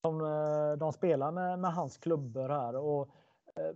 som 0.00 0.20
eh, 0.20 0.72
de 0.78 0.92
spelade 0.92 1.32
med, 1.32 1.58
med 1.58 1.74
hans 1.74 1.98
klubbor 1.98 2.48
här. 2.48 2.76
Och, 2.76 3.08
eh, 3.54 3.74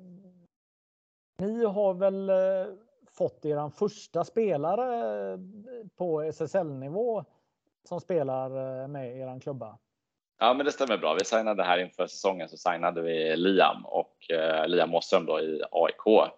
ni 1.38 1.64
har 1.64 1.94
väl 1.94 2.30
eh, 2.30 2.74
fått 3.18 3.44
er 3.44 3.70
första 3.70 4.24
spelare 4.24 5.32
eh, 5.32 5.38
på 5.98 6.22
SSL-nivå 6.22 7.24
som 7.88 8.00
spelar 8.00 8.82
eh, 8.82 8.88
med 8.88 9.16
er 9.16 9.40
klubba? 9.40 9.78
Ja, 10.38 10.54
men 10.54 10.66
det 10.66 10.72
stämmer 10.72 10.98
bra. 10.98 11.14
Vi 11.14 11.24
signade 11.24 11.64
här 11.64 11.78
inför 11.78 12.06
säsongen 12.06 12.48
så 12.48 12.56
signade 12.56 13.02
vi 13.02 13.36
Liam 13.36 13.86
och 13.86 14.30
eh, 14.30 14.68
Liam 14.68 14.94
Åström 14.94 15.26
då 15.26 15.40
i 15.40 15.62
AIK. 15.70 16.30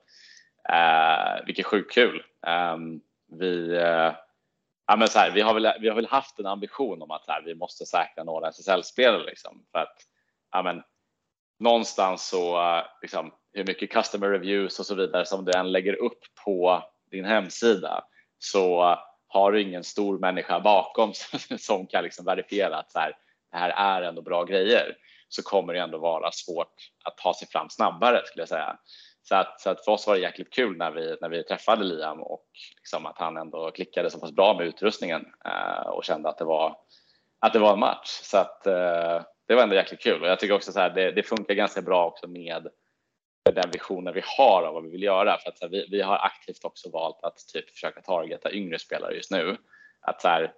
Eh, 0.69 1.47
vilket 1.47 1.67
är 1.67 1.69
sjukt 1.69 1.95
kul. 1.95 2.23
Eh, 2.47 2.77
vi, 3.39 3.77
eh, 3.77 4.15
ja, 4.87 4.97
men 4.97 5.09
så 5.09 5.19
här, 5.19 5.31
vi, 5.31 5.41
har 5.41 5.55
väl, 5.55 5.73
vi 5.81 5.89
har 5.89 5.97
väl 5.97 6.07
haft 6.07 6.39
en 6.39 6.47
ambition 6.47 7.03
om 7.03 7.11
att 7.11 7.25
här, 7.29 7.43
vi 7.43 7.55
måste 7.55 7.87
säkra 7.87 8.25
några 8.25 8.49
SSL-spelare. 8.49 9.25
Liksom, 9.25 9.67
för 9.73 9.79
att, 9.79 9.97
ja, 10.53 10.63
men, 10.63 10.83
någonstans 11.59 12.29
så, 12.29 12.61
liksom, 13.03 13.33
hur 13.53 13.65
mycket 13.65 13.91
customer 13.91 14.29
reviews 14.29 14.79
och 14.79 14.87
så 14.87 14.95
vidare 14.95 15.27
som 15.27 15.45
du 15.45 15.53
än 15.53 15.73
lägger 15.73 15.95
upp 15.95 16.19
på 16.45 16.83
din 17.11 17.25
hemsida 17.25 18.05
så 18.39 18.97
har 19.29 19.53
du 19.53 19.63
ingen 19.63 19.85
stor 19.85 20.19
människa 20.19 20.61
bakom 20.61 21.13
som 21.59 21.87
kan 21.87 22.05
liksom 22.05 22.25
verifiera 22.25 22.77
att 22.77 22.93
så 22.93 22.99
här, 22.99 23.17
det 23.53 23.59
här 23.59 23.71
är 23.71 24.03
ändå 24.03 24.23
bra 24.23 24.45
grejer 24.45 24.97
så 25.29 25.43
kommer 25.43 25.75
det 25.75 25.81
ändå 25.81 25.99
vara 25.99 26.31
svårt 26.33 26.75
att 27.05 27.17
ta 27.17 27.35
sig 27.35 27.49
fram 27.49 27.71
snabbare 27.71 28.23
skulle 28.25 28.43
jag 28.43 28.49
säga. 28.49 28.79
Så 29.23 29.35
att, 29.35 29.61
så 29.61 29.71
att 29.71 29.85
för 29.85 29.93
oss 29.93 30.07
var 30.07 30.15
det 30.15 30.21
jäkligt 30.21 30.53
kul 30.53 30.77
när 30.77 30.91
vi, 30.91 31.17
när 31.21 31.29
vi 31.29 31.43
träffade 31.43 31.85
Liam 31.85 32.23
och 32.23 32.47
liksom 32.77 33.07
att 33.07 33.19
han 33.19 33.37
ändå 33.37 33.71
klickade 33.71 34.11
så 34.11 34.21
pass 34.21 34.33
bra 34.33 34.55
med 34.55 34.67
utrustningen 34.67 35.27
eh, 35.45 35.89
och 35.89 36.05
kände 36.05 36.29
att 36.29 36.39
det 36.39 36.45
var, 36.45 36.77
att 37.41 37.53
det 37.53 37.59
var 37.59 37.73
en 37.73 37.79
match. 37.79 38.09
Så 38.09 38.39
att 38.39 38.67
eh, 38.67 39.23
det 39.49 39.55
var 39.55 39.63
ändå 39.63 39.75
jäkligt 39.75 40.03
kul 40.03 40.23
och 40.23 40.29
jag 40.29 40.41
tycker 40.41 40.55
också 40.55 40.73
så 40.73 40.81
här, 40.81 40.91
det, 40.91 41.13
det 41.13 41.23
funkar 41.23 41.55
ganska 41.55 41.83
bra 41.83 42.07
också 42.07 42.29
med 42.29 42.69
den 43.45 43.71
visionen 43.71 44.15
vi 44.15 44.23
har 44.25 44.63
av 44.63 44.75
vad 44.75 44.85
vi 44.85 44.91
vill 44.91 45.03
göra. 45.03 45.39
För 45.39 45.51
att 45.51 45.59
så 45.59 45.65
här, 45.65 45.71
vi, 45.71 45.87
vi 45.91 46.01
har 46.01 46.19
aktivt 46.19 46.65
också 46.65 46.91
valt 46.91 47.19
att 47.23 47.37
typ 47.53 47.71
försöka 47.71 48.01
targeta 48.01 48.53
yngre 48.53 48.79
spelare 48.79 49.15
just 49.15 49.31
nu. 49.31 49.57
Att 50.01 50.23
så 50.23 50.29
här, 50.29 50.53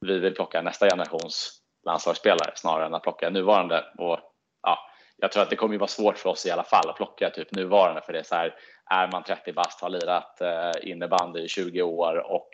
vi 0.00 0.18
vill 0.18 0.34
plocka 0.34 0.62
nästa 0.62 0.90
generations 0.90 1.60
landslagsspelare 1.86 2.52
snarare 2.54 2.86
än 2.86 2.94
att 2.94 3.02
plocka 3.02 3.30
nuvarande. 3.30 3.84
Och, 3.98 4.18
ja, 4.62 4.78
jag 5.16 5.32
tror 5.32 5.42
att 5.42 5.50
det 5.50 5.56
kommer 5.56 5.74
ju 5.74 5.78
vara 5.78 5.88
svårt 5.88 6.18
för 6.18 6.30
oss 6.30 6.46
i 6.46 6.50
alla 6.50 6.64
fall 6.64 6.90
att 6.90 6.96
plocka 6.96 7.30
typ 7.30 7.52
nuvarande 7.52 8.02
för 8.02 8.12
det 8.12 8.18
är 8.18 8.22
så 8.22 8.34
här, 8.34 8.54
är 8.90 9.08
man 9.12 9.24
30 9.24 9.52
bast, 9.52 9.80
har 9.80 9.88
lirat 9.88 10.40
eh, 10.40 10.90
innebandy 10.90 11.40
i 11.40 11.48
20 11.48 11.82
år 11.82 12.30
och 12.32 12.48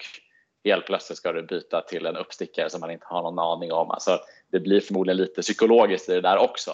helt 0.65 0.87
plötsligt 0.87 1.19
ska 1.19 1.33
du 1.33 1.43
byta 1.43 1.81
till 1.81 2.07
en 2.07 2.17
uppstickare 2.17 2.71
som 2.71 2.81
man 2.81 2.91
inte 2.91 3.07
har 3.07 3.23
någon 3.23 3.39
aning 3.39 3.73
om. 3.73 3.91
Alltså, 3.91 4.19
det 4.53 4.61
blir 4.61 4.81
förmodligen 4.81 5.17
lite 5.17 5.43
psykologiskt 5.43 6.09
i 6.09 6.15
det 6.15 6.21
där 6.21 6.39
också. 6.39 6.73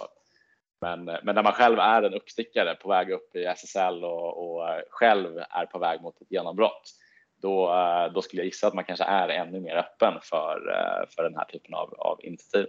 Men, 0.83 1.05
men 1.05 1.35
när 1.35 1.42
man 1.42 1.53
själv 1.53 1.79
är 1.79 2.03
en 2.03 2.14
uppstickare 2.14 2.75
på 2.75 2.88
väg 2.88 3.11
upp 3.11 3.37
i 3.37 3.45
SSL 3.45 4.05
och, 4.05 4.57
och 4.57 4.83
själv 4.90 5.38
är 5.51 5.66
på 5.66 5.79
väg 5.79 6.03
mot 6.03 6.21
ett 6.21 6.31
genombrott, 6.31 6.90
då, 7.37 7.75
då 8.14 8.23
skulle 8.23 8.42
jag 8.42 8.47
gissa 8.47 8.66
att 8.66 8.75
man 8.75 8.85
kanske 8.85 9.05
är 9.05 9.29
ännu 9.29 9.61
mer 9.61 9.77
öppen 9.77 10.14
för, 10.23 10.61
för 11.16 11.23
den 11.23 11.37
här 11.37 11.45
typen 11.45 11.75
av, 11.75 11.95
av 11.95 12.25
initiativ. 12.25 12.66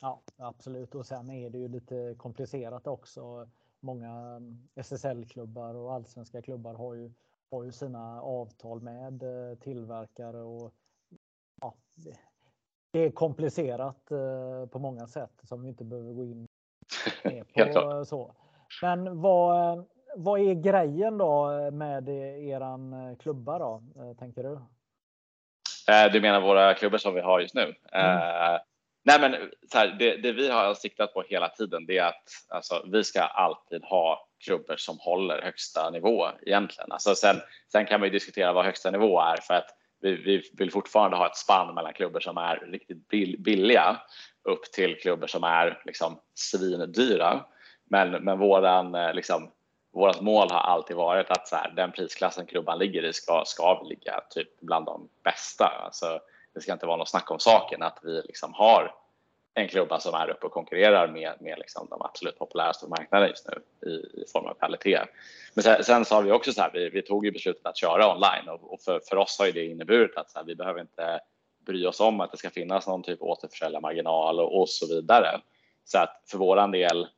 Ja, 0.00 0.20
absolut. 0.36 0.94
Och 0.94 1.06
sen 1.06 1.30
är 1.30 1.50
det 1.50 1.58
ju 1.58 1.68
lite 1.68 2.14
komplicerat 2.18 2.86
också. 2.86 3.48
Många 3.80 4.42
SSL-klubbar 4.74 5.74
och 5.74 5.92
allsvenska 5.92 6.42
klubbar 6.42 6.74
har 6.74 6.94
ju, 6.94 7.12
har 7.50 7.64
ju 7.64 7.72
sina 7.72 8.22
avtal 8.22 8.80
med 8.80 9.22
eh, 9.22 9.58
tillverkare 9.58 10.42
och 10.42 10.74
ja, 11.60 11.74
det, 12.90 12.98
är 12.98 13.10
komplicerat 13.10 14.10
eh, 14.10 14.66
på 14.66 14.78
många 14.78 15.06
sätt 15.06 15.40
som 15.42 15.62
vi 15.62 15.68
inte 15.68 15.84
behöver 15.84 16.12
gå 16.12 16.24
in 16.24 16.46
Helt 17.54 17.72
klart. 17.72 18.08
Så. 18.08 18.34
Men 18.82 19.20
vad, 19.20 19.84
vad 20.16 20.40
är 20.40 20.54
grejen 20.54 21.18
då 21.18 21.70
med 21.70 22.08
eran 22.48 23.16
klubba 23.16 23.58
då, 23.58 23.82
eh, 23.96 24.16
tänker 24.18 24.42
du? 24.42 24.52
Eh, 25.92 26.12
Du 26.12 26.20
menar 26.20 26.40
våra 26.40 26.74
klubbar 26.74 26.98
som 26.98 27.14
vi 27.14 27.20
har 27.20 27.40
just 27.40 27.54
nu? 27.54 27.74
Eh, 27.92 28.58
nej 29.04 29.20
men 29.20 29.36
så 29.72 29.78
här, 29.78 29.96
det, 29.98 30.16
det 30.16 30.32
vi 30.32 30.50
har 30.50 30.74
siktat 30.74 31.14
på 31.14 31.22
hela 31.22 31.48
tiden 31.48 31.86
det 31.86 31.98
är 31.98 32.06
att 32.06 32.28
alltså, 32.48 32.86
vi 32.92 33.04
ska 33.04 33.22
alltid 33.22 33.84
ha 33.84 34.28
klubbor 34.44 34.76
som 34.76 34.98
håller 35.00 35.42
högsta 35.42 35.90
nivå 35.90 36.28
egentligen. 36.42 36.92
Alltså, 36.92 37.14
sen, 37.14 37.36
sen 37.72 37.86
kan 37.86 38.00
man 38.00 38.06
ju 38.06 38.12
diskutera 38.12 38.52
vad 38.52 38.64
högsta 38.64 38.90
nivå 38.90 39.20
är 39.20 39.36
för 39.36 39.54
att 39.54 39.70
vi, 40.00 40.14
vi 40.14 40.42
vill 40.58 40.70
fortfarande 40.70 41.16
ha 41.16 41.26
ett 41.26 41.36
spann 41.36 41.74
mellan 41.74 41.92
klubbor 41.92 42.20
som 42.20 42.36
är 42.36 42.56
riktigt 42.56 43.08
bill, 43.08 43.36
billiga 43.38 44.00
upp 44.44 44.72
till 44.72 45.00
klubbor 45.00 45.26
som 45.26 45.44
är 45.44 45.82
liksom 45.84 46.18
svindyra. 46.34 47.44
Men, 47.84 48.10
men 48.10 48.38
våran, 48.38 48.94
eh, 48.94 49.14
liksom, 49.14 49.50
vårat 49.92 50.20
mål 50.20 50.50
har 50.50 50.60
alltid 50.60 50.96
varit 50.96 51.30
att 51.30 51.48
så 51.48 51.56
här, 51.56 51.72
den 51.76 51.92
prisklassen 51.92 52.46
klubban 52.46 52.78
ligger 52.78 53.04
i 53.04 53.12
ska, 53.12 53.42
ska 53.46 53.80
vi 53.82 53.88
ligga 53.88 54.20
typ 54.30 54.60
bland 54.60 54.86
de 54.86 55.08
bästa. 55.22 55.82
Alltså, 55.84 56.20
det 56.54 56.60
ska 56.60 56.72
inte 56.72 56.86
vara 56.86 56.96
något 56.96 57.08
snack 57.08 57.30
om 57.30 57.38
saken 57.38 57.82
att 57.82 57.98
vi 58.02 58.22
liksom 58.22 58.54
har 58.54 58.94
en 59.54 59.68
klubba 59.68 60.00
som 60.00 60.14
är 60.14 60.30
uppe 60.30 60.46
och 60.46 60.52
konkurrerar 60.52 61.08
med, 61.08 61.34
med 61.40 61.58
liksom 61.58 61.86
de 61.90 62.02
absolut 62.02 62.38
populäraste 62.38 62.84
på 62.84 62.90
marknaden 62.90 63.28
just 63.28 63.48
nu 63.48 63.90
i, 63.90 63.94
i 63.94 64.24
form 64.32 64.46
av 64.46 64.54
kvalitet. 64.54 65.00
Men 65.54 65.62
sen, 65.62 65.84
sen 65.84 66.04
så 66.04 66.14
har 66.14 66.22
vi 66.22 66.32
också 66.32 66.52
så 66.52 66.60
här, 66.60 66.70
vi, 66.72 66.88
vi 66.88 67.02
tog 67.02 67.24
ju 67.24 67.32
beslutet 67.32 67.66
att 67.66 67.76
köra 67.76 68.12
online 68.12 68.48
och, 68.48 68.72
och 68.72 68.80
för, 68.80 69.00
för 69.08 69.16
oss 69.16 69.38
har 69.38 69.46
ju 69.46 69.52
det 69.52 69.64
inneburit 69.64 70.16
att 70.16 70.30
så 70.30 70.38
här, 70.38 70.46
vi 70.46 70.54
behöver 70.54 70.80
inte 70.80 71.20
bry 71.64 71.86
oss 71.86 72.00
om 72.00 72.20
att 72.20 72.32
det 72.32 72.36
ska 72.36 72.50
finnas 72.50 72.86
någon 72.86 73.02
typ 73.02 73.22
av 73.22 73.28
återförsäljarmarginal 73.28 74.40
och, 74.40 74.60
och 74.60 74.68
så 74.68 74.86
vidare. 74.86 75.40
Så 75.84 75.98
att 75.98 76.22
för 76.30 76.38
våran 76.38 76.70
del 76.70 77.08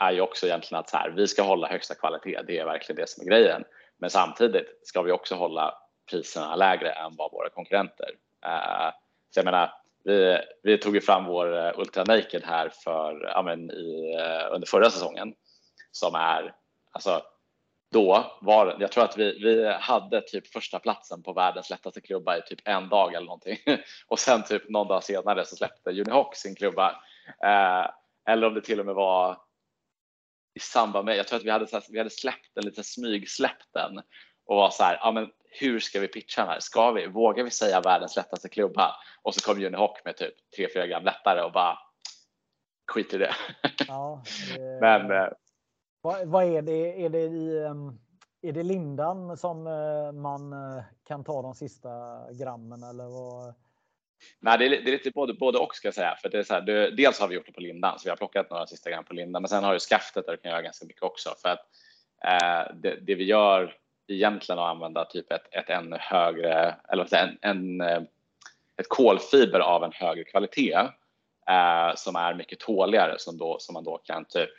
är 0.00 0.12
ju 0.12 0.20
också 0.20 0.46
egentligen 0.46 0.80
att 0.80 0.88
så 0.88 0.96
här, 0.96 1.10
vi 1.10 1.26
ska 1.26 1.42
hålla 1.42 1.68
högsta 1.68 1.94
kvalitet. 1.94 2.42
Det 2.46 2.58
är 2.58 2.64
verkligen 2.64 3.00
det 3.00 3.08
som 3.08 3.22
är 3.22 3.26
grejen. 3.30 3.64
Men 3.98 4.10
samtidigt 4.10 4.80
ska 4.82 5.02
vi 5.02 5.12
också 5.12 5.34
hålla 5.34 5.74
priserna 6.10 6.56
lägre 6.56 6.90
än 6.90 7.16
vad 7.16 7.32
våra 7.32 7.50
konkurrenter. 7.50 8.10
Uh, 8.46 8.90
så 9.30 9.38
jag 9.38 9.44
menar, 9.44 9.72
vi, 10.04 10.38
vi 10.62 10.78
tog 10.78 10.94
ju 10.94 11.00
fram 11.00 11.24
vår 11.24 11.58
eh, 11.58 11.78
Ultra 11.78 12.04
Naked 12.04 12.42
här 12.44 12.68
för, 12.68 13.30
ja, 13.34 13.42
men 13.42 13.70
i, 13.70 14.16
uh, 14.16 14.54
under 14.54 14.66
förra 14.66 14.90
säsongen 14.90 15.34
som 15.90 16.14
är 16.14 16.54
alltså 16.92 17.22
då 17.96 18.38
var 18.40 18.76
jag 18.78 18.92
tror 18.92 19.04
att 19.04 19.18
vi, 19.18 19.38
vi 19.38 19.72
hade 19.72 20.20
typ 20.20 20.46
första 20.46 20.78
platsen 20.78 21.22
på 21.22 21.32
världens 21.32 21.70
lättaste 21.70 22.00
klubba 22.00 22.36
i 22.36 22.42
typ 22.42 22.60
en 22.64 22.88
dag 22.88 23.14
eller 23.14 23.26
någonting 23.26 23.58
och 24.06 24.18
sen 24.18 24.44
typ 24.44 24.68
någon 24.68 24.88
dag 24.88 25.04
senare 25.04 25.44
så 25.44 25.56
släppte 25.56 25.90
Unihawk 25.90 26.36
sin 26.36 26.54
klubba. 26.54 26.90
Eh, 27.44 27.90
eller 28.28 28.46
om 28.46 28.54
det 28.54 28.60
till 28.60 28.80
och 28.80 28.86
med 28.86 28.94
var 28.94 29.38
i 30.54 30.60
samband 30.60 31.04
med, 31.04 31.16
jag 31.16 31.26
tror 31.26 31.38
att 31.38 31.44
vi 31.44 31.50
hade, 31.50 31.66
vi 31.90 31.98
hade 31.98 32.10
släppt 32.10 32.54
den, 32.54 32.64
lite 32.64 32.84
smygsläppt 32.84 33.72
den 33.72 33.98
och 34.46 34.56
var 34.56 34.70
så 34.70 34.82
här, 34.82 34.98
ja 35.00 35.12
men 35.12 35.30
hur 35.60 35.80
ska 35.80 36.00
vi 36.00 36.08
pitcha 36.08 36.40
den 36.40 36.50
här? 36.50 36.60
Ska 36.60 36.92
vi, 36.92 37.06
vågar 37.06 37.44
vi 37.44 37.50
säga 37.50 37.80
världens 37.80 38.16
lättaste 38.16 38.48
klubba? 38.48 38.96
Och 39.22 39.34
så 39.34 39.40
kom 39.40 39.64
Unihawk 39.64 40.04
med 40.04 40.16
typ 40.16 40.34
3-4 40.58 40.86
gram 40.86 41.04
lättare 41.04 41.42
och 41.42 41.52
bara 41.52 41.78
skit 42.86 43.14
i 43.14 43.18
det. 43.18 43.34
Ja, 43.88 44.22
det... 44.56 44.78
men 44.80 45.10
eh, 45.10 45.28
vad, 46.06 46.26
vad, 46.26 46.44
är 46.44 46.62
det? 46.62 47.04
Är 47.04 47.08
det 47.08 47.20
i 47.20 47.64
ehm, 47.64 47.98
är 48.42 48.52
det 48.52 48.62
lindan 48.62 49.36
som 49.36 49.66
eh, 49.66 50.12
man 50.12 50.52
eh, 50.52 50.82
kan 51.06 51.24
ta 51.24 51.42
de 51.42 51.54
sista 51.54 51.88
grammen 52.32 52.82
eller 52.82 53.04
vad? 53.04 53.54
Nej, 54.40 54.58
det 54.58 54.66
är, 54.66 54.70
det 54.70 54.90
är 54.90 54.92
lite 54.92 55.10
både, 55.10 55.34
både 55.34 55.58
och 55.58 55.74
ska 55.74 55.88
jag 55.88 55.94
säga. 55.94 56.16
För 56.22 56.28
det 56.28 56.38
är 56.38 56.42
så 56.42 56.54
här, 56.54 56.60
det, 56.60 56.90
dels 56.90 57.20
har 57.20 57.28
vi 57.28 57.34
gjort 57.34 57.46
det 57.46 57.52
på 57.52 57.60
lindan, 57.60 57.98
så 57.98 58.04
vi 58.04 58.10
har 58.10 58.16
plockat 58.16 58.50
några 58.50 58.66
sista 58.66 58.90
gram 58.90 59.04
på 59.04 59.14
lindan, 59.14 59.42
men 59.42 59.48
sen 59.48 59.64
har 59.64 59.72
du 59.72 59.78
skaftet 59.78 60.26
där 60.26 60.32
du 60.32 60.38
kan 60.38 60.50
göra 60.50 60.62
ganska 60.62 60.86
mycket 60.86 61.02
också 61.02 61.30
för 61.42 61.48
att 61.48 61.66
eh, 62.24 62.74
det, 62.74 62.96
det, 63.06 63.14
vi 63.14 63.24
gör 63.24 63.74
egentligen 64.08 64.58
att 64.58 64.70
använda 64.70 65.04
typ 65.04 65.32
ett, 65.32 65.54
ett 65.54 65.70
ännu 65.70 65.96
högre 66.00 66.74
eller 66.88 67.14
en, 67.14 67.38
en, 67.40 67.80
eh, 67.80 68.02
ett 68.76 68.88
kolfiber 68.88 69.60
av 69.60 69.84
en 69.84 69.92
högre 69.92 70.24
kvalitet 70.24 70.78
eh, 71.50 71.94
som 71.96 72.16
är 72.16 72.34
mycket 72.34 72.60
tåligare 72.60 73.14
som, 73.18 73.38
då, 73.38 73.56
som 73.58 73.72
man 73.72 73.84
då 73.84 73.98
kan 73.98 74.24
typ 74.24 74.50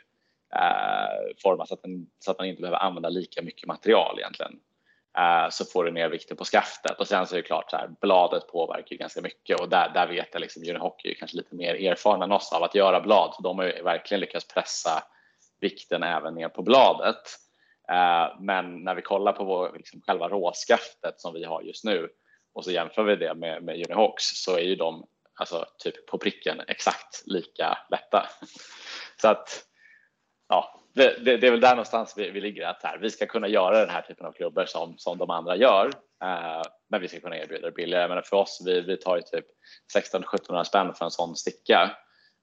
eh, 0.54 1.36
forma 1.42 1.66
så 1.66 1.74
att, 1.74 1.82
den, 1.82 2.06
så 2.18 2.30
att 2.30 2.38
man 2.38 2.46
inte 2.46 2.62
behöver 2.62 2.78
använda 2.78 3.08
lika 3.08 3.42
mycket 3.42 3.68
material 3.68 4.18
egentligen. 4.18 4.52
Eh, 5.18 5.48
så 5.50 5.64
får 5.64 5.84
du 5.84 5.90
ner 5.90 6.08
vikten 6.08 6.36
på 6.36 6.44
skaftet 6.44 7.00
och 7.00 7.08
sen 7.08 7.26
så 7.26 7.34
är 7.34 7.36
det 7.36 7.46
klart 7.46 7.70
så 7.70 7.76
här, 7.76 7.90
bladet 8.00 8.48
påverkar 8.48 8.92
ju 8.92 8.96
ganska 8.96 9.20
mycket 9.20 9.60
och 9.60 9.68
där, 9.68 9.90
där 9.94 10.06
vet 10.06 10.28
jag 10.32 10.40
liksom 10.40 10.62
Unihockey 10.62 11.10
är 11.10 11.14
kanske 11.14 11.36
lite 11.36 11.54
mer 11.54 11.74
erfarna 11.74 12.24
än 12.24 12.32
oss 12.32 12.52
av 12.52 12.62
att 12.62 12.74
göra 12.74 13.00
blad. 13.00 13.34
Så 13.34 13.42
de 13.42 13.58
har 13.58 13.64
ju 13.64 13.82
verkligen 13.82 14.20
lyckats 14.20 14.48
pressa 14.48 15.02
vikten 15.60 16.02
även 16.02 16.34
ner 16.34 16.48
på 16.48 16.62
bladet. 16.62 17.22
Eh, 17.90 18.40
men 18.40 18.84
när 18.84 18.94
vi 18.94 19.02
kollar 19.02 19.32
på 19.32 19.44
vår, 19.44 19.72
liksom 19.76 20.00
själva 20.00 20.28
råskaftet 20.28 21.20
som 21.20 21.34
vi 21.34 21.44
har 21.44 21.62
just 21.62 21.84
nu 21.84 22.08
och 22.54 22.64
så 22.64 22.70
jämför 22.70 23.02
vi 23.02 23.16
det 23.16 23.34
med, 23.34 23.62
med 23.62 23.74
Unihawks 23.74 24.24
så 24.44 24.56
är 24.56 24.62
ju 24.62 24.76
de 24.76 25.06
alltså 25.34 25.66
typ 25.78 26.06
på 26.06 26.18
pricken 26.18 26.60
exakt 26.68 27.22
lika 27.26 27.78
lätta. 27.90 28.28
Så 29.20 29.28
att 29.28 29.67
ja, 30.48 30.80
det, 30.92 31.24
det, 31.24 31.36
det, 31.36 31.46
är 31.46 31.50
väl 31.50 31.60
där 31.60 31.70
någonstans 31.70 32.14
vi, 32.16 32.30
vi 32.30 32.40
ligger, 32.40 32.66
att 32.66 32.82
här, 32.82 32.98
vi 32.98 33.10
ska 33.10 33.26
kunna 33.26 33.48
göra 33.48 33.80
den 33.80 33.90
här 33.90 34.02
typen 34.02 34.26
av 34.26 34.32
klubbor 34.32 34.64
som, 34.64 34.98
som 34.98 35.18
de 35.18 35.30
andra 35.30 35.56
gör, 35.56 35.86
eh, 36.22 36.62
men 36.88 37.00
vi 37.00 37.08
ska 37.08 37.20
kunna 37.20 37.36
erbjuda 37.36 37.66
det 37.66 37.72
billigare. 37.72 38.08
Men 38.08 38.22
för 38.22 38.36
oss, 38.36 38.62
vi, 38.66 38.80
vi 38.80 38.96
tar 38.96 39.16
ju 39.16 39.22
typ 39.22 39.46
1600-1700 39.96 40.64
spänn 40.64 40.94
för 40.94 41.04
en 41.04 41.10
sån 41.10 41.36
sticka 41.36 41.96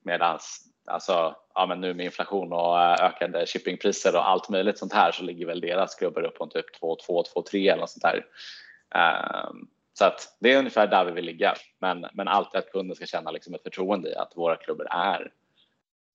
medan 0.04 0.40
alltså, 0.88 1.36
ja, 1.56 1.66
men 1.66 1.82
nu 1.82 1.94
med 1.94 2.06
inflation 2.06 2.54
och 2.54 2.80
ökade 2.80 3.04
ökande 3.04 3.46
shippingpriser 3.46 4.16
och 4.16 4.30
allt 4.30 4.50
möjligt 4.50 4.78
sånt 4.78 4.94
här 4.94 5.12
så 5.12 5.24
ligger 5.24 5.46
väl 5.46 5.62
deras 5.62 5.96
klubbor 5.96 6.24
upp 6.24 6.38
på 6.38 6.48
typ 6.48 6.80
2 6.80 6.96
2 7.06 7.24
2 7.24 7.42
3 7.42 7.70
eller 7.70 7.82
något 7.82 7.90
sånt 7.90 8.04
där. 8.04 8.26
Eh, 8.96 9.50
så 9.94 10.06
att 10.06 10.38
det 10.40 10.54
är 10.54 10.60
ungefär 10.60 10.88
där 10.88 11.06
vi 11.06 11.12
vill 11.12 11.26
ligga, 11.26 11.54
men, 11.82 12.06
men 12.14 12.28
alltid 12.28 12.60
att 12.60 12.72
kunden 12.72 12.96
ska 12.96 13.06
känna 13.06 13.32
liksom 13.32 13.54
ett 13.54 13.64
förtroende 13.64 14.10
i 14.10 14.16
att 14.16 14.32
våra 14.36 14.56
klubbor 14.56 14.88
är 14.92 15.32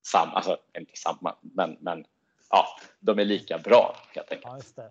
samma, 0.03 0.33
alltså 0.33 0.59
inte 0.79 0.93
samma, 0.97 1.37
men, 1.41 1.77
men 1.81 2.05
ja, 2.51 2.67
de 3.01 3.19
är 3.19 3.25
lika 3.25 3.59
bra 3.59 3.97
helt 4.15 4.33
enkelt. 4.33 4.75
Ja. 4.77 4.85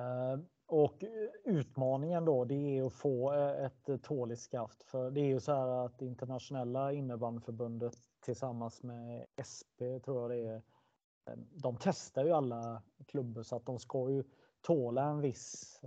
Uh, 0.00 0.40
och 0.68 1.04
utmaningen 1.44 2.24
då, 2.24 2.44
det 2.44 2.78
är 2.78 2.86
att 2.86 2.92
få 2.92 3.34
eh, 3.34 3.64
ett 3.64 4.02
tåligt 4.02 4.40
skaft. 4.40 4.82
För 4.82 5.10
det 5.10 5.20
är 5.20 5.26
ju 5.26 5.40
så 5.40 5.52
här 5.52 5.86
att 5.86 6.02
internationella 6.02 6.92
innebandyförbundet 6.92 7.94
tillsammans 8.24 8.82
med 8.82 9.26
SP 9.52 9.78
tror 10.04 10.22
jag 10.22 10.30
det 10.30 10.48
är. 10.48 10.56
Eh, 10.56 11.36
de 11.50 11.76
testar 11.80 12.24
ju 12.24 12.32
alla 12.32 12.82
klubbor 13.08 13.42
så 13.42 13.56
att 13.56 13.66
de 13.66 13.78
ska 13.78 14.10
ju 14.10 14.24
tåla 14.62 15.02
en 15.02 15.20
viss 15.20 15.80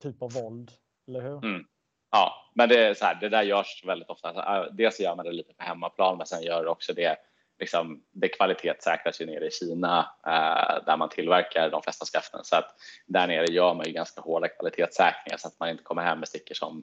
typ 0.00 0.22
av 0.22 0.32
våld, 0.32 0.72
eller 1.08 1.20
hur? 1.20 1.44
Mm. 1.44 1.66
Ja, 2.10 2.32
men 2.54 2.68
det 2.68 2.86
är 2.86 2.94
så 2.94 3.04
här, 3.04 3.20
det 3.20 3.28
där 3.28 3.42
görs 3.42 3.84
väldigt 3.86 4.10
ofta. 4.10 4.70
Dels 4.70 5.00
gör 5.00 5.16
man 5.16 5.24
det 5.24 5.32
lite 5.32 5.54
på 5.54 5.64
hemmaplan, 5.64 6.16
men 6.16 6.26
sen 6.26 6.42
gör 6.42 6.64
det 6.64 6.70
också 6.70 6.92
det 6.92 7.16
liksom, 7.58 8.02
det 8.12 8.28
kvalitetssäkras 8.28 9.20
ju 9.20 9.26
nere 9.26 9.46
i 9.46 9.50
Kina 9.50 9.98
eh, 10.26 10.84
där 10.86 10.96
man 10.96 11.08
tillverkar 11.08 11.70
de 11.70 11.82
flesta 11.82 12.04
skaften. 12.04 12.40
Så 12.44 12.56
att 12.56 12.74
där 13.06 13.26
nere 13.26 13.46
gör 13.52 13.74
man 13.74 13.86
ju 13.86 13.92
ganska 13.92 14.20
hårda 14.20 14.48
kvalitetssäkringar 14.48 15.36
så 15.36 15.48
att 15.48 15.60
man 15.60 15.68
inte 15.68 15.82
kommer 15.82 16.02
hem 16.02 16.18
med 16.18 16.28
stickor 16.28 16.54
som 16.54 16.82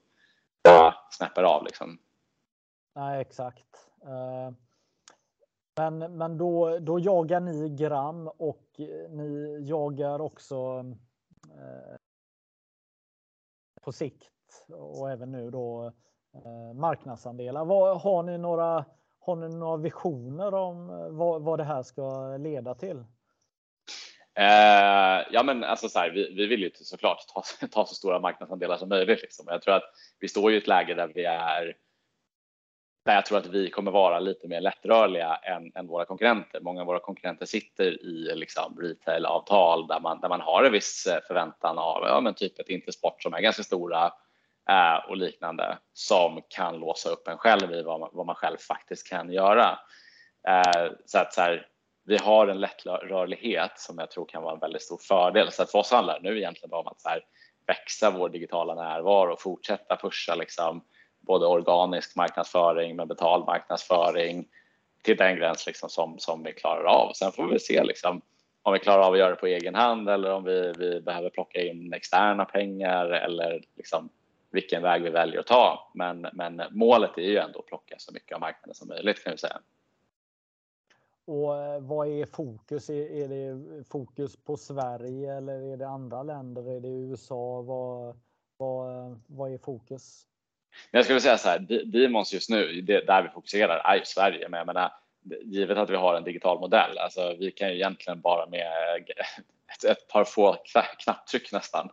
uh, 0.70 0.94
snäpper 1.12 1.44
av. 1.44 1.64
Liksom. 1.64 2.00
Nej, 2.96 3.22
exakt. 3.22 3.68
Uh, 4.06 4.52
men 5.76 6.18
men 6.18 6.38
då, 6.38 6.80
då 6.80 7.00
jagar 7.00 7.40
ni 7.40 7.70
gram 7.70 8.28
och 8.28 8.64
eh, 8.80 9.10
ni 9.10 9.60
jagar 9.62 10.22
också 10.22 10.86
eh, 11.50 11.96
på 13.82 13.92
sikt 13.92 14.32
och 14.70 15.12
även 15.12 15.32
nu 15.32 15.52
då 15.52 15.92
eh, 16.34 16.74
marknadsandelar. 16.74 17.66
Vad, 17.66 18.02
har 18.02 18.24
ni 18.24 18.38
några 18.38 18.86
har 19.26 19.36
ni 19.36 19.50
några 19.50 19.78
visioner 19.78 20.54
om 20.54 20.90
eh, 20.90 21.10
vad, 21.10 21.42
vad 21.42 21.60
det 21.60 21.64
här 21.64 21.84
ska 21.84 22.38
leda 22.38 22.76
till? 22.76 22.98
Eh, 24.36 25.26
ja, 25.32 25.44
men 25.46 25.64
alltså 25.64 25.90
så 25.90 26.00
här, 26.00 26.10
vi, 26.10 26.34
vi 26.34 26.46
vill 26.46 26.62
ju 26.62 26.72
såklart 26.74 27.28
ta, 27.28 27.68
ta 27.68 27.86
så 27.86 27.96
stora 27.96 28.20
marknadsandelar 28.20 28.78
som 28.78 28.90
möjligt. 28.90 29.22
Liksom. 29.22 29.46
Jag 29.50 29.62
tror 29.62 29.76
att 29.76 29.84
vi 30.20 30.28
står 30.28 30.54
i 30.54 30.58
ett 30.58 30.68
läge 30.68 30.94
där 30.94 31.12
vi 31.16 31.26
är 31.26 31.76
där 33.06 33.16
jag 33.16 33.26
tror 33.26 33.38
att 33.38 33.48
vi 33.48 33.70
kommer 33.70 33.92
vara 33.92 34.20
lite 34.20 34.48
mer 34.48 34.62
lättrörliga 34.62 35.36
än, 35.36 35.72
än 35.76 35.88
våra 35.88 36.06
konkurrenter. 36.06 36.60
Många 36.62 36.82
av 36.82 36.88
våra 36.88 37.00
konkurrenter 37.00 37.46
sitter 37.46 38.04
i 38.06 38.36
liksom, 38.36 38.78
retailavtal 38.82 39.88
där 39.88 40.00
man, 40.00 40.20
där 40.22 40.30
man 40.30 40.42
har 40.42 40.64
en 40.64 40.72
viss 40.72 41.06
eh, 41.06 41.20
förväntan 41.28 41.78
av 41.78 42.04
ja, 42.08 42.22
men 42.22 42.34
typ 42.34 42.60
ett 42.60 42.70
Intersport 42.70 43.24
som 43.24 43.34
är 43.34 43.42
ganska 43.42 43.64
stora 43.64 44.14
Eh, 44.70 45.10
och 45.10 45.18
liknande 45.18 45.78
som 45.94 46.42
kan 46.50 46.78
låsa 46.78 47.10
upp 47.10 47.28
en 47.28 47.38
själv 47.38 47.74
i 47.74 47.84
vad 47.84 48.00
man, 48.00 48.10
vad 48.14 48.26
man 48.26 48.36
själv 48.36 48.58
faktiskt 48.58 49.10
kan 49.10 49.32
göra. 49.32 49.80
Eh, 50.48 50.92
så 51.06 51.20
att 51.20 51.34
så 51.34 51.42
här, 51.42 51.68
vi 52.06 52.18
har 52.18 52.48
en 52.48 52.60
lättrörlighet 52.60 53.80
som 53.80 53.98
jag 53.98 54.12
tror 54.12 54.26
kan 54.26 54.44
vara 54.44 54.54
en 54.54 54.60
väldigt 54.60 54.82
stor 54.82 55.00
fördel. 55.08 55.52
Så 55.52 55.64
att 55.64 55.72
för 55.72 55.80
oss 55.80 55.92
handlar 55.92 56.20
det 56.20 56.30
nu 56.30 56.38
egentligen 56.38 56.70
bara 56.70 56.82
om 56.82 56.88
att 56.88 57.02
så 57.02 57.10
här, 57.10 57.22
växa 57.68 58.12
vår 58.12 58.30
digitala 58.30 58.76
närvaro 58.76 59.34
och 59.34 59.42
fortsätta 59.42 59.98
pusha 59.98 60.36
liksom 60.36 60.84
både 61.20 61.46
organisk 61.46 62.16
marknadsföring 62.16 62.96
med 62.96 63.08
betald 63.08 63.46
marknadsföring 63.46 64.46
till 65.04 65.18
den 65.18 65.36
gräns 65.36 65.66
liksom 65.66 65.90
som, 65.90 66.20
som 66.20 66.44
vi 66.44 66.54
klarar 66.54 66.84
av. 66.84 67.14
Sen 67.14 67.32
får 67.32 67.48
vi 67.48 67.60
se 67.60 67.84
liksom, 67.84 68.22
om 68.64 68.74
vi 68.74 68.80
klarar 68.80 69.04
av 69.04 69.14
att 69.14 69.20
göra 69.20 69.30
det 69.30 69.36
på 69.36 69.48
egen 69.48 69.76
hand 69.76 70.10
eller 70.10 70.32
om 70.32 70.44
vi, 70.44 70.74
vi 70.78 71.02
behöver 71.02 71.30
plocka 71.30 71.62
in 71.62 71.94
externa 71.94 72.46
pengar 72.46 73.06
eller 73.06 73.64
liksom 73.78 74.10
vilken 74.54 74.82
väg 74.82 75.04
vi 75.04 75.10
väljer 75.10 75.40
att 75.40 75.48
ta. 75.48 75.92
Men, 75.94 76.28
men 76.34 76.62
målet 76.72 77.18
är 77.18 77.22
ju 77.22 77.38
ändå 77.38 77.60
att 77.60 77.66
plocka 77.66 77.96
så 77.98 78.14
mycket 78.14 78.36
av 78.36 78.42
marknaden 78.42 78.76
som 78.76 78.88
möjligt 78.88 79.24
kan 79.24 79.32
vi 79.32 79.38
säga. 79.38 79.60
Och 81.26 81.58
eh, 81.58 81.80
vad 81.80 82.08
är 82.08 82.26
fokus? 82.26 82.90
Är 82.90 83.28
det 83.28 83.84
fokus 83.84 84.36
på 84.36 84.58
Sverige 84.58 85.34
eller 85.34 85.74
är 85.74 85.78
det 85.78 85.88
andra 85.88 86.24
länder? 86.24 86.70
Är 86.70 86.80
det 86.80 86.88
USA? 86.88 87.62
Vad, 87.62 88.20
vad, 88.58 89.20
vad 89.28 89.54
är 89.54 89.58
fokus? 89.58 90.28
Jag 90.92 91.04
skulle 91.04 91.20
säga 91.20 91.38
så 91.38 91.50
här, 91.50 91.60
Demons 91.86 92.34
just 92.34 92.50
nu, 92.50 92.82
det, 92.82 93.06
där 93.06 93.24
vi 93.24 93.30
fokuserar 93.30 93.78
är 93.78 93.96
ju 93.96 94.06
Sverige, 94.06 94.50
men 94.50 94.58
jag 94.58 94.68
menar 94.68 94.92
givet 95.44 95.78
att 95.78 95.90
vi 95.90 95.96
har 95.96 96.16
en 96.16 96.24
digital 96.24 96.60
modell, 96.60 96.98
alltså 96.98 97.36
vi 97.40 97.52
kan 97.52 97.70
ju 97.70 97.76
egentligen 97.76 98.22
bara 98.22 98.46
med 98.46 98.72
ett, 99.74 99.84
ett 99.84 100.08
par 100.08 100.24
få 100.24 100.58
knapptryck 101.00 101.52
nästan 101.52 101.90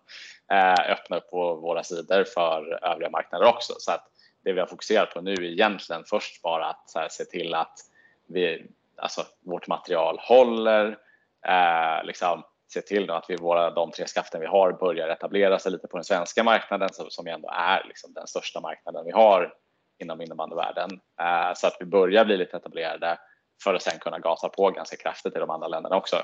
eh, 0.52 0.92
öppna 0.92 1.16
upp 1.16 1.30
på 1.30 1.54
våra 1.54 1.84
sidor 1.84 2.24
för 2.24 2.84
övriga 2.84 3.10
marknader 3.10 3.46
också. 3.46 3.74
Så 3.78 3.92
att 3.92 4.06
det 4.44 4.52
vi 4.52 4.60
har 4.60 4.66
fokuserat 4.66 5.14
på 5.14 5.20
nu 5.20 5.32
är 5.32 5.42
egentligen 5.42 6.04
först 6.04 6.42
bara 6.42 6.66
att 6.66 6.92
här, 6.94 7.08
se 7.08 7.24
till 7.24 7.54
att 7.54 7.78
vi, 8.26 8.66
alltså, 8.96 9.22
vårt 9.44 9.66
material 9.66 10.18
håller, 10.18 10.98
eh, 11.46 12.04
liksom, 12.04 12.42
se 12.72 12.80
till 12.80 13.10
att 13.10 13.24
vi, 13.28 13.36
våra, 13.36 13.70
de 13.70 13.90
tre 13.90 14.06
skaften 14.06 14.40
vi 14.40 14.46
har 14.46 14.72
börjar 14.72 15.08
etablera 15.08 15.58
sig 15.58 15.72
lite 15.72 15.88
på 15.88 15.96
den 15.96 16.04
svenska 16.04 16.44
marknaden 16.44 16.88
som 16.92 17.26
ändå 17.26 17.50
är 17.52 17.84
liksom, 17.88 18.12
den 18.12 18.26
största 18.26 18.60
marknaden 18.60 19.04
vi 19.04 19.10
har 19.10 19.54
inom 19.98 20.20
innebandyvärlden. 20.20 20.90
Eh, 21.20 21.54
så 21.54 21.66
att 21.66 21.76
vi 21.80 21.86
börjar 21.86 22.24
bli 22.24 22.36
lite 22.36 22.56
etablerade 22.56 23.18
för 23.64 23.74
att 23.74 23.82
sen 23.82 23.98
kunna 23.98 24.18
gasa 24.18 24.48
på 24.48 24.70
ganska 24.70 24.96
kraftigt 24.96 25.36
i 25.36 25.38
de 25.38 25.50
andra 25.50 25.68
länderna 25.68 25.96
också. 25.96 26.16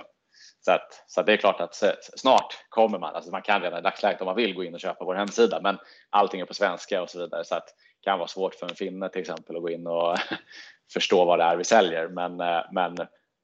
Så, 0.67 0.73
att, 0.73 1.05
så 1.07 1.21
att 1.21 1.27
det 1.27 1.33
är 1.33 1.37
klart 1.37 1.61
att 1.61 1.83
snart 2.17 2.55
kommer 2.69 2.99
man, 2.99 3.15
alltså 3.15 3.31
man 3.31 3.43
kan 3.43 3.63
redan 3.63 3.79
i 3.79 3.83
dagsläget 3.83 4.21
om 4.21 4.27
man 4.27 4.37
vill 4.37 4.55
gå 4.55 4.65
in 4.65 4.75
och 4.75 4.81
köpa 4.81 5.05
vår 5.05 5.15
hemsida, 5.15 5.61
men 5.63 5.79
allting 6.11 6.41
är 6.41 6.45
på 6.45 6.55
svenska 6.55 7.03
och 7.03 7.11
så 7.11 7.19
vidare 7.19 7.45
så 7.45 7.55
att 7.55 7.67
det 7.67 8.05
kan 8.05 8.19
vara 8.19 8.29
svårt 8.29 8.55
för 8.55 8.69
en 8.69 8.75
finne 8.75 9.09
till 9.09 9.21
exempel 9.21 9.57
att 9.57 9.63
gå 9.63 9.71
in 9.71 9.87
och 9.87 10.17
förstå 10.93 11.25
vad 11.25 11.39
det 11.39 11.45
är 11.45 11.57
vi 11.57 11.65
säljer. 11.65 12.09
Men, 12.09 12.41
eh, 12.41 12.63
men 12.73 12.97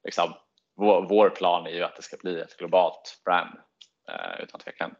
liksom, 0.04 0.32
vår, 0.76 1.06
vår 1.08 1.30
plan 1.30 1.66
är 1.66 1.70
ju 1.70 1.82
att 1.82 1.96
det 1.96 2.02
ska 2.02 2.16
bli 2.16 2.40
ett 2.40 2.56
globalt 2.56 3.20
brand 3.24 3.58
eh, 4.08 4.42
utan 4.42 4.60
tvekan. 4.60 4.94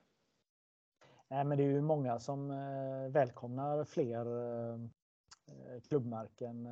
Nej, 1.31 1.45
men 1.45 1.59
det 1.59 1.65
är 1.65 1.69
ju 1.69 1.81
många 1.81 2.19
som 2.19 2.51
eh, 2.51 3.13
välkomnar 3.13 3.85
fler 3.85 4.27
klubbmärken 5.89 6.67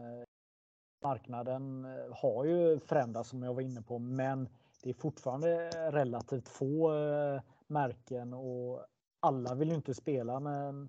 marknaden 1.02 1.86
har 2.12 2.44
ju 2.44 2.78
förändrats 2.78 3.30
som 3.30 3.42
jag 3.42 3.54
var 3.54 3.62
inne 3.62 3.82
på, 3.82 3.98
men 3.98 4.48
det 4.82 4.90
är 4.90 4.94
fortfarande 4.94 5.68
relativt 5.70 6.48
få 6.48 6.94
eh, 6.94 7.42
märken 7.66 8.34
och 8.34 8.86
alla 9.20 9.54
vill 9.54 9.68
ju 9.68 9.74
inte 9.74 9.94
spela 9.94 10.40
med, 10.40 10.88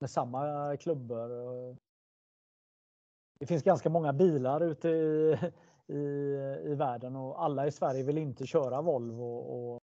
med 0.00 0.10
samma 0.10 0.76
klubbor. 0.76 1.28
Det 3.40 3.46
finns 3.46 3.62
ganska 3.62 3.90
många 3.90 4.12
bilar 4.12 4.60
ute 4.60 4.88
i, 4.88 5.38
i, 5.86 5.98
i 6.64 6.74
världen 6.74 7.16
och 7.16 7.44
alla 7.44 7.66
i 7.66 7.72
Sverige 7.72 8.02
vill 8.02 8.18
inte 8.18 8.46
köra 8.46 8.82
Volvo. 8.82 9.36
Och, 9.36 9.80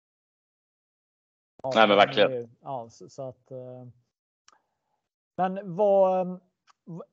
ja, 1.63 1.71
Nej, 1.75 1.87
men 1.87 1.97
verkligen. 1.97 2.55
Ja, 2.61 2.89
så, 2.89 3.09
så 3.09 3.21
att. 3.21 3.51
Eh, 3.51 3.87
men 5.35 5.75
vad, 5.75 6.39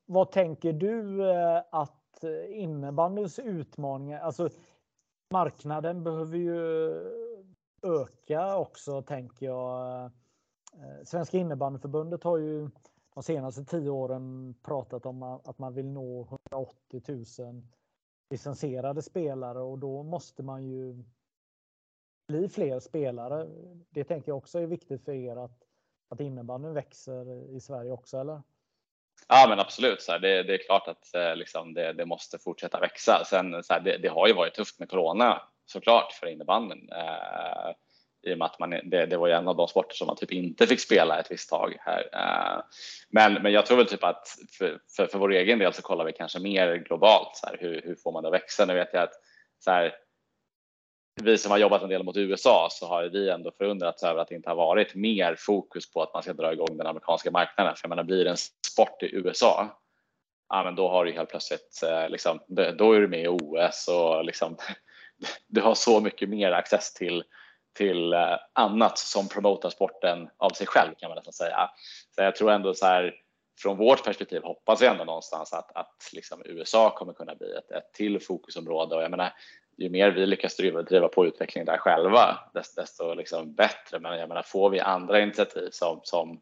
vad 0.06 0.32
tänker 0.32 0.72
du 0.72 1.32
att 1.70 2.24
innebandyns 2.48 3.38
utmaningar, 3.38 4.20
alltså 4.20 4.50
marknaden 5.30 6.04
behöver 6.04 6.38
ju 6.38 6.90
öka 7.82 8.56
också 8.56 9.02
tänker 9.02 9.46
jag. 9.46 10.04
Eh, 10.74 11.04
Svenska 11.04 11.38
innebandyförbundet 11.38 12.24
har 12.24 12.36
ju 12.36 12.70
de 13.14 13.22
senaste 13.22 13.64
tio 13.64 13.90
åren 13.90 14.54
pratat 14.62 15.06
om 15.06 15.22
att 15.22 15.58
man 15.58 15.74
vill 15.74 15.88
nå 15.88 16.38
180 16.52 17.02
000 17.38 17.62
licensierade 18.30 19.02
spelare 19.02 19.60
och 19.60 19.78
då 19.78 20.02
måste 20.02 20.42
man 20.42 20.64
ju 20.64 21.04
bli 22.28 22.48
fler 22.48 22.80
spelare. 22.80 23.48
Det 23.90 24.04
tänker 24.04 24.30
jag 24.30 24.38
också 24.38 24.58
är 24.58 24.66
viktigt 24.66 25.04
för 25.04 25.12
er 25.12 25.36
att, 25.36 25.62
att 26.08 26.20
innebandyn 26.20 26.74
växer 26.74 27.50
i 27.50 27.60
Sverige 27.60 27.92
också, 27.92 28.18
eller? 28.18 28.42
Ja 29.28 29.46
men 29.48 29.60
absolut, 29.60 30.02
så 30.02 30.12
här, 30.12 30.18
det, 30.18 30.42
det, 30.42 30.54
är 30.54 30.66
klart 30.66 30.88
att 30.88 31.14
eh, 31.14 31.36
liksom, 31.36 31.74
det, 31.74 31.92
det, 31.92 32.06
måste 32.06 32.38
fortsätta 32.38 32.80
växa. 32.80 33.24
Sen, 33.24 33.64
så 33.64 33.72
här, 33.72 33.80
det, 33.80 33.98
det, 33.98 34.08
har 34.08 34.26
ju 34.26 34.32
varit 34.32 34.54
tufft 34.54 34.78
med 34.78 34.90
corona 34.90 35.42
såklart 35.66 36.12
för 36.12 36.26
innebandyn. 36.26 36.88
Eh, 36.92 37.70
I 38.30 38.34
och 38.34 38.38
med 38.38 38.46
att 38.46 38.58
man, 38.58 38.70
det, 38.70 39.06
det 39.06 39.16
var 39.16 39.26
ju 39.26 39.32
en 39.32 39.48
av 39.48 39.56
de 39.56 39.68
sporter 39.68 39.94
som 39.94 40.06
man 40.06 40.16
typ 40.16 40.32
inte 40.32 40.66
fick 40.66 40.80
spela 40.80 41.20
ett 41.20 41.30
visst 41.30 41.50
tag 41.50 41.76
här. 41.80 42.08
Eh, 42.12 42.62
men, 43.08 43.34
men 43.34 43.52
jag 43.52 43.66
tror 43.66 43.76
väl 43.76 43.86
typ 43.86 44.04
att 44.04 44.28
för, 44.58 44.78
för, 44.96 45.06
för 45.06 45.18
vår 45.18 45.32
egen 45.32 45.58
del 45.58 45.72
så 45.72 45.82
kollar 45.82 46.04
vi 46.04 46.12
kanske 46.12 46.38
mer 46.38 46.76
globalt. 46.76 47.36
Så 47.36 47.46
här, 47.46 47.56
hur, 47.60 47.82
hur 47.84 47.96
får 47.96 48.12
man 48.12 48.22
det 48.22 48.28
att 48.28 48.34
växa? 48.34 48.66
Nu 48.66 48.74
vet 48.74 48.90
jag 48.92 49.02
att 49.02 49.14
så 49.58 49.70
här, 49.70 49.94
vi 51.22 51.38
som 51.38 51.50
har 51.50 51.58
jobbat 51.58 51.82
en 51.82 51.88
del 51.88 52.02
mot 52.02 52.16
USA 52.16 52.68
så 52.70 52.86
har 52.86 53.04
vi 53.04 53.30
ändå 53.30 53.52
förundrats 53.58 54.02
över 54.02 54.20
att 54.20 54.28
det 54.28 54.34
inte 54.34 54.48
har 54.48 54.56
varit 54.56 54.94
mer 54.94 55.36
fokus 55.38 55.92
på 55.92 56.02
att 56.02 56.14
man 56.14 56.22
ska 56.22 56.32
dra 56.32 56.52
igång 56.52 56.76
den 56.76 56.86
amerikanska 56.86 57.30
marknaden. 57.30 57.76
För 57.76 57.84
jag 57.84 57.88
menar, 57.88 58.04
blir 58.04 58.24
det 58.24 58.30
en 58.30 58.36
sport 58.72 59.02
i 59.02 59.14
USA, 59.14 59.80
ja, 60.48 60.64
men 60.64 60.74
då 60.74 60.88
har 60.88 61.04
du 61.04 61.12
helt 61.12 61.30
plötsligt, 61.30 61.82
eh, 61.82 62.08
liksom, 62.08 62.40
då 62.48 62.92
är 62.92 63.00
du 63.00 63.08
med 63.08 63.22
i 63.24 63.28
OS 63.28 63.88
och 63.88 64.24
liksom, 64.24 64.56
du 65.46 65.60
har 65.60 65.74
så 65.74 66.00
mycket 66.00 66.28
mer 66.28 66.52
access 66.52 66.94
till, 66.94 67.24
till 67.76 68.12
eh, 68.12 68.36
annat 68.52 68.98
som 68.98 69.28
promotar 69.28 69.70
sporten 69.70 70.30
av 70.36 70.50
sig 70.50 70.66
själv 70.66 70.94
kan 70.98 71.10
man 71.10 71.16
nästan 71.16 71.32
säga. 71.32 71.70
Så 72.14 72.22
jag 72.22 72.36
tror 72.36 72.50
ändå 72.50 72.74
så 72.74 72.86
här, 72.86 73.14
från 73.62 73.76
vårt 73.76 74.04
perspektiv 74.04 74.42
hoppas 74.42 74.82
vi 74.82 74.86
ändå 74.86 75.04
någonstans 75.04 75.52
att, 75.52 75.76
att 75.76 76.10
liksom 76.12 76.42
USA 76.44 76.90
kommer 76.90 77.12
kunna 77.12 77.34
bli 77.34 77.52
ett, 77.52 77.70
ett 77.70 77.92
till 77.92 78.20
fokusområde 78.20 78.96
och 78.96 79.02
jag 79.02 79.10
menar 79.10 79.32
ju 79.76 79.90
mer 79.90 80.10
vi 80.10 80.26
lyckas 80.26 80.56
driva, 80.56 80.82
driva 80.82 81.08
på 81.08 81.26
utvecklingen 81.26 81.66
där 81.66 81.78
själva, 81.78 82.38
desto, 82.54 82.80
desto 82.80 83.14
liksom 83.14 83.54
bättre. 83.54 84.00
Men 84.00 84.18
jag 84.18 84.28
menar, 84.28 84.42
får 84.42 84.70
vi 84.70 84.80
andra 84.80 85.20
initiativ 85.20 85.68
som, 85.72 86.00
som 86.02 86.40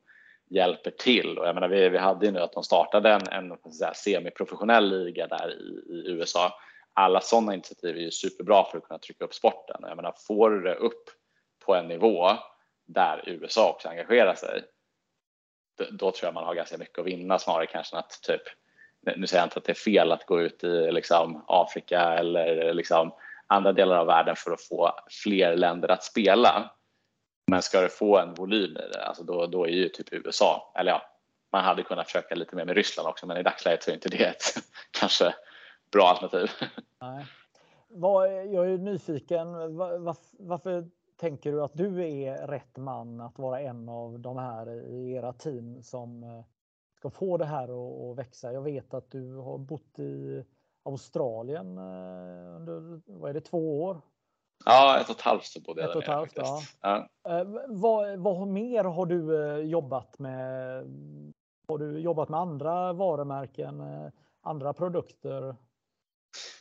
hjälper 0.51 0.91
till 0.91 1.39
och 1.39 1.47
jag 1.47 1.55
menar, 1.55 1.69
vi, 1.69 1.89
vi 1.89 1.99
hade 1.99 2.27
ju 2.27 2.33
nu 2.33 2.41
att 2.41 2.53
de 2.53 2.63
startade 2.63 3.11
en, 3.11 3.29
en 3.29 3.57
semiprofessionell 3.95 4.89
liga 4.89 5.27
där 5.27 5.51
i, 5.51 5.93
i 5.93 6.11
USA. 6.11 6.53
Alla 6.93 7.21
sådana 7.21 7.55
initiativ 7.55 7.97
är 7.97 8.01
ju 8.01 8.11
superbra 8.11 8.65
för 8.65 8.79
att 8.79 8.85
kunna 8.85 8.99
trycka 8.99 9.25
upp 9.25 9.35
sporten. 9.35 9.81
Jag 9.83 9.97
menar, 9.97 10.15
får 10.27 10.51
du 10.51 10.63
det 10.63 10.75
upp 10.75 11.05
på 11.65 11.75
en 11.75 11.89
nivå 11.89 12.29
där 12.87 13.23
USA 13.27 13.71
också 13.71 13.89
engagerar 13.89 14.35
sig, 14.35 14.63
då, 15.79 15.85
då 15.91 16.11
tror 16.11 16.27
jag 16.27 16.35
man 16.35 16.45
har 16.45 16.55
ganska 16.55 16.79
mycket 16.79 16.99
att 16.99 17.07
vinna 17.07 17.39
snarare 17.39 17.67
kanske 17.67 17.97
än 17.97 18.01
att 18.01 18.23
typ 18.23 18.43
nu 19.17 19.27
säger 19.27 19.43
jag 19.43 19.47
inte 19.47 19.59
att 19.59 19.65
det 19.65 19.73
är 19.73 19.75
fel 19.75 20.13
att 20.13 20.27
gå 20.27 20.41
ut 20.41 20.65
i 20.65 20.93
liksom, 20.93 21.45
Afrika 21.49 22.01
eller 22.01 22.75
liksom, 22.75 23.15
andra 23.47 23.73
delar 23.73 23.97
av 23.97 24.07
världen 24.07 24.37
för 24.37 24.51
att 24.51 24.63
få 24.63 24.91
fler 25.23 25.57
länder 25.57 25.89
att 25.89 26.05
spela. 26.05 26.71
Men 27.49 27.63
ska 27.63 27.81
du 27.81 27.89
få 27.89 28.19
en 28.19 28.35
volym 28.35 28.71
i 28.71 28.93
det, 28.93 29.05
alltså 29.05 29.25
då, 29.25 29.47
då 29.47 29.65
är 29.65 29.71
ju 29.71 29.89
typ 29.89 30.13
USA, 30.13 30.73
eller 30.75 30.91
ja, 30.91 31.03
man 31.53 31.65
hade 31.65 31.83
kunnat 31.83 32.07
försöka 32.07 32.35
lite 32.35 32.57
mer 32.57 32.65
med 32.65 32.77
Ryssland 32.77 33.09
också, 33.09 33.27
men 33.27 33.37
i 33.37 33.43
dagsläget 33.43 33.83
så 33.83 33.91
är 33.91 33.95
inte 33.95 34.09
det 34.09 34.25
ett 34.25 34.43
kanske 34.91 35.35
bra 35.93 36.09
alternativ. 36.09 36.51
Nej. 37.01 37.27
jag 38.53 38.71
är 38.71 38.79
nyfiken, 38.79 39.77
varför 40.39 40.89
tänker 41.17 41.53
du 41.53 41.63
att 41.63 41.77
du 41.77 42.09
är 42.09 42.47
rätt 42.47 42.77
man 42.77 43.21
att 43.21 43.39
vara 43.39 43.61
en 43.61 43.89
av 43.89 44.21
de 44.21 44.37
här 44.37 44.87
i 44.87 45.13
era 45.13 45.33
team 45.33 45.83
som 45.83 46.23
eh, 46.23 46.45
ska 46.97 47.11
få 47.11 47.37
det 47.37 47.47
här 47.47 47.69
att 48.11 48.19
växa? 48.19 48.53
Jag 48.53 48.63
vet 48.63 48.95
att 48.95 49.11
du 49.11 49.35
har 49.35 49.59
bott 49.59 49.99
i 49.99 50.45
Australien 50.83 51.79
eh, 51.79 52.57
under 52.57 53.01
vad 53.07 53.31
är 53.31 53.35
det, 53.35 53.41
två 53.41 53.83
år? 53.83 54.01
Ja, 54.65 54.99
ett 55.01 55.11
och 55.11 55.17
ett 55.17 55.23
halvt 55.23 55.45
så 55.45 55.61
bodde 55.61 55.81
jag 55.81 55.91
ett 55.91 55.97
och 55.97 56.03
ett 56.03 56.09
halvt, 56.09 56.33
ja. 56.37 56.63
ja. 56.81 57.09
Eh, 57.29 57.47
vad, 57.69 58.19
vad 58.19 58.49
mer 58.49 58.85
har 58.85 59.07
du 59.07 59.51
eh, 59.51 59.59
jobbat 59.59 60.19
med? 60.19 60.85
Har 61.69 61.79
du 61.79 61.99
jobbat 61.99 62.29
med 62.29 62.41
andra 62.41 62.93
varumärken, 62.93 63.83
andra 64.43 64.73
produkter? 64.73 65.55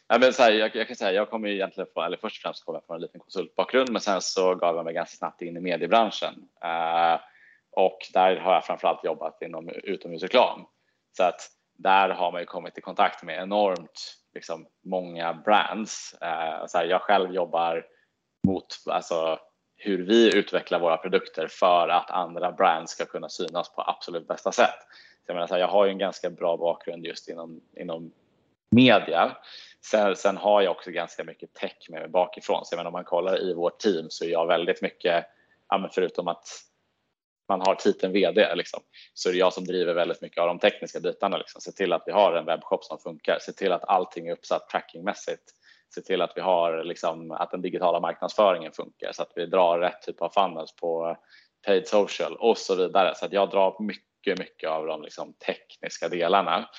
Ja, 0.07 0.17
men 0.19 0.33
så 0.33 0.43
här, 0.43 0.51
jag, 0.51 0.75
jag, 0.75 0.87
kan 0.87 0.95
säga, 0.95 1.11
jag 1.11 1.29
kommer 1.29 1.47
egentligen 1.47 1.87
från, 1.93 2.05
eller 2.05 2.17
först 2.17 2.37
och 2.37 2.41
främst 2.41 2.65
kommer 2.65 2.81
från 2.87 2.95
en 2.95 3.01
liten 3.01 3.19
konsultbakgrund, 3.19 3.91
men 3.91 4.01
sen 4.01 4.21
så 4.21 4.55
gav 4.55 4.75
jag 4.75 4.85
mig 4.85 4.93
ganska 4.93 5.17
snabbt 5.17 5.41
in 5.41 5.57
i 5.57 5.59
mediebranschen. 5.59 6.33
Uh, 6.63 7.19
och 7.71 7.97
där 8.13 8.35
har 8.35 8.53
jag 8.53 8.65
framförallt 8.65 9.03
jobbat 9.03 9.41
inom 9.41 9.69
utomhusreklam. 9.69 10.65
Så 11.17 11.23
att 11.23 11.41
där 11.78 12.09
har 12.09 12.32
man 12.32 12.41
ju 12.41 12.45
kommit 12.45 12.78
i 12.78 12.82
kontakt 12.82 13.23
med 13.23 13.41
enormt 13.41 14.17
liksom, 14.34 14.67
många 14.84 15.34
brands. 15.34 16.15
Eh, 16.21 16.65
så 16.67 16.78
här, 16.78 16.86
jag 16.86 17.01
själv 17.01 17.34
jobbar 17.34 17.86
mot 18.47 18.65
alltså, 18.86 19.39
hur 19.78 20.05
vi 20.05 20.38
utvecklar 20.38 20.80
våra 20.80 20.97
produkter 20.97 21.47
för 21.47 21.89
att 21.89 22.11
andra 22.11 22.51
brands 22.51 22.91
ska 22.91 23.05
kunna 23.05 23.30
synas 23.30 23.75
på 23.75 23.82
absolut 23.82 24.28
bästa 24.28 24.51
sätt. 24.51 24.80
Så 25.25 25.32
jag, 25.32 25.34
menar, 25.34 25.47
så 25.47 25.53
här, 25.53 25.61
jag 25.61 25.67
har 25.67 25.86
ju 25.86 25.91
en 25.91 25.97
ganska 25.97 26.30
bra 26.30 26.57
bakgrund 26.57 27.05
just 27.05 27.30
inom, 27.30 27.61
inom 27.75 28.11
media. 28.69 29.38
Sen, 29.82 30.15
sen, 30.15 30.38
har 30.38 30.61
jag 30.61 30.71
också 30.71 30.91
ganska 30.91 31.23
mycket 31.23 31.53
tech 31.53 31.88
med 31.89 32.01
mig 32.01 32.09
bakifrån. 32.09 32.65
Så 32.65 32.73
jag 32.73 32.78
menar, 32.78 32.89
om 32.89 32.93
man 32.93 33.03
kollar 33.03 33.41
i 33.41 33.53
vårt 33.53 33.80
team 33.80 34.05
så 34.09 34.25
är 34.25 34.30
jag 34.30 34.47
väldigt 34.47 34.82
mycket, 34.82 35.25
ja, 35.69 35.89
förutom 35.93 36.28
att 36.28 36.47
man 37.49 37.61
har 37.61 37.75
titeln 37.75 38.13
VD 38.13 38.55
liksom, 38.55 38.79
så 39.13 39.29
är 39.29 39.33
det 39.33 39.39
jag 39.39 39.53
som 39.53 39.65
driver 39.65 39.93
väldigt 39.93 40.21
mycket 40.21 40.41
av 40.41 40.47
de 40.47 40.59
tekniska 40.59 40.99
bitarna. 40.99 41.37
Liksom. 41.37 41.61
Se 41.61 41.71
till 41.71 41.93
att 41.93 42.03
vi 42.05 42.11
har 42.11 42.33
en 42.33 42.45
webbshop 42.45 42.83
som 42.83 42.97
funkar, 42.97 43.37
se 43.39 43.51
till 43.51 43.71
att 43.71 43.89
allting 43.89 44.27
är 44.27 44.33
uppsatt 44.33 44.69
trackingmässigt, 44.69 45.43
se 45.95 46.01
till 46.01 46.21
att 46.21 46.33
vi 46.35 46.41
har 46.41 46.83
liksom, 46.83 47.31
att 47.31 47.51
den 47.51 47.61
digitala 47.61 47.99
marknadsföringen 47.99 48.71
funkar 48.71 49.11
så 49.11 49.21
att 49.21 49.31
vi 49.35 49.45
drar 49.45 49.79
rätt 49.79 50.01
typ 50.01 50.21
av 50.21 50.29
funnels 50.29 50.75
på 50.75 51.17
paid 51.65 51.87
social 51.87 52.35
och 52.35 52.57
så 52.57 52.75
vidare. 52.75 53.15
Så 53.15 53.25
att 53.25 53.33
jag 53.33 53.49
drar 53.49 53.83
mycket, 53.83 54.39
mycket 54.39 54.69
av 54.69 54.85
de 54.85 55.01
liksom, 55.01 55.33
tekniska 55.33 56.09
delarna. 56.09 56.69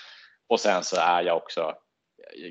Och 0.48 0.60
sen 0.60 0.82
så 0.84 0.96
är 1.00 1.22
jag 1.22 1.36
också 1.36 1.74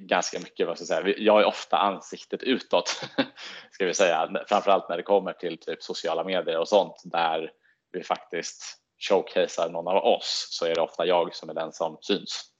ganska 0.02 0.40
mycket, 0.40 0.68
vad 0.68 0.78
ska 0.78 0.82
jag 0.82 1.04
säga, 1.04 1.16
jag 1.18 1.42
är 1.42 1.46
ofta 1.46 1.78
ansiktet 1.78 2.44
utåt 2.44 2.88
ska 3.72 3.86
vi 3.86 3.94
säga, 3.94 4.30
framförallt 4.48 4.90
när 4.90 4.98
det 4.98 5.04
kommer 5.04 5.34
till 5.34 5.58
typ 5.60 5.84
sociala 5.84 6.24
medier 6.24 6.60
och 6.60 6.68
sånt 6.68 7.02
där 7.04 7.52
vi 7.92 8.04
faktiskt 8.04 8.82
showcasear 8.98 9.70
någon 9.70 9.88
av 9.88 10.04
oss 10.04 10.48
så 10.52 10.66
är 10.66 10.76
det 10.76 10.82
ofta 10.82 11.06
jag 11.06 11.36
som 11.36 11.50
är 11.50 11.54
den 11.54 11.72
som 11.72 11.98
syns. 12.02 12.52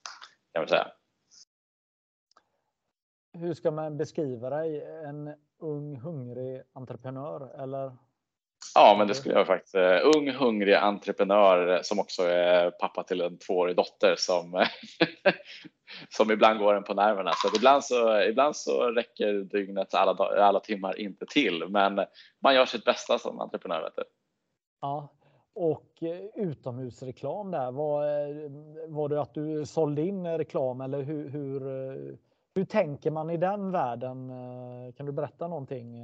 Kan 0.54 0.64
vi 0.64 0.70
säga. 0.70 0.92
Hur 3.34 3.54
ska 3.54 3.72
man 3.72 3.98
beskriva 3.98 4.50
dig? 4.50 4.84
En 4.84 5.36
ung 5.60 6.00
hungrig 6.00 6.62
entreprenör 6.74 7.64
eller? 7.64 7.98
Ja, 8.76 8.96
men 8.98 9.08
det 9.08 9.16
skulle 9.16 9.36
jag 9.36 9.48
faktiskt. 9.48 9.76
Uh, 9.76 10.00
ung, 10.16 10.32
hungrig 10.32 10.74
entreprenör 10.74 11.80
som 11.84 12.00
också 12.00 12.24
är 12.24 12.72
pappa 12.72 13.04
till 13.04 13.22
en 13.22 13.38
tvåårig 13.38 13.76
dotter 13.76 14.16
som, 14.18 14.66
som 16.10 16.32
ibland 16.32 16.60
går 16.60 16.74
en 16.74 16.84
på 16.84 16.94
nerverna. 16.94 17.32
Så 17.36 17.58
ibland 17.58 17.86
så, 17.86 18.22
ibland 18.22 18.56
så 18.56 18.92
räcker 18.92 19.34
dygnets 19.34 19.94
alla, 19.94 20.14
alla 20.48 20.60
timmar 20.60 21.00
inte 21.00 21.26
till, 21.26 21.68
men 21.70 22.06
man 22.44 22.56
gör 22.56 22.66
sitt 22.66 22.86
bästa 22.86 23.20
som 23.20 23.40
entreprenör. 23.40 23.82
Vet 23.82 23.96
du. 23.96 24.04
Ja, 24.82 25.17
och 25.58 26.04
eh, 26.04 26.20
utomhusreklam 26.36 27.52
där, 27.52 27.72
var, 27.72 28.04
eh, 28.04 28.52
var 28.88 29.10
det 29.10 29.22
att 29.22 29.34
du 29.34 29.66
sålde 29.66 30.02
in 30.02 30.28
reklam 30.28 30.82
eller 30.82 31.02
hur, 31.02 31.30
hur, 31.30 31.68
eh, 31.68 32.16
hur 32.56 32.66
tänker 32.66 33.12
man 33.12 33.30
i 33.30 33.38
den 33.38 33.72
världen? 33.72 34.32
Kan 34.98 35.06
du 35.06 35.12
berätta 35.12 35.48
någonting? 35.48 35.98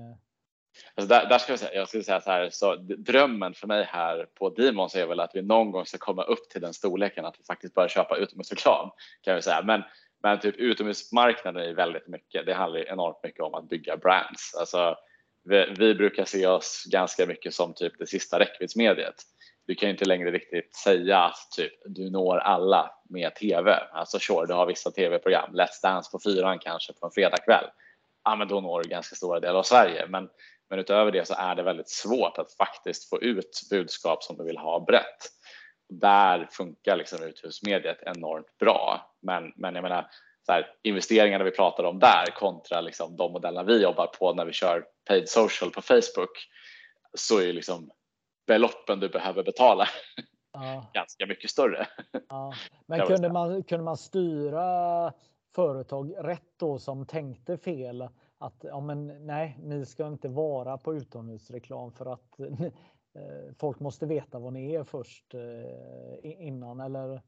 Alltså 0.96 1.10
där, 1.10 1.30
där 1.30 1.38
ska 1.38 1.52
jag, 1.52 1.60
säga, 1.60 1.74
jag 1.74 1.88
skulle 1.88 2.04
säga 2.04 2.22
så 2.22 2.32
här, 2.32 2.50
så 2.50 2.76
drömmen 2.98 3.54
för 3.54 3.68
mig 3.68 3.84
här 3.84 4.26
på 4.34 4.50
Demons 4.50 4.96
är 4.96 5.08
väl 5.08 5.20
att 5.20 5.36
vi 5.36 5.42
någon 5.42 5.72
gång 5.72 5.86
ska 5.86 5.98
komma 5.98 6.24
upp 6.24 6.50
till 6.50 6.62
den 6.62 6.74
storleken 6.74 7.26
att 7.26 7.40
vi 7.40 7.44
faktiskt 7.44 7.74
börjar 7.74 7.90
köpa 7.90 8.18
utomhusreklam 8.18 8.90
kan 9.22 9.36
vi 9.36 9.42
säga. 9.42 9.62
Men, 9.64 9.84
men 10.24 10.40
typ 10.40 10.56
utomhusmarknaden 10.56 11.64
är 11.64 11.74
väldigt 11.74 12.08
mycket. 12.08 12.46
Det 12.46 12.54
handlar 12.54 12.92
enormt 12.92 13.24
mycket 13.24 13.42
om 13.42 13.54
att 13.54 13.70
bygga 13.70 13.98
brands. 13.98 14.56
Alltså, 14.60 14.96
vi, 15.44 15.74
vi 15.78 15.96
brukar 15.96 16.26
se 16.26 16.48
oss 16.48 16.84
ganska 16.92 17.26
mycket 17.26 17.54
som 17.54 17.74
typ 17.74 17.94
det 18.00 18.08
sista 18.08 18.40
räckviddsmediet. 18.40 19.16
Du 19.68 19.76
kan 19.76 19.90
ju 19.90 19.92
inte 19.92 20.06
längre 20.06 20.32
riktigt 20.32 20.76
säga 20.76 21.20
att 21.20 21.52
typ, 21.56 21.74
du 21.86 22.10
når 22.10 22.38
alla 22.38 22.92
med 23.10 23.36
TV. 23.36 23.80
Alltså 23.94 24.20
sure, 24.20 24.46
du 24.46 24.54
har 24.54 24.66
vissa 24.66 24.92
TV-program. 24.92 25.56
Let's 25.56 25.82
Dance 25.84 26.12
på 26.12 26.20
fyran 26.24 26.60
kanske 26.60 26.94
på 26.94 27.06
en 27.06 27.12
fredagkväll. 27.12 27.66
Ja, 28.24 28.36
men 28.36 28.48
då 28.48 28.62
når 28.62 28.84
du 28.84 28.90
ganska 28.90 29.16
stora 29.16 29.40
delar 29.40 29.60
av 29.60 29.64
Sverige. 29.64 30.08
Men 30.08 30.30
men 30.74 30.80
utöver 30.80 31.12
det 31.12 31.28
så 31.28 31.34
är 31.38 31.56
det 31.56 31.64
väldigt 31.64 31.90
svårt 31.90 32.38
att 32.38 32.54
faktiskt 32.54 33.10
få 33.10 33.22
ut 33.22 33.62
budskap 33.70 34.24
som 34.24 34.38
du 34.38 34.44
vill 34.44 34.58
ha 34.58 34.80
brett. 34.80 35.30
Där 35.90 36.48
funkar 36.52 36.98
liksom 36.98 37.24
uthusmediet 37.24 38.04
enormt 38.06 38.58
bra. 38.60 39.12
Men, 39.22 39.54
men 39.56 39.76
jag 39.76 39.82
menar, 39.82 40.08
så 40.46 40.52
här, 40.52 40.68
investeringarna 40.84 41.44
vi 41.44 41.52
pratar 41.52 41.84
om 41.84 42.00
där 42.00 42.26
kontra 42.36 42.82
liksom 42.82 43.18
de 43.18 43.32
modellerna 43.32 43.64
vi 43.64 43.84
jobbar 43.84 44.08
på 44.08 44.34
när 44.34 44.46
vi 44.46 44.54
kör 44.54 44.86
paid 45.08 45.30
social 45.30 45.72
på 45.72 45.82
Facebook 45.82 46.50
så 47.14 47.40
är 47.40 47.54
liksom 47.54 47.92
beloppen 48.48 49.00
du 49.00 49.10
behöver 49.10 49.44
betala 49.44 49.88
ja. 50.54 50.90
ganska 50.94 51.26
mycket 51.26 51.50
större. 51.50 51.88
Ja. 52.30 52.54
Men 52.86 53.08
kunde 53.08 53.30
man, 53.30 53.64
kunde 53.64 53.84
man 53.84 53.98
styra 53.98 55.14
företag 55.56 56.14
rätt 56.18 56.54
då 56.60 56.80
som 56.80 57.06
tänkte 57.06 57.58
fel? 57.58 58.08
att 58.44 58.64
ja, 58.64 58.80
men 58.80 59.26
nej, 59.26 59.58
ni 59.60 59.86
ska 59.86 60.08
inte 60.08 60.28
vara 60.28 60.78
på 60.78 60.96
utomhusreklam 60.96 61.92
för 61.92 62.14
att 62.14 62.40
eh, 62.40 63.56
folk 63.60 63.80
måste 63.80 64.06
veta 64.06 64.40
vad 64.40 64.54
ni 64.54 64.74
är 64.74 64.84
först 64.84 65.34
eh, 65.34 66.48
innan 66.48 66.80
eller? 66.80 67.22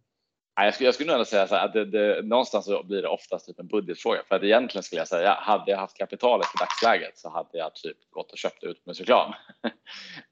Jag 0.62 0.74
skulle, 0.74 0.88
jag 0.88 0.96
skulle 0.96 1.18
nog 1.18 1.28
säga 1.28 1.48
så 1.48 1.56
här, 1.56 1.66
att 1.66 1.74
det, 1.74 1.86
det, 1.86 2.22
någonstans 2.22 2.66
så 2.66 2.84
blir 2.84 3.02
det 3.02 3.08
oftast 3.08 3.46
typ 3.46 3.60
en 3.60 3.68
budgetfråga 3.68 4.20
för 4.28 4.36
att 4.36 4.44
egentligen 4.44 4.84
skulle 4.84 5.02
jag 5.02 5.08
säga 5.08 5.34
hade 5.34 5.72
jag 5.72 5.78
haft 5.78 5.98
kapitalet 5.98 6.48
i 6.56 6.58
dagsläget 6.60 7.18
så 7.18 7.30
hade 7.30 7.58
jag 7.58 7.76
typ 7.76 7.98
gått 8.10 8.32
och 8.32 8.38
köpt 8.38 8.64
utomhusreklam. 8.64 9.30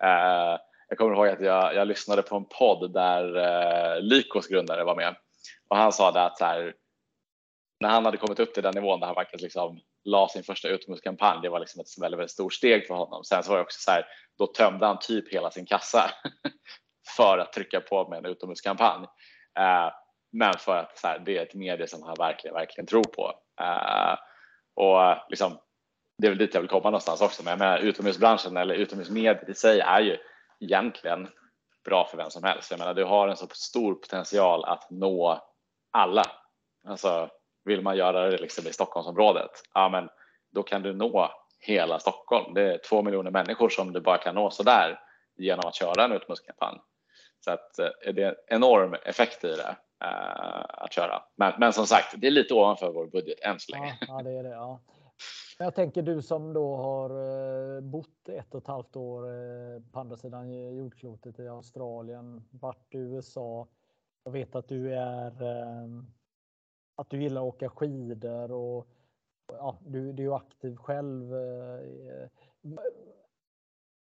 uh, 0.03 0.57
jag 0.93 0.97
kommer 0.97 1.15
ihåg 1.15 1.27
att 1.27 1.41
jag, 1.41 1.75
jag 1.75 1.87
lyssnade 1.87 2.21
på 2.21 2.35
en 2.35 2.45
podd 2.45 2.93
där 2.93 3.37
eh, 3.37 4.01
Lykos 4.01 4.47
grundare 4.47 4.83
var 4.83 4.95
med 4.95 5.15
och 5.69 5.77
han 5.77 5.91
sa 5.91 6.11
det 6.11 6.23
att 6.23 6.37
så 6.37 6.45
här, 6.45 6.73
när 7.79 7.89
han 7.89 8.05
hade 8.05 8.17
kommit 8.17 8.39
upp 8.39 8.53
till 8.53 8.63
den 8.63 8.73
nivån 8.75 8.99
där 8.99 9.07
han 9.07 9.15
faktiskt 9.15 9.43
liksom 9.43 9.79
la 10.03 10.27
sin 10.27 10.43
första 10.43 10.67
utomhuskampanj. 10.67 11.41
Det 11.41 11.49
var 11.49 11.59
liksom 11.59 11.81
ett 11.81 11.87
väldigt, 12.01 12.19
väldigt 12.19 12.31
stort 12.31 12.53
steg 12.53 12.87
för 12.87 12.93
honom. 12.93 13.23
Sen 13.23 13.43
så 13.43 13.49
var 13.49 13.57
det 13.57 13.63
också 13.63 13.79
så 13.81 13.91
här, 13.91 14.05
då 14.37 14.47
tömde 14.47 14.85
han 14.85 14.99
typ 14.99 15.33
hela 15.33 15.51
sin 15.51 15.65
kassa 15.65 16.11
för 17.15 17.37
att 17.37 17.53
trycka 17.53 17.81
på 17.81 18.09
med 18.09 18.17
en 18.17 18.25
utomhuskampanj. 18.25 19.03
Eh, 19.59 19.91
men 20.31 20.53
för 20.53 20.77
att 20.77 20.97
så 20.97 21.07
här, 21.07 21.19
det 21.19 21.37
är 21.37 21.43
ett 21.43 21.53
medie 21.53 21.87
som 21.87 22.03
han 22.03 22.15
verkligen, 22.19 22.53
verkligen 22.53 22.87
tror 22.87 23.03
på. 23.03 23.33
Eh, 23.61 24.17
och 24.75 25.29
liksom, 25.29 25.59
det 26.17 26.27
är 26.27 26.31
väl 26.31 26.37
dit 26.37 26.53
jag 26.53 26.61
vill 26.61 26.69
komma 26.69 26.89
någonstans 26.89 27.21
också. 27.21 27.43
Men 27.43 27.51
jag 27.51 27.59
menar, 27.59 27.77
utomhusbranschen 27.77 28.57
eller 28.57 28.75
utomhusmediet 28.75 29.49
i 29.49 29.53
sig 29.53 29.79
är 29.79 30.01
ju 30.01 30.17
egentligen 30.63 31.27
bra 31.85 32.05
för 32.05 32.17
vem 32.17 32.29
som 32.29 32.43
helst. 32.43 32.71
Jag 32.71 32.79
menar, 32.79 32.93
du 32.93 33.03
har 33.03 33.27
en 33.27 33.37
så 33.37 33.47
stor 33.47 33.93
potential 33.93 34.65
att 34.65 34.89
nå 34.89 35.41
alla. 35.91 36.23
Alltså, 36.87 37.29
vill 37.65 37.81
man 37.81 37.97
göra 37.97 38.29
det 38.29 38.37
liksom 38.37 38.67
i 38.67 38.73
Stockholmsområdet, 38.73 39.51
ja, 39.73 39.89
men 39.89 40.09
då 40.51 40.63
kan 40.63 40.81
du 40.81 40.93
nå 40.93 41.31
hela 41.59 41.99
Stockholm. 41.99 42.53
Det 42.53 42.73
är 42.73 42.77
två 42.77 43.01
miljoner 43.01 43.31
människor 43.31 43.69
som 43.69 43.93
du 43.93 44.01
bara 44.01 44.17
kan 44.17 44.35
nå 44.35 44.49
så 44.49 44.63
där 44.63 44.99
genom 45.37 45.67
att 45.67 45.75
köra 45.75 46.05
en 46.05 46.11
utmuskningskampanj. 46.11 46.79
Så 47.39 47.51
att 47.51 47.79
eh, 47.79 48.13
det 48.13 48.23
är 48.23 48.27
en 48.27 48.35
enorm 48.47 48.93
effekt 48.93 49.43
i 49.43 49.55
det 49.55 49.75
eh, 50.05 50.65
att 50.67 50.93
köra. 50.93 51.23
Men, 51.35 51.53
men, 51.57 51.73
som 51.73 51.87
sagt, 51.87 52.13
det 52.17 52.27
är 52.27 52.31
lite 52.31 52.53
ovanför 52.53 52.91
vår 52.91 53.07
budget 53.07 53.39
än 53.39 53.59
så 53.59 53.71
länge. 53.71 53.97
Ja, 54.01 54.07
ja 54.07 54.21
det 54.23 54.31
är 54.31 54.43
det. 54.43 54.49
Ja. 54.49 54.79
Jag 55.59 55.75
tänker 55.75 56.01
du 56.01 56.21
som 56.21 56.53
då 56.53 56.75
har 56.75 57.09
eh, 57.09 57.81
bott 57.81 58.29
ett 58.29 58.55
och 58.55 58.61
ett 58.61 58.67
halvt 58.67 58.95
år 58.95 59.27
eh, 59.27 59.81
på 59.91 59.99
andra 59.99 60.17
sidan 60.17 60.75
jordklotet 60.75 61.39
i 61.39 61.47
Australien, 61.47 62.43
varit 62.51 62.95
i 62.95 62.97
USA. 62.97 63.67
Jag 64.23 64.31
vet 64.31 64.55
att 64.55 64.67
du 64.67 64.93
är 64.93 65.41
eh, 65.41 65.87
att 66.95 67.09
du 67.09 67.21
gillar 67.21 67.41
att 67.41 67.53
åka 67.53 67.69
skidor 67.69 68.51
och 68.51 68.87
ja, 69.47 69.77
du, 69.85 70.13
du 70.13 70.25
är 70.25 70.35
aktiv 70.35 70.75
själv. 70.75 71.33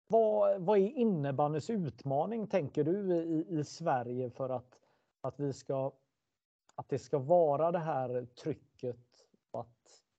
Vad, 0.07 0.61
vad 0.61 0.77
är 0.77 0.87
innebandyns 0.87 1.69
utmaning 1.69 2.47
tänker 2.47 2.83
du 2.83 3.15
i, 3.15 3.45
i 3.59 3.63
Sverige 3.63 4.29
för 4.29 4.49
att, 4.49 4.79
att 5.21 5.39
vi 5.39 5.53
ska 5.53 5.91
att 6.75 6.89
det 6.89 6.99
ska 6.99 7.17
vara 7.19 7.71
det 7.71 7.79
här 7.79 8.25
trycket 8.25 8.97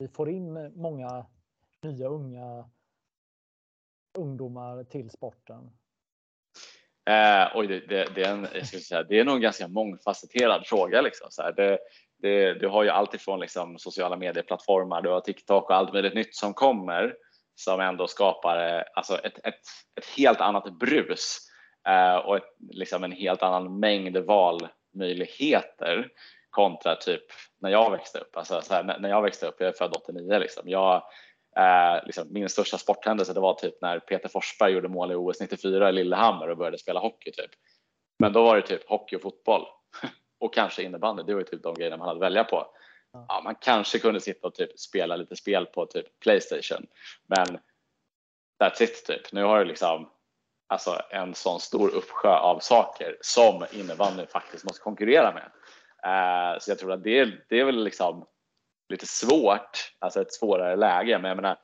vi 0.00 0.08
får 0.08 0.30
in 0.30 0.72
många 0.74 1.26
nya 1.82 2.06
unga 2.08 2.70
ungdomar 4.18 4.84
till 4.84 5.10
sporten? 5.10 5.70
Eh, 7.10 7.48
oj, 7.54 7.66
det, 7.66 7.80
det, 7.80 8.14
det, 8.14 8.22
är 8.22 8.32
en, 8.32 8.46
jag 8.54 8.66
säga, 8.66 9.02
det 9.02 9.18
är 9.18 9.24
nog 9.24 9.34
en 9.34 9.40
ganska 9.40 9.68
mångfacetterad 9.68 10.66
fråga. 10.66 11.00
Liksom. 11.00 11.26
Så 11.30 11.42
här, 11.42 11.52
det, 11.52 11.78
det, 12.18 12.54
du 12.54 12.68
har 12.68 12.82
ju 12.82 12.90
alltifrån 12.90 13.40
liksom 13.40 13.78
sociala 13.78 14.16
medieplattformar, 14.16 15.02
du 15.02 15.08
har 15.08 15.20
TikTok 15.20 15.70
och 15.70 15.76
allt 15.76 15.92
möjligt 15.92 16.14
nytt 16.14 16.34
som 16.34 16.54
kommer 16.54 17.14
som 17.54 17.80
ändå 17.80 18.06
skapar 18.06 18.76
eh, 18.76 18.82
alltså 18.94 19.18
ett, 19.18 19.38
ett, 19.46 19.60
ett 19.98 20.06
helt 20.16 20.40
annat 20.40 20.78
brus 20.78 21.38
eh, 21.88 22.16
och 22.16 22.36
ett, 22.36 22.56
liksom 22.70 23.04
en 23.04 23.12
helt 23.12 23.42
annan 23.42 23.80
mängd 23.80 24.16
valmöjligheter 24.16 26.08
kontra 26.50 26.96
typ 26.96 27.22
när 27.60 27.70
jag 27.70 27.90
växte 27.90 28.18
upp. 28.18 28.36
Alltså, 28.36 28.62
här, 28.70 28.98
när 29.00 29.08
jag 29.08 29.22
växte 29.22 29.46
upp, 29.46 29.56
jag 29.58 29.68
är 29.68 29.72
född 29.72 29.96
89, 29.96 30.38
liksom, 30.38 30.68
jag, 30.68 30.94
eh, 31.56 32.04
liksom, 32.06 32.26
min 32.30 32.48
största 32.48 32.78
sporthändelse 32.78 33.32
det 33.32 33.40
var 33.40 33.54
typ 33.54 33.74
när 33.80 33.98
Peter 33.98 34.28
Forsberg 34.28 34.72
gjorde 34.72 34.88
mål 34.88 35.12
i 35.12 35.14
OS 35.14 35.40
94 35.40 35.88
i 35.88 35.92
Lillehammer 35.92 36.48
och 36.48 36.56
började 36.56 36.78
spela 36.78 37.00
hockey. 37.00 37.32
Typ. 37.32 37.50
Men 38.18 38.32
då 38.32 38.42
var 38.42 38.56
det 38.56 38.62
typ 38.62 38.88
hockey 38.88 39.16
och 39.16 39.22
fotboll 39.22 39.66
och 40.40 40.54
kanske 40.54 40.82
innebandy. 40.82 41.22
Det 41.22 41.32
var 41.32 41.40
ju 41.40 41.46
typ 41.46 41.62
de 41.62 41.74
grejerna 41.74 41.96
man 41.96 42.08
hade 42.08 42.18
att 42.18 42.30
välja 42.30 42.44
på. 42.44 42.66
Ja, 43.12 43.40
man 43.44 43.54
kanske 43.54 43.98
kunde 43.98 44.20
sitta 44.20 44.46
och 44.46 44.54
typ 44.54 44.78
spela 44.78 45.16
lite 45.16 45.36
spel 45.36 45.66
på 45.66 45.86
typ 45.86 46.20
Playstation, 46.20 46.86
men 47.26 47.58
that's 48.62 48.82
it 48.82 49.06
typ. 49.06 49.32
Nu 49.32 49.42
har 49.42 49.58
du 49.58 49.64
liksom 49.64 50.10
alltså 50.70 51.00
en 51.10 51.34
sån 51.34 51.60
stor 51.60 51.88
uppsjö 51.88 52.28
av 52.28 52.58
saker 52.58 53.16
som 53.20 53.64
innebandyn 53.72 54.26
faktiskt 54.26 54.64
måste 54.64 54.80
konkurrera 54.80 55.34
med. 55.34 55.50
Eh, 56.04 56.58
så 56.60 56.70
jag 56.70 56.78
tror 56.78 56.92
att 56.92 57.04
det, 57.04 57.48
det 57.48 57.60
är 57.60 57.64
väl 57.64 57.84
liksom 57.84 58.26
lite 58.88 59.06
svårt, 59.06 59.94
alltså 59.98 60.20
ett 60.20 60.32
svårare 60.32 60.76
läge. 60.76 61.18
Men 61.18 61.28
jag 61.28 61.36
menar, 61.36 61.58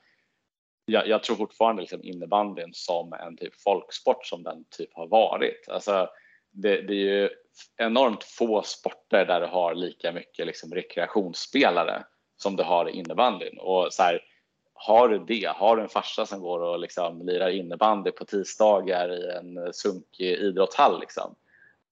jag, 0.85 1.09
jag 1.09 1.23
tror 1.23 1.37
fortfarande 1.37 1.83
liksom 1.83 2.05
innebandyn 2.05 2.71
som 2.73 3.13
en 3.13 3.37
typ 3.37 3.55
folksport 3.61 4.27
som 4.27 4.43
den 4.43 4.65
typ 4.71 4.95
har 4.95 5.07
varit. 5.07 5.69
Alltså, 5.69 6.09
det, 6.51 6.83
det, 6.83 6.95
är 6.95 7.21
ju 7.21 7.31
enormt 7.77 8.25
få 8.25 8.63
sporter 8.63 9.27
där 9.27 9.41
du 9.41 9.47
har 9.47 9.75
lika 9.75 10.13
mycket 10.13 10.47
liksom 10.47 10.75
rekreationsspelare 10.75 12.05
som 12.37 12.57
du 12.57 12.63
har 12.63 12.89
i 12.89 12.93
innebandyn. 12.93 13.59
Och 13.59 13.93
så 13.93 14.03
här, 14.03 14.21
har 14.75 15.09
du 15.09 15.19
det, 15.19 15.53
har 15.57 15.77
du 15.77 15.83
en 15.83 15.89
farsa 15.89 16.27
som 16.27 16.41
går 16.41 16.61
och 16.61 16.79
liksom 16.79 17.27
lirar 17.27 17.49
innebandy 17.49 18.11
på 18.11 18.25
tisdagar 18.25 19.13
i 19.13 19.37
en 19.37 19.73
sunkig 19.73 20.33
idrottshall, 20.33 21.01
liksom, 21.01 21.35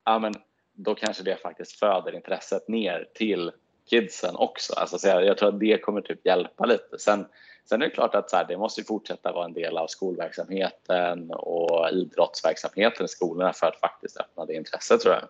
ja, 0.05 0.19
men 0.19 0.35
då 0.75 0.95
kanske 0.95 1.23
det 1.23 1.37
faktiskt 1.37 1.79
föder 1.79 2.15
intresset 2.15 2.69
ner 2.69 3.09
till 3.15 3.53
kidsen 3.91 4.37
också. 4.37 4.75
Alltså, 4.75 4.99
så 4.99 5.09
jag, 5.09 5.25
jag 5.25 5.39
tror 5.39 5.49
att 5.49 5.61
det 5.61 5.79
kommer 5.79 6.01
typ 6.01 6.27
hjälpa 6.27 6.67
lite. 6.67 6.99
Sen, 6.99 7.27
Sen 7.65 7.83
är 7.83 7.87
det 7.87 7.95
klart 7.95 8.15
att 8.15 8.31
så 8.31 8.37
här, 8.37 8.45
det 8.45 8.57
måste 8.57 8.85
fortsätta 8.85 9.33
vara 9.33 9.45
en 9.45 9.53
del 9.53 9.79
av 9.79 9.87
skolverksamheten 9.87 11.31
och 11.31 11.91
idrottsverksamheten 11.93 13.05
i 13.05 13.09
skolorna 13.09 13.53
för 13.53 13.67
att 13.67 13.81
faktiskt 13.81 14.17
öppna 14.17 14.45
det 14.45 14.55
intresset 14.55 15.01
tror 15.01 15.15
jag. 15.15 15.29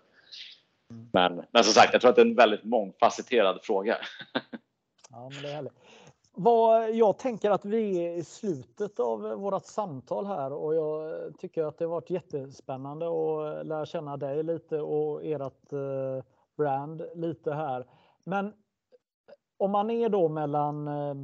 Men, 1.13 1.45
men 1.51 1.65
som 1.65 1.73
sagt, 1.73 1.93
jag 1.93 2.01
tror 2.01 2.11
att 2.11 2.17
det 2.17 2.23
är 2.23 2.27
en 2.27 2.35
väldigt 2.35 2.65
mångfacetterad 2.65 3.61
fråga. 3.63 3.99
Ja, 5.11 5.31
men 5.33 5.43
det 5.43 5.49
är 5.49 5.55
härligt. 5.55 5.73
Vad, 6.37 6.95
jag 6.95 7.19
tänker 7.19 7.51
att 7.51 7.65
vi 7.65 8.07
är 8.07 8.13
i 8.13 8.25
slutet 8.25 9.01
av 9.01 9.21
vårt 9.21 9.65
samtal 9.65 10.27
här 10.27 10.53
och 10.53 10.75
jag 10.75 11.39
tycker 11.39 11.65
att 11.65 11.79
det 11.79 11.85
har 11.85 11.91
varit 11.91 12.11
jättespännande 12.11 13.07
att 13.07 13.67
lära 13.67 13.87
känna 13.87 14.17
dig 14.17 14.43
lite 14.43 14.81
och 14.81 15.25
ert 15.25 15.73
eh, 15.73 16.25
brand 16.57 17.03
lite 17.15 17.53
här. 17.53 17.87
Men 18.25 18.53
om 19.57 19.71
man 19.71 19.91
är 19.91 20.09
då 20.09 20.29
mellan, 20.29 20.89
eh, 20.89 21.15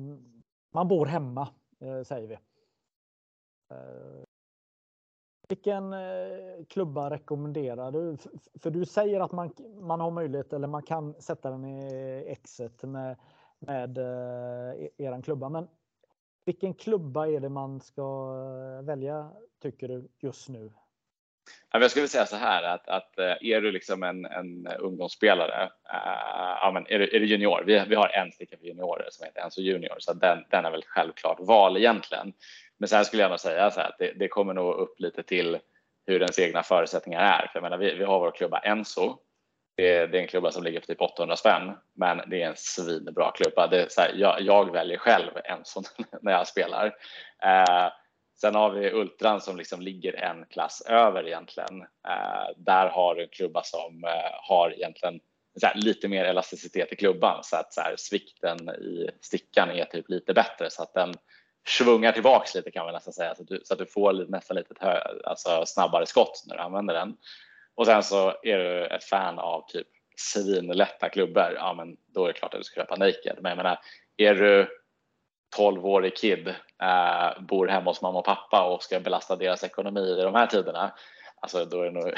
man 0.74 0.88
bor 0.88 1.06
hemma 1.06 1.48
eh, 1.80 2.02
säger 2.02 2.28
vi. 2.28 2.38
Vilken 5.48 5.94
klubba 6.68 7.11
rekommenderar 7.11 7.92
du? 7.92 8.16
För 8.62 8.70
du 8.70 8.84
säger 8.84 9.20
att 9.20 9.32
man, 9.32 9.52
man 9.80 10.00
har 10.00 10.11
möjlighet 10.11 10.52
eller 10.52 10.68
man 10.68 10.82
kan 10.82 11.14
sätta 11.14 11.50
den 11.50 11.64
i 11.64 12.24
exet 12.26 12.82
med 12.82 13.16
med 13.61 13.98
eh, 13.98 14.84
e-, 14.84 14.90
eran 14.98 15.22
klubba. 15.22 15.48
Men 15.48 15.68
vilken 16.44 16.74
klubba 16.74 17.28
är 17.28 17.40
det 17.40 17.48
man 17.48 17.80
ska 17.80 18.34
eh, 18.78 18.84
välja 18.86 19.30
tycker 19.62 19.88
du 19.88 20.08
just 20.20 20.48
nu? 20.48 20.70
Jag 21.72 21.90
skulle 21.90 22.08
säga 22.08 22.26
så 22.26 22.36
här 22.36 22.62
att, 22.62 22.88
att 22.88 23.18
eh, 23.18 23.36
är 23.40 23.61
du 23.61 23.72
liksom 23.72 24.02
en, 24.02 24.24
en 24.24 24.66
ungdomsspelare, 24.66 25.62
äh, 25.62 26.58
ja, 26.61 26.70
men 26.74 26.86
är, 26.86 26.98
du, 26.98 27.16
är 27.16 27.20
du 27.20 27.26
junior, 27.26 27.62
vi, 27.66 27.84
vi 27.88 27.94
har 27.94 28.08
en 28.08 28.32
stycke 28.32 28.56
för 28.56 28.66
juniorer 28.66 29.08
som 29.11 29.26
heter 29.26 29.40
Enzo 29.40 29.61
Junior, 29.61 29.96
så 29.98 30.12
den, 30.12 30.44
den 30.50 30.64
är 30.64 30.70
väl 30.70 30.84
självklart 30.86 31.40
val 31.40 31.76
egentligen. 31.76 32.32
Men 32.78 32.88
sen 32.88 33.04
skulle 33.04 33.22
jag 33.22 33.30
nog 33.30 33.40
säga 33.40 33.70
så 33.70 33.80
här 33.80 33.88
att 33.88 33.98
det, 33.98 34.12
det 34.12 34.28
kommer 34.28 34.54
nog 34.54 34.74
upp 34.74 35.00
lite 35.00 35.22
till 35.22 35.58
hur 36.06 36.20
ens 36.20 36.38
egna 36.38 36.62
förutsättningar 36.62 37.20
är. 37.20 37.46
För 37.46 37.50
jag 37.54 37.62
menar, 37.62 37.78
vi, 37.78 37.94
vi 37.94 38.04
har 38.04 38.20
vår 38.20 38.30
klubba 38.30 38.58
Enzo, 38.58 39.18
det 39.77 39.95
är, 39.95 40.07
det 40.07 40.18
är 40.18 40.23
en 40.23 40.29
klubba 40.29 40.51
som 40.51 40.64
ligger 40.64 40.81
på 40.81 40.87
typ 40.87 41.01
800 41.01 41.37
spänn, 41.37 41.73
men 41.95 42.23
det 42.31 42.43
är 42.43 42.47
en 42.47 42.57
svinbra 42.57 43.31
klubba. 43.31 43.66
Det 43.66 43.83
är 43.83 43.89
så 43.89 44.01
här, 44.01 44.12
jag, 44.14 44.41
jag, 44.41 44.73
väljer 44.73 44.99
själv 44.99 45.31
en 45.45 45.61
sån 45.64 45.85
när 46.23 46.33
jag 46.33 46.47
spelar. 46.47 46.87
Eh, 47.45 47.93
sen 48.41 48.55
har 48.55 48.71
vi 48.71 48.93
Ultran 48.93 49.41
som 49.41 49.57
liksom 49.57 49.81
ligger 49.81 50.12
en 50.12 50.47
klass 50.47 50.83
över 50.89 51.27
egentligen. 51.27 51.83
Eh, 52.09 52.57
där 52.57 52.89
har 52.89 53.14
du 53.14 53.23
en 53.23 53.29
klubba 53.29 53.62
som 53.62 54.05
eh, 54.05 54.49
har 54.49 54.75
egentligen 54.75 55.21
här, 55.62 55.75
lite 55.75 56.09
mer 56.09 56.25
elasticitet 56.25 56.93
i 56.93 56.97
klubban 56.97 57.45
så 57.45 57.57
att 57.57 57.73
så 57.73 57.81
här, 57.81 57.95
svikten 57.99 58.68
i 58.68 59.11
stickan 59.21 59.71
är 59.71 59.85
typ 59.85 60.09
lite 60.09 60.35
bättre 60.35 60.71
så 60.71 60.83
att 60.83 60.95
den 60.95 61.14
svungar 61.68 62.12
tillbaks 62.12 62.55
lite 62.55 62.71
kan 62.71 62.85
man 62.85 62.95
nästan 62.95 63.12
säga 63.12 63.35
så 63.35 63.43
att 63.43 63.49
du, 63.49 63.61
så 63.64 63.73
att 63.75 63.79
du 63.79 63.87
får 63.87 64.12
nästan 64.12 64.57
lite 64.57 64.75
hö, 64.81 65.01
alltså 65.25 65.62
snabbare 65.66 66.07
skott 66.07 66.45
när 66.47 66.57
du 66.57 66.62
använder 66.62 66.95
den. 66.95 67.16
Och 67.75 67.87
sen 67.87 68.03
så 68.03 68.35
är 68.43 68.59
du 68.59 68.87
ett 68.87 69.05
fan 69.05 69.39
av 69.39 69.64
typ 69.68 69.87
svinlätta 70.16 71.09
klubbor, 71.09 71.53
ja 71.57 71.75
men 71.75 71.97
då 72.07 72.25
är 72.25 72.29
det 72.29 72.39
klart 72.39 72.55
att 72.55 72.61
du 72.61 72.64
ska 72.64 72.81
köpa 72.81 72.97
Naked. 72.97 73.39
Men 73.41 73.51
jag 73.51 73.57
menar, 73.57 73.79
är 74.16 74.35
du 74.35 74.68
12-årig 75.57 76.16
kid, 76.16 76.49
äh, 76.83 77.43
bor 77.43 77.68
hemma 77.68 77.91
hos 77.91 78.03
mamma 78.03 78.18
och 78.18 78.25
pappa 78.25 78.75
och 78.75 78.83
ska 78.83 79.01
belasta 79.01 79.37
deras 79.37 79.64
ekonomi 79.64 80.01
i 80.01 80.23
de 80.23 80.35
här 80.35 80.47
tiderna, 80.47 80.95
alltså 81.41 81.64
då 81.64 81.81
är 81.81 81.85
det 81.85 81.91
nog 81.91 82.12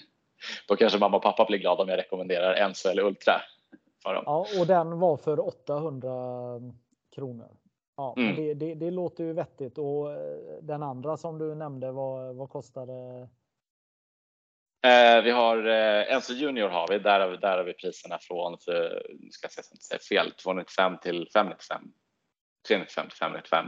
då 0.68 0.76
kanske 0.76 0.98
mamma 0.98 1.16
och 1.16 1.22
pappa 1.22 1.44
blir 1.44 1.58
glada 1.58 1.82
om 1.82 1.88
jag 1.88 1.98
rekommenderar 1.98 2.54
Enso 2.54 2.88
eller 2.88 3.02
Ultra. 3.02 3.40
För 4.02 4.14
dem. 4.14 4.22
Ja, 4.26 4.46
och 4.60 4.66
den 4.66 4.98
var 4.98 5.16
för 5.16 5.46
800 5.46 6.10
kronor. 7.14 7.48
Ja, 7.96 8.14
mm. 8.16 8.36
det, 8.36 8.54
det, 8.54 8.74
det, 8.74 8.90
låter 8.90 9.24
ju 9.24 9.32
vettigt 9.32 9.78
och 9.78 10.12
eh, 10.12 10.18
den 10.62 10.82
andra 10.82 11.16
som 11.16 11.38
du 11.38 11.54
nämnde, 11.54 11.92
vad, 11.92 12.36
vad 12.36 12.50
kostade? 12.50 13.28
Eh, 14.86 15.22
vi 15.22 15.30
har 15.30 15.66
eh, 15.66 16.14
Enzo 16.14 16.32
Junior 16.32 16.68
har 16.68 16.88
vi, 16.88 16.98
där 16.98 17.20
har 17.20 17.28
vi, 17.28 17.36
där 17.36 17.56
har 17.56 17.64
vi 17.64 17.74
priserna 17.74 18.18
från, 18.18 18.58
för, 18.58 19.06
ska 19.30 19.48
jag 19.56 19.64
inte 19.72 19.84
säga 19.84 19.98
fel, 19.98 20.32
295 20.32 20.98
till 21.02 21.28
595. 21.32 21.92
395 22.68 23.08
till 23.08 23.18
595. 23.18 23.66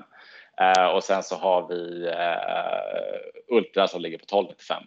Eh, 0.61 0.95
och 0.95 1.05
sen 1.05 1.23
så 1.23 1.37
har 1.37 1.69
vi 1.69 2.07
eh, 2.07 3.57
Ultra 3.57 3.89
som 3.89 4.01
ligger 4.01 4.19
på 4.19 4.25
1295. 4.25 4.83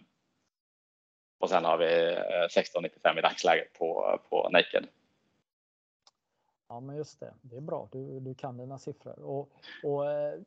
Och 1.38 1.50
sen 1.50 1.64
har 1.64 1.78
vi 1.78 2.12
eh, 2.12 2.44
1695 2.44 3.18
i 3.18 3.20
dagsläget 3.20 3.72
på, 3.72 4.20
på 4.30 4.48
Naked. 4.48 4.86
Ja, 6.68 6.80
men 6.80 6.96
just 6.96 7.20
det. 7.20 7.34
Det 7.42 7.56
är 7.56 7.60
bra. 7.60 7.88
Du, 7.92 8.20
du 8.20 8.34
kan 8.34 8.56
dina 8.56 8.78
siffror. 8.78 9.22
Och, 9.22 9.52
och 9.82 10.10
eh, 10.10 10.40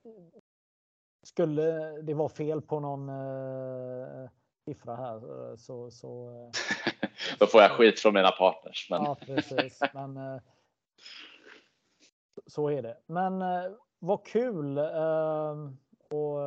skulle 1.24 1.62
det 2.02 2.14
vara 2.14 2.30
fel 2.30 2.62
på 2.62 2.80
någon 2.80 3.10
eh, 3.10 4.30
siffra 4.66 4.96
här 4.96 5.50
eh, 5.52 5.56
så... 5.56 5.92
så 5.92 6.30
eh, 6.30 7.00
Då 7.40 7.48
får 7.48 7.62
jag 7.62 7.72
skit 7.72 8.00
från 8.00 8.14
mina 8.14 8.32
partners. 8.32 8.88
Men... 8.90 9.04
Ja, 9.04 9.16
precis. 9.26 9.80
Men, 9.94 10.18
eh, 10.18 10.42
så 12.48 12.70
är 12.70 12.82
det. 12.82 12.98
Men 13.06 13.44
vad 14.00 14.26
kul 14.26 14.78
och 16.10 16.40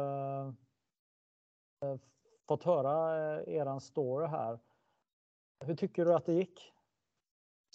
fått 2.49 2.65
höra 2.65 3.45
eran 3.45 3.81
story 3.81 4.27
här. 4.27 4.59
Hur 5.65 5.75
tycker 5.75 6.05
du 6.05 6.15
att 6.15 6.27
det 6.27 6.33
gick? 6.33 6.73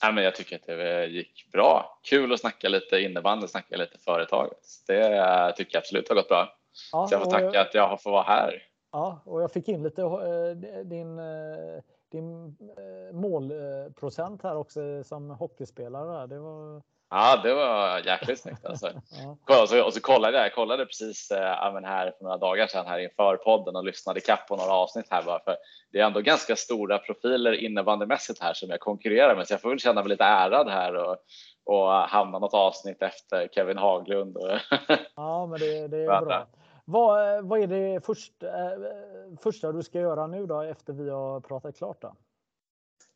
Ja, 0.01 0.11
men 0.11 0.23
jag 0.23 0.35
tycker 0.35 0.55
att 0.55 0.65
det 0.65 1.05
gick 1.05 1.51
bra. 1.51 1.99
Kul 2.03 2.33
att 2.33 2.39
snacka 2.39 2.69
lite 2.69 2.99
innebandy, 2.99 3.47
snacka 3.47 3.77
lite 3.77 3.97
företaget. 3.97 4.59
Det 4.87 5.53
tycker 5.57 5.75
jag 5.75 5.81
absolut 5.81 6.09
har 6.09 6.15
gått 6.15 6.27
bra. 6.27 6.57
Ja, 6.91 7.07
så 7.07 7.15
jag 7.15 7.23
får 7.23 7.31
tacka 7.31 7.45
jag... 7.45 7.57
att 7.57 7.73
jag 7.73 8.01
får 8.01 8.11
vara 8.11 8.23
här. 8.23 8.72
Ja, 8.93 9.21
och 9.25 9.41
jag 9.41 9.51
fick 9.51 9.67
in 9.67 9.83
lite 9.83 10.01
eh, 10.01 10.83
din, 10.83 11.19
eh, 11.19 11.81
din 12.11 12.57
eh, 12.77 13.15
målprocent 13.15 14.43
här 14.43 14.57
också 14.57 15.03
som 15.03 15.29
hockeyspelare. 15.29 16.27
Det 16.27 16.39
var... 16.39 16.81
Ja, 17.09 17.41
det 17.43 17.53
var 17.53 17.99
jäkligt 17.99 18.39
snyggt 18.39 18.65
alltså. 18.65 18.87
ja. 19.47 19.67
så, 19.67 19.85
och 19.85 19.93
så 19.93 20.01
kollade 20.01 20.37
jag, 20.37 20.53
kollade 20.53 20.85
precis 20.85 21.31
äh, 21.31 21.37
här 21.83 22.13
för 22.17 22.23
några 22.23 22.37
dagar 22.37 22.67
sedan 22.67 22.87
här 22.87 22.99
inför 22.99 23.37
podden 23.37 23.75
och 23.75 23.83
lyssnade 23.83 24.19
kapp 24.19 24.47
på 24.47 24.55
några 24.55 24.71
avsnitt 24.71 25.07
här 25.09 25.23
bara 25.23 25.39
för 25.39 25.55
det 25.91 25.99
är 25.99 26.05
ändå 26.05 26.21
ganska 26.21 26.55
stora 26.55 26.97
profiler 26.97 27.53
innebandymässigt 27.53 28.41
här 28.41 28.53
som 28.53 28.69
jag 28.69 28.79
konkurrerar 28.79 29.35
med 29.35 29.47
så 29.47 29.53
jag 29.53 29.61
får 29.61 29.69
väl 29.69 29.79
känna 29.79 30.01
mig 30.01 30.09
lite 30.09 30.23
ärad 30.23 30.69
här 30.69 30.95
och, 30.95 31.17
och 31.65 31.91
hamna 31.91 32.39
något 32.39 32.53
avsnitt 32.53 33.01
efter 33.01 33.47
Kevin 33.47 33.77
Haglund. 33.77 34.37
Och 34.37 34.51
ja, 35.15 35.45
men 35.45 35.59
det, 35.59 35.87
det 35.87 35.97
är 35.97 36.25
bra. 36.25 36.47
Vad, 36.85 37.37
eh, 37.37 37.41
vad 37.41 37.59
är 37.59 37.67
det 37.67 38.05
först, 38.05 38.43
eh, 38.43 38.71
eh, 38.71 39.37
första 39.41 39.71
du 39.71 39.83
ska 39.83 39.99
göra 39.99 40.27
nu 40.27 40.45
då 40.45 40.61
efter 40.61 40.93
vi 40.93 41.09
har 41.09 41.39
pratat 41.39 41.77
klart? 41.77 42.01
Då? 42.01 42.15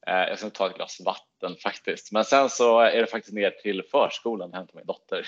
Eh, 0.07 0.29
jag 0.29 0.39
ska 0.39 0.49
ta 0.49 0.69
ett 0.69 0.75
glas 0.75 1.01
vatten 1.05 1.55
faktiskt. 1.63 2.11
Men 2.11 2.25
sen 2.25 2.49
så 2.49 2.79
är 2.79 3.01
det 3.01 3.07
faktiskt 3.07 3.33
ner 3.33 3.51
till 3.51 3.83
förskolan 3.91 4.49
och 4.49 4.55
hämta 4.55 4.73
min 4.75 4.85
dotter. 4.85 5.27